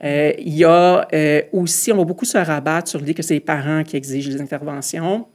il 0.01 0.53
y 0.53 0.63
a 0.63 1.07
aussi, 1.51 1.91
on 1.91 1.97
va 1.97 2.05
beaucoup 2.05 2.25
se 2.25 2.37
rabattre 2.37 2.89
sur 2.89 2.99
l'idée 2.99 3.13
que 3.13 3.23
c'est 3.23 3.33
les 3.33 3.39
parents 3.39 3.83
qui 3.83 3.97
exigent 3.97 4.29
les 4.29 4.41
interventions. 4.41 5.25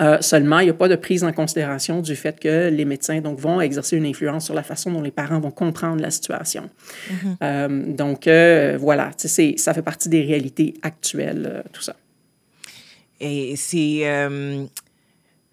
Euh, 0.00 0.18
seulement, 0.20 0.60
il 0.60 0.64
n'y 0.64 0.70
a 0.70 0.74
pas 0.74 0.88
de 0.88 0.96
prise 0.96 1.24
en 1.24 1.32
considération 1.32 2.00
du 2.00 2.16
fait 2.16 2.38
que 2.38 2.68
les 2.68 2.84
médecins 2.84 3.20
donc, 3.20 3.38
vont 3.38 3.60
exercer 3.60 3.96
une 3.96 4.06
influence 4.06 4.44
sur 4.44 4.54
la 4.54 4.62
façon 4.62 4.90
dont 4.90 5.02
les 5.02 5.10
parents 5.10 5.40
vont 5.40 5.50
comprendre 5.50 6.00
la 6.00 6.10
situation. 6.10 6.70
Mm-hmm. 7.10 7.36
Euh, 7.42 7.92
donc, 7.92 8.26
euh, 8.26 8.76
voilà, 8.80 9.10
ça 9.16 9.74
fait 9.74 9.82
partie 9.82 10.08
des 10.08 10.22
réalités 10.22 10.74
actuelles, 10.82 11.62
tout 11.72 11.82
ça. 11.82 11.96
Et 13.22 13.56
c'est 13.56 14.04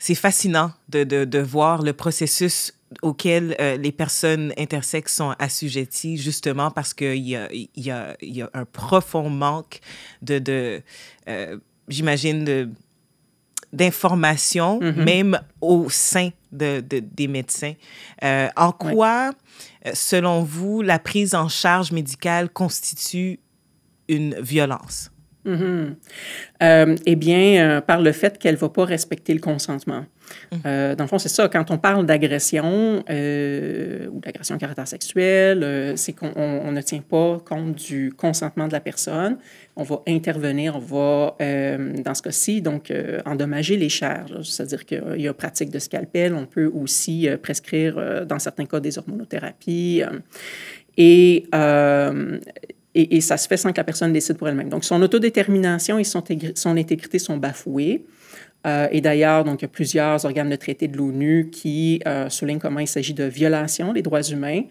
c'est 0.01 0.15
fascinant 0.15 0.71
de, 0.87 1.03
de, 1.03 1.25
de, 1.25 1.39
voir 1.39 1.81
le 1.81 1.93
processus 1.93 2.73
auquel 3.01 3.55
les 3.79 3.91
personnes 3.91 4.53
intersexes 4.57 5.13
sont 5.13 5.35
assujetties, 5.39 6.17
justement 6.17 6.71
parce 6.71 6.93
qu'il 6.93 7.17
y 7.17 7.35
a, 7.35 7.49
y, 7.51 7.91
a, 7.91 8.15
y 8.21 8.41
a 8.41 8.49
un 8.53 8.65
profond 8.65 9.29
manque 9.29 9.81
de, 10.21 10.39
de 10.39 10.81
j'imagine, 11.89 12.43
de 12.43 12.69
d'informations, 13.71 14.79
mm-hmm. 14.79 15.03
même 15.03 15.41
au 15.61 15.89
sein 15.89 16.29
de, 16.51 16.81
des 16.81 17.27
médecins. 17.27 17.73
Euh, 18.23 18.47
en 18.55 18.71
quoi, 18.71 19.31
euh, 19.85 19.91
selon 19.93 20.43
vous, 20.43 20.81
la 20.81 20.99
prise 20.99 21.35
en 21.35 21.47
charge 21.47 21.91
médicale 21.91 22.49
constitue 22.49 23.39
une 24.07 24.39
violence? 24.39 25.11
Mm-hmm. 25.45 25.95
Euh, 26.63 26.95
eh 27.05 27.15
bien, 27.15 27.81
par 27.85 28.01
le 28.01 28.11
fait 28.11 28.37
qu'elle 28.37 28.55
ne 28.55 28.59
va 28.59 28.69
pas 28.69 28.85
respecter 28.85 29.33
le 29.33 29.39
consentement. 29.39 30.05
Euh, 30.65 30.95
dans 30.95 31.03
le 31.03 31.07
fond, 31.07 31.17
c'est 31.17 31.29
ça. 31.29 31.47
Quand 31.47 31.71
on 31.71 31.77
parle 31.77 32.05
d'agression 32.05 33.03
euh, 33.09 34.07
ou 34.07 34.19
d'agression 34.19 34.55
à 34.55 34.57
caractère 34.57 34.87
sexuel, 34.87 35.63
euh, 35.63 35.95
c'est 35.95 36.13
qu'on 36.13 36.71
ne 36.71 36.81
tient 36.81 37.01
pas 37.01 37.39
compte 37.45 37.75
du 37.75 38.13
consentement 38.15 38.67
de 38.67 38.73
la 38.73 38.79
personne. 38.79 39.37
On 39.75 39.83
va 39.83 40.01
intervenir, 40.07 40.75
on 40.75 40.79
va, 40.79 41.35
dans 41.39 42.13
ce 42.13 42.21
cas-ci, 42.21 42.61
donc 42.61 42.91
endommager 43.25 43.77
les 43.77 43.87
chairs. 43.87 44.25
C'est-à-dire 44.43 44.85
qu'il 44.85 45.21
y 45.21 45.27
a 45.27 45.33
pratique 45.33 45.69
de 45.69 45.79
scalpel. 45.79 46.33
On 46.33 46.45
peut 46.45 46.69
aussi 46.73 47.29
prescrire, 47.41 48.25
dans 48.25 48.39
certains 48.39 48.65
cas, 48.65 48.81
des 48.81 48.97
hormonothérapies. 48.97 50.03
et 50.97 51.45
et, 52.99 53.21
ça 53.21 53.37
se 53.37 53.47
fait 53.47 53.57
sans 53.57 53.71
que 53.71 53.77
la 53.77 53.83
personne 53.83 54.13
décide 54.13 54.37
pour 54.37 54.47
elle-même. 54.47 54.69
Donc, 54.69 54.83
son 54.83 55.01
autodétermination 55.01 55.99
et 55.99 56.03
son, 56.03 56.23
intégrité 56.77 57.19
sont 57.19 57.37
bafouées. 57.37 58.05
Euh, 58.67 58.87
et 58.91 59.01
d'ailleurs, 59.01 59.45
il 59.45 59.61
y 59.61 59.65
a 59.65 59.67
plusieurs 59.67 60.25
organes 60.25 60.49
de 60.49 60.55
traité 60.55 60.87
de 60.87 60.97
l'ONU 60.97 61.49
qui 61.51 62.01
euh, 62.05 62.29
soulignent 62.29 62.59
comment 62.59 62.79
il 62.79 62.87
s'agit 62.87 63.13
de 63.13 63.23
violation 63.23 63.93
des 63.93 64.01
droits 64.01 64.21
humains. 64.21 64.63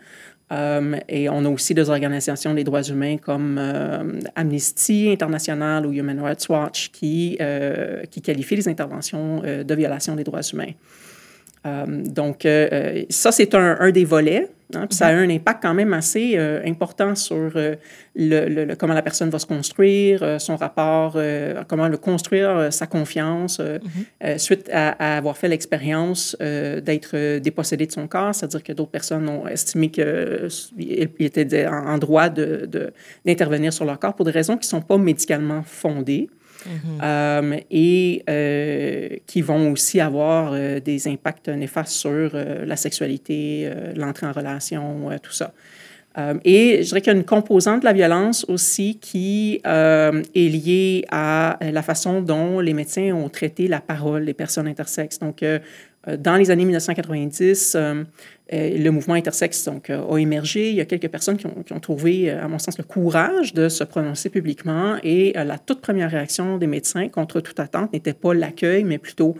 Euh, 0.50 0.96
et 1.08 1.28
on 1.28 1.44
a 1.44 1.48
aussi 1.48 1.74
des 1.74 1.90
organisations 1.90 2.54
des 2.54 2.64
droits 2.64 2.82
humains 2.82 3.18
comme 3.18 3.60
Amnesty 4.34 5.10
International 5.10 5.86
ou 5.86 5.92
Human 5.92 6.20
Rights 6.20 6.48
Watch 6.48 6.90
qui, 6.90 7.38
qui 8.10 8.22
qualifient 8.22 8.56
les 8.56 8.68
interventions 8.68 9.42
de 9.42 9.74
violation 9.74 10.16
des 10.16 10.24
droits 10.24 10.40
humains. 10.42 10.72
donc, 11.64 12.46
ça, 13.10 13.32
c'est 13.32 13.54
un, 13.54 13.90
des 13.90 14.04
volets 14.04 14.48
Hein, 14.74 14.86
ça 14.90 15.06
a 15.06 15.14
un 15.14 15.30
impact 15.30 15.62
quand 15.62 15.72
même 15.72 15.94
assez 15.94 16.34
euh, 16.36 16.60
important 16.66 17.14
sur 17.14 17.52
euh, 17.56 17.76
le, 18.14 18.74
comment 18.74 18.92
la 18.92 19.00
personne 19.00 19.30
va 19.30 19.38
se 19.38 19.46
construire, 19.46 20.22
euh, 20.22 20.38
son 20.38 20.56
rapport, 20.56 21.16
comment 21.68 21.88
le 21.88 21.96
construire 21.96 22.70
sa 22.70 22.86
confiance 22.86 23.60
mm-hmm. 23.60 24.38
suite 24.38 24.68
à, 24.72 25.16
avoir 25.16 25.36
fait 25.36 25.48
l'expérience 25.48 26.36
d'être 26.38 27.38
dépossédé 27.38 27.86
de 27.86 27.92
son 27.92 28.08
corps, 28.08 28.34
c'est-à-dire 28.34 28.62
que 28.62 28.72
d'autres 28.72 28.90
personnes 28.90 29.28
ont 29.28 29.46
estimé 29.46 29.90
qu'il 29.90 30.06
était 31.18 31.66
en, 31.66 31.98
droit 31.98 32.28
d'intervenir 32.28 33.70
de, 33.70 33.74
sur 33.74 33.84
leur 33.84 33.98
corps 33.98 34.14
pour 34.14 34.26
des 34.26 34.32
raisons 34.32 34.56
qui 34.56 34.66
ne 34.66 34.70
sont 34.70 34.82
pas 34.82 34.98
médicalement 34.98 35.62
fondées. 35.62 36.28
Mm-hmm. 36.66 37.00
Euh, 37.02 37.56
et 37.70 38.22
euh, 38.28 39.09
qui 39.26 39.42
vont 39.42 39.72
aussi 39.72 40.00
avoir 40.00 40.52
euh, 40.52 40.80
des 40.80 41.09
impacts 41.09 41.48
néfastes 41.48 41.92
sur 41.92 42.32
la 42.34 42.76
sexualité, 42.76 43.70
l'entrée 43.94 44.26
en 44.26 44.32
relation, 44.32 45.11
tout 45.22 45.32
ça. 45.32 45.52
et 46.44 46.82
je 46.82 46.88
dirais 46.88 47.00
qu'il 47.00 47.12
y 47.12 47.16
a 47.16 47.18
une 47.18 47.24
composante 47.24 47.80
de 47.80 47.84
la 47.84 47.92
violence 47.92 48.44
aussi 48.48 48.98
qui 49.00 49.61
est 49.64 50.34
liée 50.34 51.04
à 51.11 51.59
la 51.61 51.82
façon 51.82 52.22
dont 52.22 52.61
les 52.61 52.74
médecins 52.74 53.12
ont 53.12 53.28
traité 53.28 53.68
la 53.68 53.80
parole 53.80 54.24
des 54.24 54.34
personnes 54.34 54.66
intersexes. 54.66 55.18
Donc, 55.18 55.44
dans 56.16 56.36
les 56.36 56.50
années 56.50 56.64
1990, 56.64 57.76
euh, 58.50 58.78
le 58.78 58.90
mouvement 58.90 59.12
intersexe 59.12 59.66
donc, 59.66 59.90
euh, 59.90 60.02
a 60.11 60.18
émergé. 60.18 60.70
Il 60.70 60.76
y 60.76 60.80
a 60.80 60.86
quelques 60.86 61.09
personnes 61.09 61.36
qui 61.36 61.46
ont, 61.46 61.80
trouvé, 61.80 62.30
euh, 62.30 62.42
à 62.42 62.48
mon 62.48 62.59
sens, 62.59 62.78
le 62.78 62.84
courage 62.84 63.52
de 63.52 63.68
se 63.68 63.84
prononcer 63.84 64.30
publiquement. 64.30 64.96
Et 65.02 65.34
la 65.34 65.59
toute 65.59 65.82
première 65.82 66.11
réaction 66.11 66.56
des 66.56 66.66
médecins, 66.66 67.09
contre 67.09 67.40
toute 67.40 67.61
attente, 67.61 67.92
n'était 67.92 68.14
pas 68.14 68.32
l'accueil, 68.32 68.84
mais 68.84 68.98
plutôt 68.98 69.36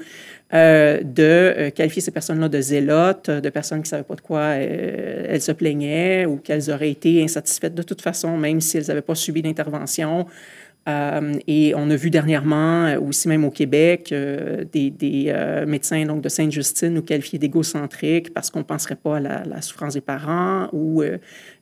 de 0.51 1.69
qualifier 1.71 2.01
ces 2.01 2.11
personnes-là 2.11 2.49
de 2.49 2.61
zélotes, 2.61 3.29
de 3.29 3.51
personnes 3.51 3.81
qui 3.81 3.89
ne 3.89 3.89
savaient 3.89 4.03
pas 4.03 4.15
de 4.15 4.23
quoi 4.23 4.45
elles 4.55 5.43
se 5.43 5.53
plaignaient 5.53 6.25
ou 6.25 6.37
qu'elles 6.37 6.71
auraient 6.71 6.91
été 6.91 7.23
insatisfaites 7.23 7.75
de 7.75 7.83
toute 7.83 8.01
façon, 8.01 8.39
même 8.39 8.63
si 8.63 8.79
elles 8.79 8.87
n'avaient 8.87 9.03
pas 9.03 9.15
subi 9.15 9.43
d'intervention. 9.43 10.27
Euh, 10.89 11.39
et 11.47 11.75
on 11.75 11.91
a 11.91 11.97
vu 11.97 12.09
dernièrement, 12.09 12.87
euh, 12.87 13.01
aussi 13.01 13.29
même 13.29 13.45
au 13.45 13.51
Québec, 13.51 14.11
euh, 14.13 14.65
des, 14.73 14.91
des 14.91 15.35
médecins 15.67 16.05
donc, 16.07 16.23
de 16.23 16.29
Sainte-Justine 16.29 16.95
nous 16.95 17.03
qualifier 17.03 17.39
d'égocentriques 17.39 18.33
parce 18.33 18.51
qu'on 18.51 18.61
ne 18.61 18.65
penserait 18.65 18.97
pas 18.97 19.17
à 19.17 19.21
la, 19.21 19.63
souffrance 19.63 19.95
des 19.95 20.01
parents 20.01 20.69
ou 20.73 21.03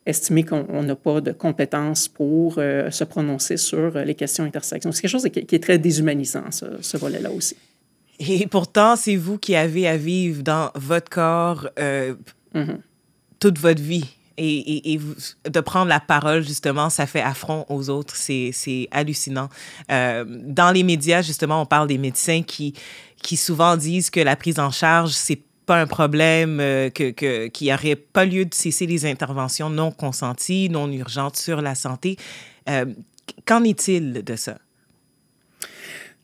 estimer 0.05 0.45
qu'on 0.45 0.83
n'a 0.83 0.95
pas 0.95 1.21
de 1.21 1.33
compétences 1.33 2.09
pour 2.09 2.55
se 2.55 3.05
prononcer 3.05 3.57
sur 3.57 3.99
les 3.99 4.15
questions 4.15 4.45
intersexuelles. 4.45 4.93
C'est 4.93 5.03
quelque 5.03 5.11
chose 5.11 5.29
qui, 5.29 5.55
est 5.55 5.63
très 5.63 5.79
déshumanisant, 5.79 6.51
ce, 6.51 6.97
volet-là 6.97 7.31
aussi. 7.31 7.57
Et 8.21 8.47
pourtant, 8.47 8.97
c'est 8.97 9.17
vous 9.17 9.39
qui 9.39 9.57
avez 9.57 9.89
à 9.89 9.97
vivre 9.97 10.43
dans 10.43 10.71
votre 10.75 11.11
corps 11.11 11.69
mm-hmm. 11.77 12.77
toute 13.41 13.59
votre 13.59 13.83
vie 13.83 14.16
et, 14.39 15.01
de 15.49 15.61
prendre 15.61 15.89
la 15.89 16.01
parole, 16.01 16.43
justement, 16.43 16.91
ça 16.91 17.07
fait 17.07 17.23
affront 17.23 17.65
aux 17.69 17.89
autres. 17.91 18.15
C'est 18.17 18.89
hallucinant. 18.91 19.49
Euh, 19.91 20.25
dans 20.29 20.71
les 20.71 20.83
médias, 20.83 21.23
justement, 21.23 21.63
on 21.63 21.67
parle 21.67 21.89
des 21.89 21.99
médecins 21.99 22.43
qui, 22.43 22.75
qui 23.23 23.37
souvent 23.37 23.77
disent 23.77 24.11
que 24.11 24.21
la 24.21 24.37
prise 24.37 24.59
en 24.59 24.71
charge, 24.71 25.13
c'est 25.13 25.41
pas 25.67 25.81
un 25.81 25.87
problème, 25.87 26.61
euh, 26.61 26.91
que, 26.91 27.11
qu'il 27.49 27.67
n'y 27.67 27.73
aurait 27.73 27.97
pas 27.97 28.25
lieu 28.25 28.45
de 28.45 28.55
cesser 28.55 28.87
les 28.87 29.05
interventions 29.05 29.69
non 29.69 29.91
consenties, 29.91 30.69
non 30.71 30.91
urgentes 30.91 31.37
sur 31.37 31.61
la 31.61 31.75
santé. 31.75 32.17
Euh, 32.69 32.87
qu'en 33.47 33.65
est-il 33.65 34.23
de 34.25 34.37
ça? 34.37 34.59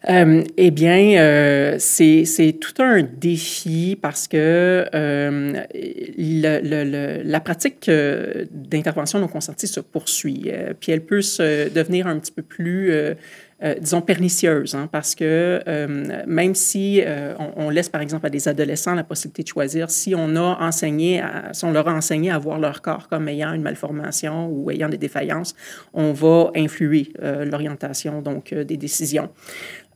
Euh, 0.08 0.42
eh 0.56 0.70
bien, 0.70 1.20
euh, 1.20 1.76
c'est 1.78 2.58
tout 2.60 2.82
un 2.82 3.02
défi 3.02 3.96
parce 4.00 4.26
que 4.26 4.88
euh, 4.94 5.62
le, 5.74 7.22
la 7.22 7.40
pratique 7.40 7.88
euh, 7.88 8.44
d'intervention 8.50 9.20
non 9.20 9.28
consentie 9.28 9.68
se 9.68 9.80
poursuit. 9.80 10.44
Euh, 10.46 10.74
puis 10.78 10.92
elle 10.92 11.04
peut 11.04 11.22
se 11.22 11.68
devenir 11.72 12.06
un 12.06 12.18
petit 12.18 12.32
peu 12.32 12.42
plus 12.42 12.92
euh, 13.64 13.74
disons, 13.78 14.00
pernicieuse, 14.00 14.74
hein, 14.74 14.88
parce 14.90 15.14
que 15.14 15.60
euh, 15.68 16.22
même 16.26 16.54
si 16.56 17.00
euh, 17.00 17.34
on, 17.56 17.70
laisse, 17.70 17.88
par 17.88 18.00
exemple, 18.00 18.26
à 18.26 18.30
des 18.30 18.48
adolescents 18.48 18.94
la 18.94 19.04
possibilité 19.04 19.44
de 19.44 19.48
choisir, 19.48 19.88
si 19.88 20.16
on 20.16 20.34
a 20.34 20.58
enseigné, 20.60 21.20
à, 21.20 21.52
si 21.52 21.64
on 21.64 21.70
leur 21.70 21.86
a 21.86 21.94
enseigné 21.94 22.32
à 22.32 22.38
voir 22.38 22.58
leur 22.58 22.82
corps 22.82 23.08
comme 23.08 23.28
ayant 23.28 23.52
une 23.52 23.62
malformation 23.62 24.48
ou 24.48 24.68
ayant 24.72 24.88
des 24.88 24.98
défaillances, 24.98 25.54
on 25.94 26.12
va 26.12 26.50
influer 26.56 27.12
l'orientation, 27.20 28.20
donc, 28.20 28.52
des 28.52 28.76
décisions. 28.76 29.30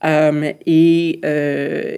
et 0.04 1.20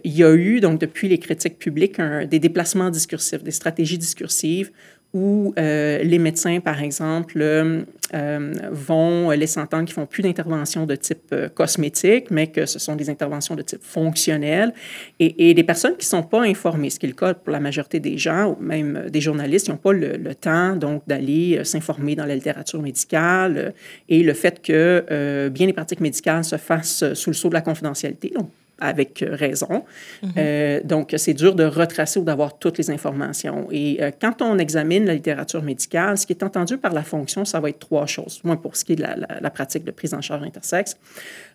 il 0.05 0.13
y 0.13 0.25
a 0.25 0.35
eu, 0.35 0.61
donc, 0.61 0.81
depuis 0.81 1.09
les 1.09 1.19
critiques 1.19 1.59
publiques, 1.59 2.01
des 2.01 2.39
déplacements 2.39 2.91
discursifs, 2.91 3.43
des 3.43 3.51
stratégies 3.51 3.99
discursives 3.99 4.71
où 5.15 5.55
euh, 5.59 6.03
les 6.03 6.19
médecins, 6.19 6.61
par 6.61 6.83
exemple, 6.83 7.39
euh, 7.41 7.83
euh, 8.15 8.55
vont 8.71 9.31
laisser 9.31 9.59
entendre 9.59 9.85
qu'ils 9.85 9.95
font 9.95 10.05
plus 10.05 10.23
d'interventions 10.23 10.85
de 10.85 10.97
type 10.97 11.35
cosmétique, 11.55 12.31
mais 12.31 12.49
que 12.49 12.67
ce 12.67 12.79
sont 12.79 12.95
des 12.95 13.09
interventions 13.09 13.55
de 13.55 13.63
type 13.63 13.83
fonctionnel. 13.83 14.75
Et, 15.19 15.55
des 15.55 15.65
personnes 15.65 15.93
qui 15.93 16.07
ne 16.07 16.11
sont 16.11 16.23
pas 16.23 16.43
informées, 16.43 16.91
ce 16.91 16.99
qui 16.99 17.07
est 17.07 17.09
le 17.09 17.15
cas 17.15 17.33
pour 17.35 17.53
la 17.53 17.61
majorité 17.61 18.01
des 18.01 18.19
gens, 18.19 18.51
ou 18.51 18.63
même 18.63 19.07
des 19.11 19.21
journalistes, 19.21 19.67
qui 19.67 19.73
n'ont 19.73 19.79
pas 19.79 19.93
le, 19.93 20.35
temps 20.35 20.77
donc 20.77 21.03
d'aller 21.07 21.65
s'informer 21.65 22.15
dans 22.15 22.27
la 22.27 22.35
littérature 22.35 22.81
médicale 22.83 23.73
et 24.09 24.23
le 24.23 24.35
fait 24.35 24.61
que 24.63 25.49
bien 25.49 25.67
les 25.67 25.73
pratiques 25.73 26.01
médicales 26.01 26.45
se 26.45 26.57
fassent 26.57 27.15
sous 27.15 27.31
le 27.31 27.35
sceau 27.35 27.49
de 27.49 27.55
la 27.55 27.63
confidentialité. 27.63 28.35
Avec 28.79 29.25
raison. 29.27 29.85
Mhm. 30.23 30.33
euh, 30.37 30.81
donc, 30.85 31.15
c'est 31.17 31.35
dur 31.35 31.55
de 31.55 31.65
retracer 31.65 32.21
ou 32.21 32.25
d'avoir 32.25 32.59
toutes 32.59 32.79
les 32.79 32.91
informations. 32.91 33.69
Et 33.71 33.99
euh, 34.01 34.11
quand 34.21 34.43
on 34.43 34.59
examine 34.59 35.07
la 35.07 35.15
littérature 35.15 35.63
médicale, 35.63 36.17
ce 36.19 36.27
qui 36.27 36.33
est 36.33 36.43
entendu 36.43 36.79
par 36.79 36.93
la 36.93 37.03
fonction, 37.03 37.45
ça 37.45 37.61
va 37.61 37.71
être 37.71 37.79
trois 37.79 38.07
choses, 38.07 38.41
moins 38.45 38.57
pour 38.57 38.77
ce 38.77 38.85
qui 38.85 38.93
est 38.93 38.97
de 38.97 39.03
la, 39.03 39.17
la, 39.41 39.51
pratique 39.51 39.85
de 39.85 39.91
prise 39.91 40.15
en 40.15 40.21
charge 40.21 40.43
intersexe. 40.43 40.97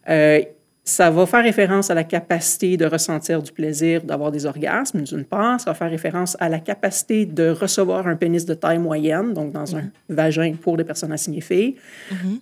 Euh, 0.09 0.41
ça 0.85 1.09
va 1.09 1.25
faire 1.25 1.43
référence 1.43 1.89
à 1.89 1.93
la 1.93 2.03
capacité 2.03 2.75
de 2.75 2.85
ressentir 2.85 3.41
du 3.41 3.51
plaisir, 3.53 4.03
d'avoir 4.03 4.31
des 4.31 4.45
orgasmes, 4.45 5.01
d'une 5.01 5.23
part. 5.23 5.61
Ça 5.61 5.71
va 5.71 5.75
faire 5.75 5.89
référence 5.89 6.35
à 6.41 6.49
la 6.49 6.59
capacité 6.59 7.25
de 7.25 7.49
recevoir 7.49 8.05
un 8.05 8.17
pénis 8.17 8.45
de 8.45 8.53
taille 8.53 8.79
moyenne, 8.79 9.33
donc 9.33 9.53
dans 9.53 9.77
un 9.77 9.81
mm-hmm. 9.81 9.91
vagin 10.09 10.53
pour 10.61 10.75
des 10.75 10.83
personnes 10.83 11.13
assignées 11.13 11.39
filles, 11.39 11.75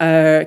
euh, 0.01 0.43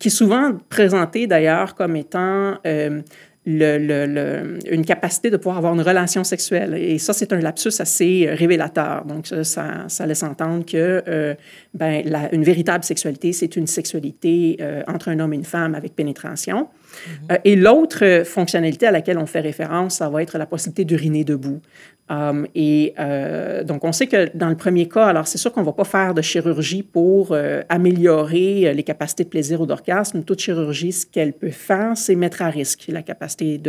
qui 0.00 0.08
est 0.08 0.10
souvent 0.10 0.54
présenté 0.68 1.28
d'ailleurs 1.28 1.76
comme 1.76 1.94
étant 1.94 2.56
euh, 2.66 3.00
le, 3.46 4.58
une 4.70 4.84
capacité 4.84 5.30
de 5.30 5.36
pouvoir 5.36 5.58
avoir 5.58 5.72
une 5.74 5.80
relation 5.80 6.24
sexuelle. 6.24 6.74
Et 6.74 6.98
ça, 6.98 7.12
c'est 7.12 7.32
un 7.32 7.38
lapsus 7.38 7.80
assez 7.80 8.28
révélateur. 8.30 9.04
Donc, 9.04 9.26
ça, 9.26 9.84
ça, 9.88 10.06
laisse 10.06 10.22
entendre 10.22 10.66
que 10.66 11.02
euh, 11.06 11.34
ben, 11.72 12.02
la, 12.04 12.34
une 12.34 12.42
véritable 12.42 12.82
sexualité, 12.82 13.32
c'est 13.32 13.56
une 13.56 13.68
sexualité 13.68 14.56
euh, 14.60 14.82
entre 14.88 15.08
un 15.08 15.20
homme 15.20 15.32
et 15.32 15.36
une 15.36 15.44
femme 15.44 15.74
avec 15.74 15.94
pénétration. 15.94 16.62
Mm-hmm. 16.66 17.32
Euh, 17.32 17.38
et 17.44 17.56
l'autre 17.56 18.22
fonctionnalité 18.24 18.86
à 18.86 18.90
laquelle 18.90 19.18
on 19.18 19.26
fait 19.26 19.40
référence, 19.40 19.96
ça 19.96 20.08
va 20.08 20.22
être 20.22 20.38
la 20.38 20.46
possibilité 20.46 20.84
d'uriner 20.84 21.24
debout. 21.24 21.60
Um, 22.08 22.46
et 22.54 22.94
euh, 23.00 23.64
donc, 23.64 23.84
on 23.84 23.90
sait 23.90 24.06
que 24.06 24.30
dans 24.36 24.48
le 24.48 24.56
premier 24.56 24.88
cas, 24.88 25.06
alors 25.06 25.26
c'est 25.26 25.38
sûr 25.38 25.52
qu'on 25.52 25.62
ne 25.62 25.66
va 25.66 25.72
pas 25.72 25.84
faire 25.84 26.14
de 26.14 26.22
chirurgie 26.22 26.84
pour 26.84 27.32
euh, 27.32 27.62
améliorer 27.68 28.68
euh, 28.68 28.72
les 28.72 28.84
capacités 28.84 29.24
de 29.24 29.28
plaisir 29.28 29.60
ou 29.60 29.66
d'orgasme. 29.66 30.22
Toute 30.22 30.40
chirurgie, 30.40 30.92
ce 30.92 31.04
qu'elle 31.04 31.32
peut 31.32 31.50
faire, 31.50 31.96
c'est 31.96 32.14
mettre 32.14 32.42
à 32.42 32.48
risque 32.48 32.84
la 32.88 33.02
capacité 33.02 33.60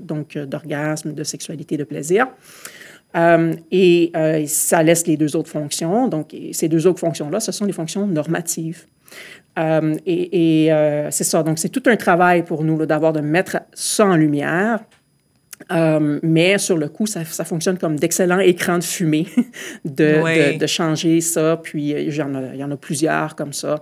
donc 0.00 0.38
d'orgasme, 0.38 1.12
de 1.12 1.22
sexualité, 1.22 1.76
de 1.76 1.84
plaisir. 1.84 2.28
Et 3.70 4.12
ça 4.46 4.82
laisse 4.82 5.06
les 5.06 5.16
deux 5.16 5.36
autres 5.36 5.50
fonctions. 5.50 6.08
Donc, 6.08 6.34
ces 6.52 6.68
deux 6.68 6.86
autres 6.86 7.00
fonctions-là, 7.00 7.40
ce 7.40 7.52
sont 7.52 7.66
des 7.66 7.72
fonctions 7.72 8.06
normatives. 8.06 8.84
Et, 9.58 10.66
et 10.66 11.06
c'est 11.10 11.24
ça. 11.24 11.42
Donc, 11.42 11.58
c'est 11.58 11.68
tout 11.68 11.82
un 11.86 11.96
travail 11.96 12.42
pour 12.42 12.64
nous 12.64 12.84
d'avoir 12.86 13.12
de 13.12 13.20
mettre 13.20 13.58
ça 13.72 14.06
en 14.06 14.16
lumière 14.16 14.80
euh, 15.72 16.20
mais 16.22 16.58
sur 16.58 16.76
le 16.76 16.88
coup, 16.88 17.06
ça, 17.06 17.24
ça 17.24 17.44
fonctionne 17.44 17.78
comme 17.78 17.98
d'excellents 17.98 18.38
écrans 18.38 18.78
de 18.78 18.84
fumée 18.84 19.26
de, 19.84 20.58
de, 20.58 20.66
changer 20.66 21.20
ça. 21.20 21.58
Puis 21.62 21.90
il 21.90 22.14
y, 22.14 22.22
en 22.22 22.34
a, 22.34 22.54
il 22.54 22.60
y 22.60 22.64
en 22.64 22.70
a 22.70 22.76
plusieurs 22.76 23.34
comme 23.34 23.52
ça. 23.52 23.76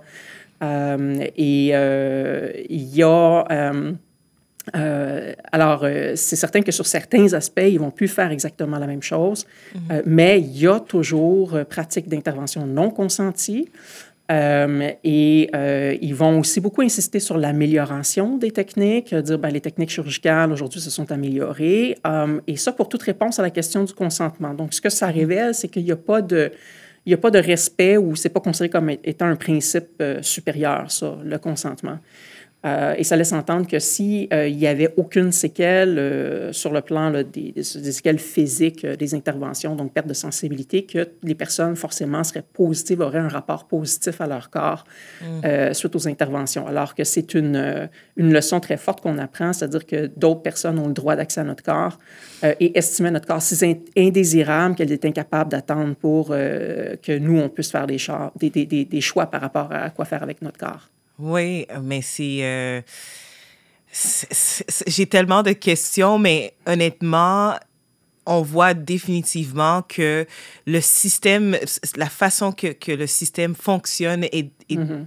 Euh, 0.63 1.25
et 1.35 1.71
euh, 1.73 2.51
il 2.69 2.95
y 2.95 3.03
a... 3.03 3.45
alors, 5.51 5.85
c'est 6.15 6.35
certain 6.35 6.61
que 6.61 6.71
sur 6.71 6.87
certains 6.87 7.33
aspects, 7.33 7.61
ils 7.67 7.79
vont 7.79 7.91
plus 7.91 8.07
faire 8.07 8.31
exactement 8.31 8.79
la 8.79 8.87
même 8.87 9.03
chose, 9.03 9.45
mm-hmm. 9.75 10.01
mais 10.05 10.39
il 10.39 10.57
y 10.57 10.67
a 10.67 10.79
toujours 10.79 11.59
pratique 11.69 12.07
d'intervention 12.07 12.65
non 12.65 12.89
consentie. 12.89 13.69
Euh, 14.31 14.89
et 15.03 15.49
euh, 15.55 15.95
ils 16.01 16.15
vont 16.15 16.39
aussi 16.39 16.59
beaucoup 16.59 16.81
insister 16.81 17.19
sur 17.19 17.37
l'amélioration 17.37 18.37
des 18.37 18.49
techniques, 18.49 19.13
dire 19.13 19.37
ben, 19.37 19.49
les 19.49 19.61
techniques 19.61 19.91
chirurgicales 19.91 20.51
aujourd'hui 20.51 20.81
se 20.81 20.89
sont 20.89 21.11
améliorées. 21.11 21.97
Euh, 22.07 22.39
et 22.47 22.57
ça 22.57 22.71
pour 22.71 22.89
toute 22.89 23.03
réponse 23.03 23.39
à 23.39 23.43
la 23.43 23.51
question 23.51 23.83
du 23.83 23.93
consentement. 23.93 24.53
Donc, 24.53 24.73
ce 24.73 24.81
que 24.81 24.89
ça 24.89 25.07
révèle, 25.07 25.53
c'est 25.53 25.67
qu'il 25.67 25.83
n'y 25.83 25.91
a 25.91 25.95
pas 25.95 26.21
de 26.21 26.51
respect 27.39 27.97
ou 27.97 28.15
c'est 28.15 28.29
pas 28.29 28.39
considéré 28.39 28.69
comme 28.69 28.89
étant 28.89 29.27
un 29.27 29.35
principe 29.35 30.01
supérieur, 30.21 30.91
ça, 30.91 31.17
le 31.23 31.37
consentement. 31.37 31.99
Euh, 32.65 32.95
et 32.97 33.03
ça 33.03 33.15
laisse 33.15 33.31
entendre 33.31 33.67
que 33.67 33.77
s'il 33.77 34.27
euh, 34.33 34.49
n'y 34.49 34.65
avait 34.65 34.91
aucune 34.97 35.31
séquelle 35.31 35.99
euh, 35.99 36.51
sur 36.51 36.71
le 36.71 36.81
plan 36.81 37.11
des, 37.11 37.51
des, 37.51 37.63
séquelles 37.63 38.17
physiques 38.17 38.85
des 38.85 39.13
interventions, 39.13 39.75
donc 39.75 39.93
perte 39.93 40.07
de 40.07 40.13
sensibilité, 40.13 40.83
que 40.83 41.09
les 41.21 41.35
personnes 41.35 41.75
forcément 41.75 42.23
seraient 42.23 42.43
positives, 42.53 43.01
auraient 43.01 43.19
un 43.19 43.27
rapport 43.27 43.67
positif 43.67 44.19
à 44.19 44.27
leur 44.27 44.49
corps 44.49 44.85
mm. 45.21 45.73
suite 45.73 45.95
aux 45.95 46.07
interventions. 46.07 46.65
Alors 46.67 46.95
que 46.95 47.03
c'est 47.03 47.33
une, 47.33 47.89
une 48.17 48.33
leçon 48.33 48.59
très 48.59 48.77
forte 48.77 49.01
qu'on 49.01 49.17
apprend, 49.17 49.53
c'est-à-dire 49.53 49.85
que 49.85 50.07
d'autres 50.07 50.41
personnes 50.41 50.79
ont 50.79 50.87
le 50.87 50.93
droit 50.93 51.15
d'accès 51.15 51.41
à 51.41 51.43
notre 51.43 51.63
corps 51.63 51.99
et 52.43 52.77
estimer 52.77 53.11
notre 53.11 53.27
corps 53.27 53.41
si 53.41 53.55
indésirable 53.97 54.75
qu'elle 54.75 54.91
est 54.91 55.05
incapable 55.05 55.51
d'attendre 55.51 55.95
pour 55.95 56.29
que 56.29 57.17
nous, 57.17 57.39
on 57.39 57.49
puisse 57.49 57.71
faire 57.71 57.87
des 57.87 57.97
choix, 57.97 58.31
des, 58.35 58.49
des, 58.49 58.65
des 58.65 59.01
choix 59.01 59.27
par 59.27 59.41
rapport 59.41 59.71
à 59.71 59.89
quoi 59.89 60.05
faire 60.05 60.23
avec 60.23 60.41
notre 60.41 60.57
corps. 60.57 60.89
Oui, 61.19 61.65
mais 61.81 62.01
euh, 62.19 62.81
c'est... 63.91 64.87
J'ai 64.87 65.05
tellement 65.05 65.43
de 65.43 65.51
questions, 65.53 66.17
mais 66.19 66.53
honnêtement, 66.65 67.55
on 68.25 68.41
voit 68.41 68.73
définitivement 68.73 69.81
que 69.83 70.25
le 70.65 70.81
système, 70.81 71.57
la 71.95 72.09
façon 72.09 72.51
que, 72.51 72.67
que 72.67 72.91
le 72.91 73.07
système 73.07 73.55
fonctionne 73.55 74.25
est, 74.25 74.51
mm-hmm. 74.69 75.05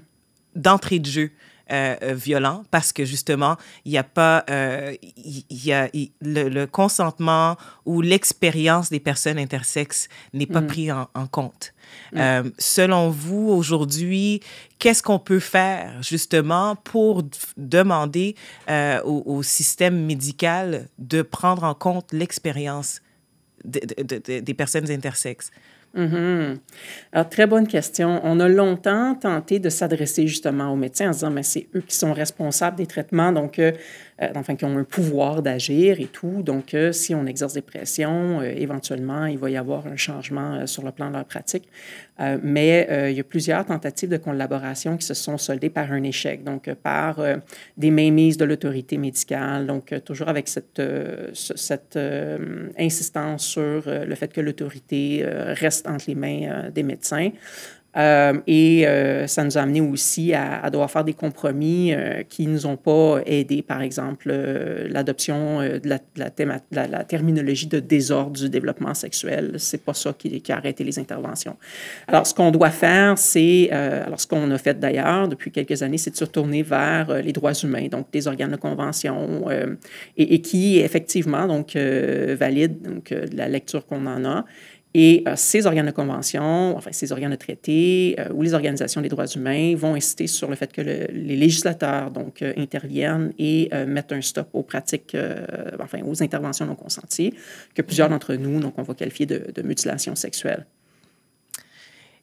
d'entrée 0.55 0.99
de 0.99 1.07
jeu. 1.07 1.31
Euh, 1.71 1.97
euh, 2.03 2.15
violent 2.15 2.65
parce 2.71 2.95
que 2.95 3.05
justement, 3.05 3.59
il 3.85 3.93
n'y 3.93 3.99
a 3.99 4.03
pas 4.03 4.43
il 4.49 5.45
y, 5.51 5.71
a, 5.71 5.91
le, 6.23 6.65
consentement 6.65 7.59
ou 7.85 8.01
l'expérience 8.01 8.89
des 8.89 9.01
personnes 9.01 9.39
intersexes 9.39 10.09
n'est 10.33 10.47
pas 10.47 10.63
mm. 10.63 10.67
pris 10.67 10.91
en, 10.91 11.11
en 11.13 11.27
compte. 11.27 11.75
Mm. 12.13 12.19
Euh, 12.19 12.43
selon 12.59 13.11
vous, 13.11 13.49
aujourd'hui, 13.51 14.41
qu'est-ce 14.79 15.03
qu'on 15.03 15.19
peut 15.19 15.41
faire 15.41 16.03
justement 16.03 16.77
pour 16.77 17.23
demander 17.57 18.35
euh, 18.71 19.03
au, 19.03 19.43
système 19.43 20.05
médical 20.05 20.89
de 20.99 21.23
prendre 21.23 21.65
en 21.65 21.75
compte 21.75 22.13
l'expérience 22.13 23.01
des 23.65 24.55
personnes 24.55 24.91
intersexes? 24.91 25.51
Mm-hmm. 25.97 26.59
Alors, 27.13 27.29
très 27.29 27.47
bonne 27.47 27.67
question. 27.67 28.21
On 28.23 28.41
a 28.41 28.49
longtemps 28.49 29.15
tenté 29.15 29.59
de 29.59 29.69
s'adresser 29.69 30.27
justement 30.27 30.73
aux 30.73 30.77
médecins 30.77 31.09
en 31.09 31.13
disant, 31.13 31.31
mais 31.31 31.43
c'est 31.43 31.67
eux 31.75 31.81
qui 31.81 31.97
sont 31.97 32.13
responsables 32.13 32.77
des 32.77 32.87
traitements, 32.87 33.33
donc 33.33 33.59
euh, 33.59 33.73
euh, 33.73 33.73
enfin, 34.35 34.57
qui 34.57 34.65
ont 34.65 34.77
un 34.77 34.85
pouvoir 34.85 35.43
d'agir 35.43 36.01
et 36.01 36.07
tout. 36.07 36.43
Donc, 36.43 36.75
euh, 36.75 36.93
si 36.93 37.15
on 37.15 37.27
exerce 37.27 37.55
des 37.55 37.63
pressions, 37.63 38.41
euh, 38.41 38.53
éventuellement, 38.57 39.27
il 39.27 39.39
va 39.39 39.51
y 39.51 39.57
avoir 39.57 39.87
un 39.87 39.97
changement 39.97 40.67
sur 40.67 40.85
le 40.85 40.91
plan 40.91 41.09
de 41.09 41.15
leur 41.15 41.25
pratique. 41.25 41.69
mais 42.43 42.89
il 43.11 43.17
y 43.17 43.21
a 43.21 43.25
plusieurs 43.25 43.65
tentatives 43.65 44.09
de 44.09 44.17
collaboration 44.17 44.97
qui 44.97 45.07
se 45.07 45.15
sont 45.15 45.39
soldées 45.39 45.71
par 45.71 45.93
un 45.93 46.03
échec, 46.03 46.43
donc 46.43 46.69
par 46.83 47.21
des 47.77 47.93
mainmises 47.93 48.37
de 48.37 48.45
l'autorité 48.45 48.99
médicale, 48.99 49.69
donc 49.69 49.95
toujours 50.05 50.29
avec 50.29 50.49
cette 50.49 50.83
insistance 52.77 53.45
sur 53.45 53.83
le 53.87 54.15
fait 54.17 54.33
que 54.33 54.41
l'autorité 54.41 55.25
reste 55.25 55.87
entre 55.87 56.07
les 56.09 56.17
mains 56.17 56.71
des 56.75 56.83
médecins. 56.83 57.31
Euh, 57.97 58.35
et 58.47 58.87
euh, 58.87 59.27
ça 59.27 59.45
nous 59.45 59.57
a 59.57 59.63
amené 59.63 59.81
aussi 59.81 60.35
à, 60.35 60.69
devoir 60.71 60.91
faire 60.91 61.05
des 61.05 61.15
compromis 61.15 61.93
euh, 61.93 62.23
qui 62.29 62.47
ne 62.47 62.53
nous 62.53 62.67
ont 62.67 62.77
pas 62.77 63.21
aidés. 63.25 63.63
Par 63.63 63.81
exemple, 63.81 64.31
l'adoption 64.89 65.61
de, 65.61 65.81
la, 65.89 67.05
terminologie 67.05 67.67
de 67.67 67.81
désordre 67.81 68.33
du 68.33 68.49
développement 68.49 68.95
sexuel. 68.95 69.55
C'est 69.59 69.83
pas 69.83 69.95
ça 69.95 70.13
qui, 70.13 70.43
a 70.49 70.57
arrêté 70.57 70.85
les 70.85 70.99
interventions. 70.99 71.57
Alors, 72.07 72.27
ce 72.27 72.35
qu'on 72.35 72.51
doit 72.51 72.71
faire, 72.71 73.17
c'est, 73.17 73.71
alors 73.71 74.21
ce 74.21 74.27
qu'on 74.27 74.51
a 74.51 74.59
fait 74.59 74.79
d'ailleurs 74.79 75.29
depuis 75.29 75.51
quelques 75.51 75.83
années, 75.83 75.99
c'est 75.99 76.11
de 76.11 76.17
se 76.17 76.25
tourner 76.25 76.63
vers 76.63 77.23
les 77.23 77.33
droits 77.33 77.53
humains, 77.53 77.89
donc 77.89 78.11
des 78.13 78.29
organes 78.29 78.53
de 78.53 78.57
convention, 78.57 79.47
et, 80.17 80.41
qui 80.43 80.79
effectivement 80.79 81.47
donc 81.47 81.75
valide 81.75 82.83
donc 82.83 83.15
la 83.33 83.49
lecture 83.49 83.87
qu'on 83.87 84.07
en 84.07 84.25
a 84.25 84.45
et 85.01 85.23
euh, 85.29 85.35
ces 85.37 85.65
organes 85.65 85.87
de 85.87 85.93
convention, 85.93 86.77
enfin 86.77 86.91
ces 86.91 87.13
organes 87.13 87.31
de 87.31 87.37
traité 87.37 88.17
euh, 88.19 88.33
ou 88.35 88.43
les 88.43 88.53
organisations 88.53 89.01
des 89.01 89.09
droits 89.09 89.29
humains 89.29 89.77
vont 89.77 89.95
insister 89.95 90.27
sur 90.27 90.51
le 90.51 90.57
fait 90.57 90.73
que 90.73 90.81
les 90.81 91.37
législateurs 91.37 92.11
donc 92.11 92.43
euh, 92.43 92.53
interviennent 92.57 93.33
et 93.39 93.71
mettent 93.87 94.11
un 94.11 94.21
stop 94.21 94.49
aux 94.55 94.65
pratiques, 94.65 95.17
enfin 95.79 96.01
aux 96.05 96.21
interventions 96.21 96.67
non 96.67 96.75
consenties, 96.75 97.33
que 97.77 97.83
plusieurs 97.83 98.09
d'entre 98.09 98.35
nous 98.35 98.59
donc 98.59 98.75
on 98.77 98.83
va 98.83 98.95
qualifier 98.95 99.27
de, 99.27 99.53
de 99.55 99.63
mutilation 99.63 100.17
sexuelle. 100.17 100.67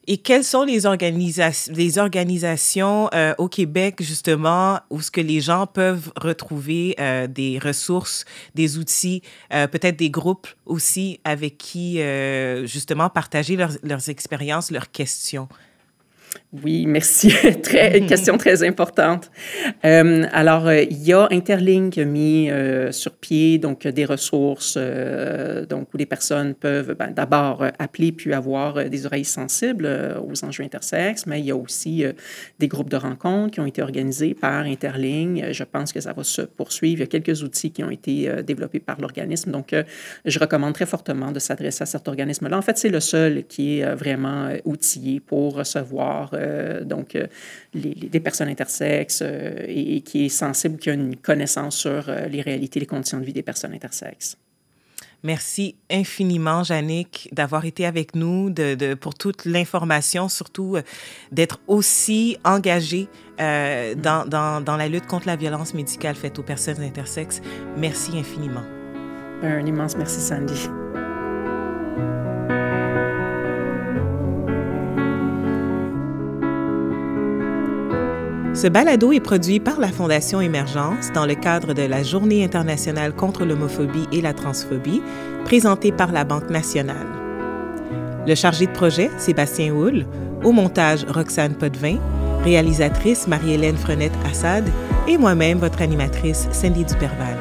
Et 0.08 0.18
quelles 0.18 0.44
sont 0.44 0.62
les, 0.62 0.86
organisations, 0.86 1.72
les 1.74 1.98
organisations 1.98 3.10
euh, 3.12 3.34
au 3.38 3.48
Québec, 3.48 3.96
justement, 4.00 4.78
où 4.88 5.00
ce 5.00 5.10
que 5.10 5.20
les 5.20 5.40
gens 5.40 5.66
peuvent 5.66 6.12
retrouver 6.16 6.94
euh, 7.00 7.26
des 7.26 7.58
ressources, 7.58 8.24
des 8.54 8.78
outils, 8.78 9.22
euh, 9.52 9.66
peut-être 9.66 9.96
des 9.96 10.10
groupes 10.10 10.46
aussi 10.64 11.18
avec 11.24 11.58
qui, 11.58 12.00
justement, 12.64 13.10
partager 13.10 13.56
leurs, 13.56 13.72
leurs 13.82 14.08
expériences, 14.08 14.70
leurs 14.70 14.90
questions? 14.90 15.48
Oui, 16.52 16.86
merci. 16.86 17.32
très, 17.62 17.98
une 17.98 18.06
question 18.08 18.38
très 18.38 18.62
importante. 18.62 19.30
Euh, 19.84 20.24
alors, 20.32 20.68
euh, 20.68 20.82
il 20.82 21.02
y 21.02 21.12
a 21.12 21.26
Interlink 21.30 21.94
qui 21.94 22.00
a 22.00 22.04
mis 22.04 22.50
euh, 22.50 22.92
sur 22.92 23.12
pied 23.12 23.58
donc 23.58 23.86
des 23.86 24.04
ressources 24.04 24.78
donc 25.68 25.92
où 25.92 25.96
les 25.96 26.06
personnes 26.06 26.54
peuvent 26.54 26.94
ben, 26.98 27.10
d'abord 27.10 27.64
appeler 27.78 28.12
puis 28.12 28.32
avoir 28.32 28.88
des 28.88 29.06
oreilles 29.06 29.24
sensibles 29.24 29.88
aux 30.26 30.44
enjeux 30.44 30.64
intersexes, 30.64 31.26
mais 31.26 31.40
il 31.40 31.46
y 31.46 31.50
a 31.50 31.56
aussi 31.56 32.04
des 32.58 32.68
groupes 32.68 32.90
de 32.90 32.96
rencontres 32.96 33.52
qui 33.52 33.60
ont 33.60 33.66
été 33.66 33.82
organisés 33.82 34.34
par 34.34 34.64
Interling. 34.64 35.52
Je 35.52 35.64
pense 35.64 35.92
que 35.92 36.00
ça 36.00 36.12
va 36.12 36.24
se 36.24 36.42
poursuivre. 36.42 37.00
Il 37.00 37.00
y 37.00 37.04
a 37.04 37.06
quelques 37.06 37.42
outils 37.42 37.70
qui 37.70 37.82
ont 37.82 37.90
été 37.90 38.30
développés 38.42 38.80
par 38.80 39.00
l'organisme. 39.00 39.50
Donc, 39.50 39.74
je 40.24 40.38
recommande 40.38 40.74
très 40.74 40.86
fortement 40.86 41.32
de 41.32 41.38
s'adresser 41.38 41.82
à 41.82 41.86
cet 41.86 42.08
organisme-là. 42.08 42.56
En 42.56 42.62
fait, 42.62 42.78
c'est 42.78 42.88
le 42.88 43.00
seul 43.00 43.44
qui 43.48 43.80
est 43.80 43.94
vraiment 43.94 44.50
outillé 44.64 45.20
pour 45.20 45.56
recevoir 45.56 46.35
donc 46.84 47.16
les, 47.74 47.94
des 47.94 48.20
personnes 48.20 48.48
intersexes 48.48 49.22
et, 49.22 49.96
et, 49.96 50.00
qui 50.00 50.26
est 50.26 50.28
sensible, 50.28 50.78
qui 50.78 50.90
a 50.90 50.92
une 50.92 51.16
connaissance 51.16 51.76
sur 51.76 52.10
les 52.30 52.40
réalités, 52.40 52.80
les 52.80 52.86
conditions 52.86 53.18
de 53.18 53.24
vie 53.24 53.32
des 53.32 53.42
personnes 53.42 53.74
intersexes. 53.74 54.36
Merci 55.22 55.74
infiniment, 55.90 56.62
Jannick, 56.62 57.28
d'avoir 57.32 57.64
été 57.64 57.86
avec 57.86 58.14
nous, 58.14 58.50
de, 58.50 58.74
de 58.74 58.94
pour 58.94 59.14
toute 59.14 59.44
l'information, 59.44 60.28
surtout 60.28 60.76
euh, 60.76 60.82
d'être 61.32 61.58
aussi 61.66 62.36
engagée 62.44 63.08
euh, 63.40 63.94
dans, 63.94 64.24
dans, 64.24 64.60
dans, 64.60 64.76
la 64.76 64.88
lutte 64.88 65.06
contre 65.06 65.26
la 65.26 65.36
violence 65.36 65.74
médicale 65.74 66.14
faite 66.14 66.38
aux 66.38 66.44
personnes 66.44 66.80
intersexes. 66.80 67.40
Merci 67.76 68.16
infiniment. 68.16 68.64
Un 69.42 69.66
immense 69.66 69.96
merci, 69.96 70.20
Sandy. 70.20 70.68
Ce 78.56 78.68
balado 78.68 79.12
est 79.12 79.20
produit 79.20 79.60
par 79.60 79.78
la 79.78 79.88
Fondation 79.88 80.40
Émergence 80.40 81.12
dans 81.12 81.26
le 81.26 81.34
cadre 81.34 81.74
de 81.74 81.82
la 81.82 82.02
Journée 82.02 82.42
internationale 82.42 83.14
contre 83.14 83.44
l'homophobie 83.44 84.08
et 84.12 84.22
la 84.22 84.32
transphobie, 84.32 85.02
présentée 85.44 85.92
par 85.92 86.10
la 86.10 86.24
Banque 86.24 86.48
nationale. 86.48 87.06
Le 88.26 88.34
chargé 88.34 88.64
de 88.66 88.72
projet, 88.72 89.10
Sébastien 89.18 89.74
Houle, 89.74 90.06
au 90.42 90.52
montage, 90.52 91.04
Roxane 91.06 91.54
Potvin, 91.54 91.98
réalisatrice 92.44 93.28
Marie-Hélène 93.28 93.76
Frenette-Assad 93.76 94.64
et 95.06 95.18
moi-même, 95.18 95.58
votre 95.58 95.82
animatrice, 95.82 96.48
Cindy 96.50 96.86
Duperval. 96.86 97.36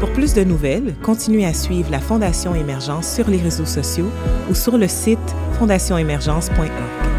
Pour 0.00 0.10
plus 0.14 0.32
de 0.32 0.44
nouvelles, 0.44 0.94
continuez 1.02 1.44
à 1.44 1.52
suivre 1.52 1.90
la 1.90 2.00
Fondation 2.00 2.54
Émergence 2.54 3.06
sur 3.06 3.28
les 3.28 3.38
réseaux 3.38 3.66
sociaux 3.66 4.10
ou 4.50 4.54
sur 4.54 4.78
le 4.78 4.88
site 4.88 5.18
fondationémergence.org. 5.58 7.15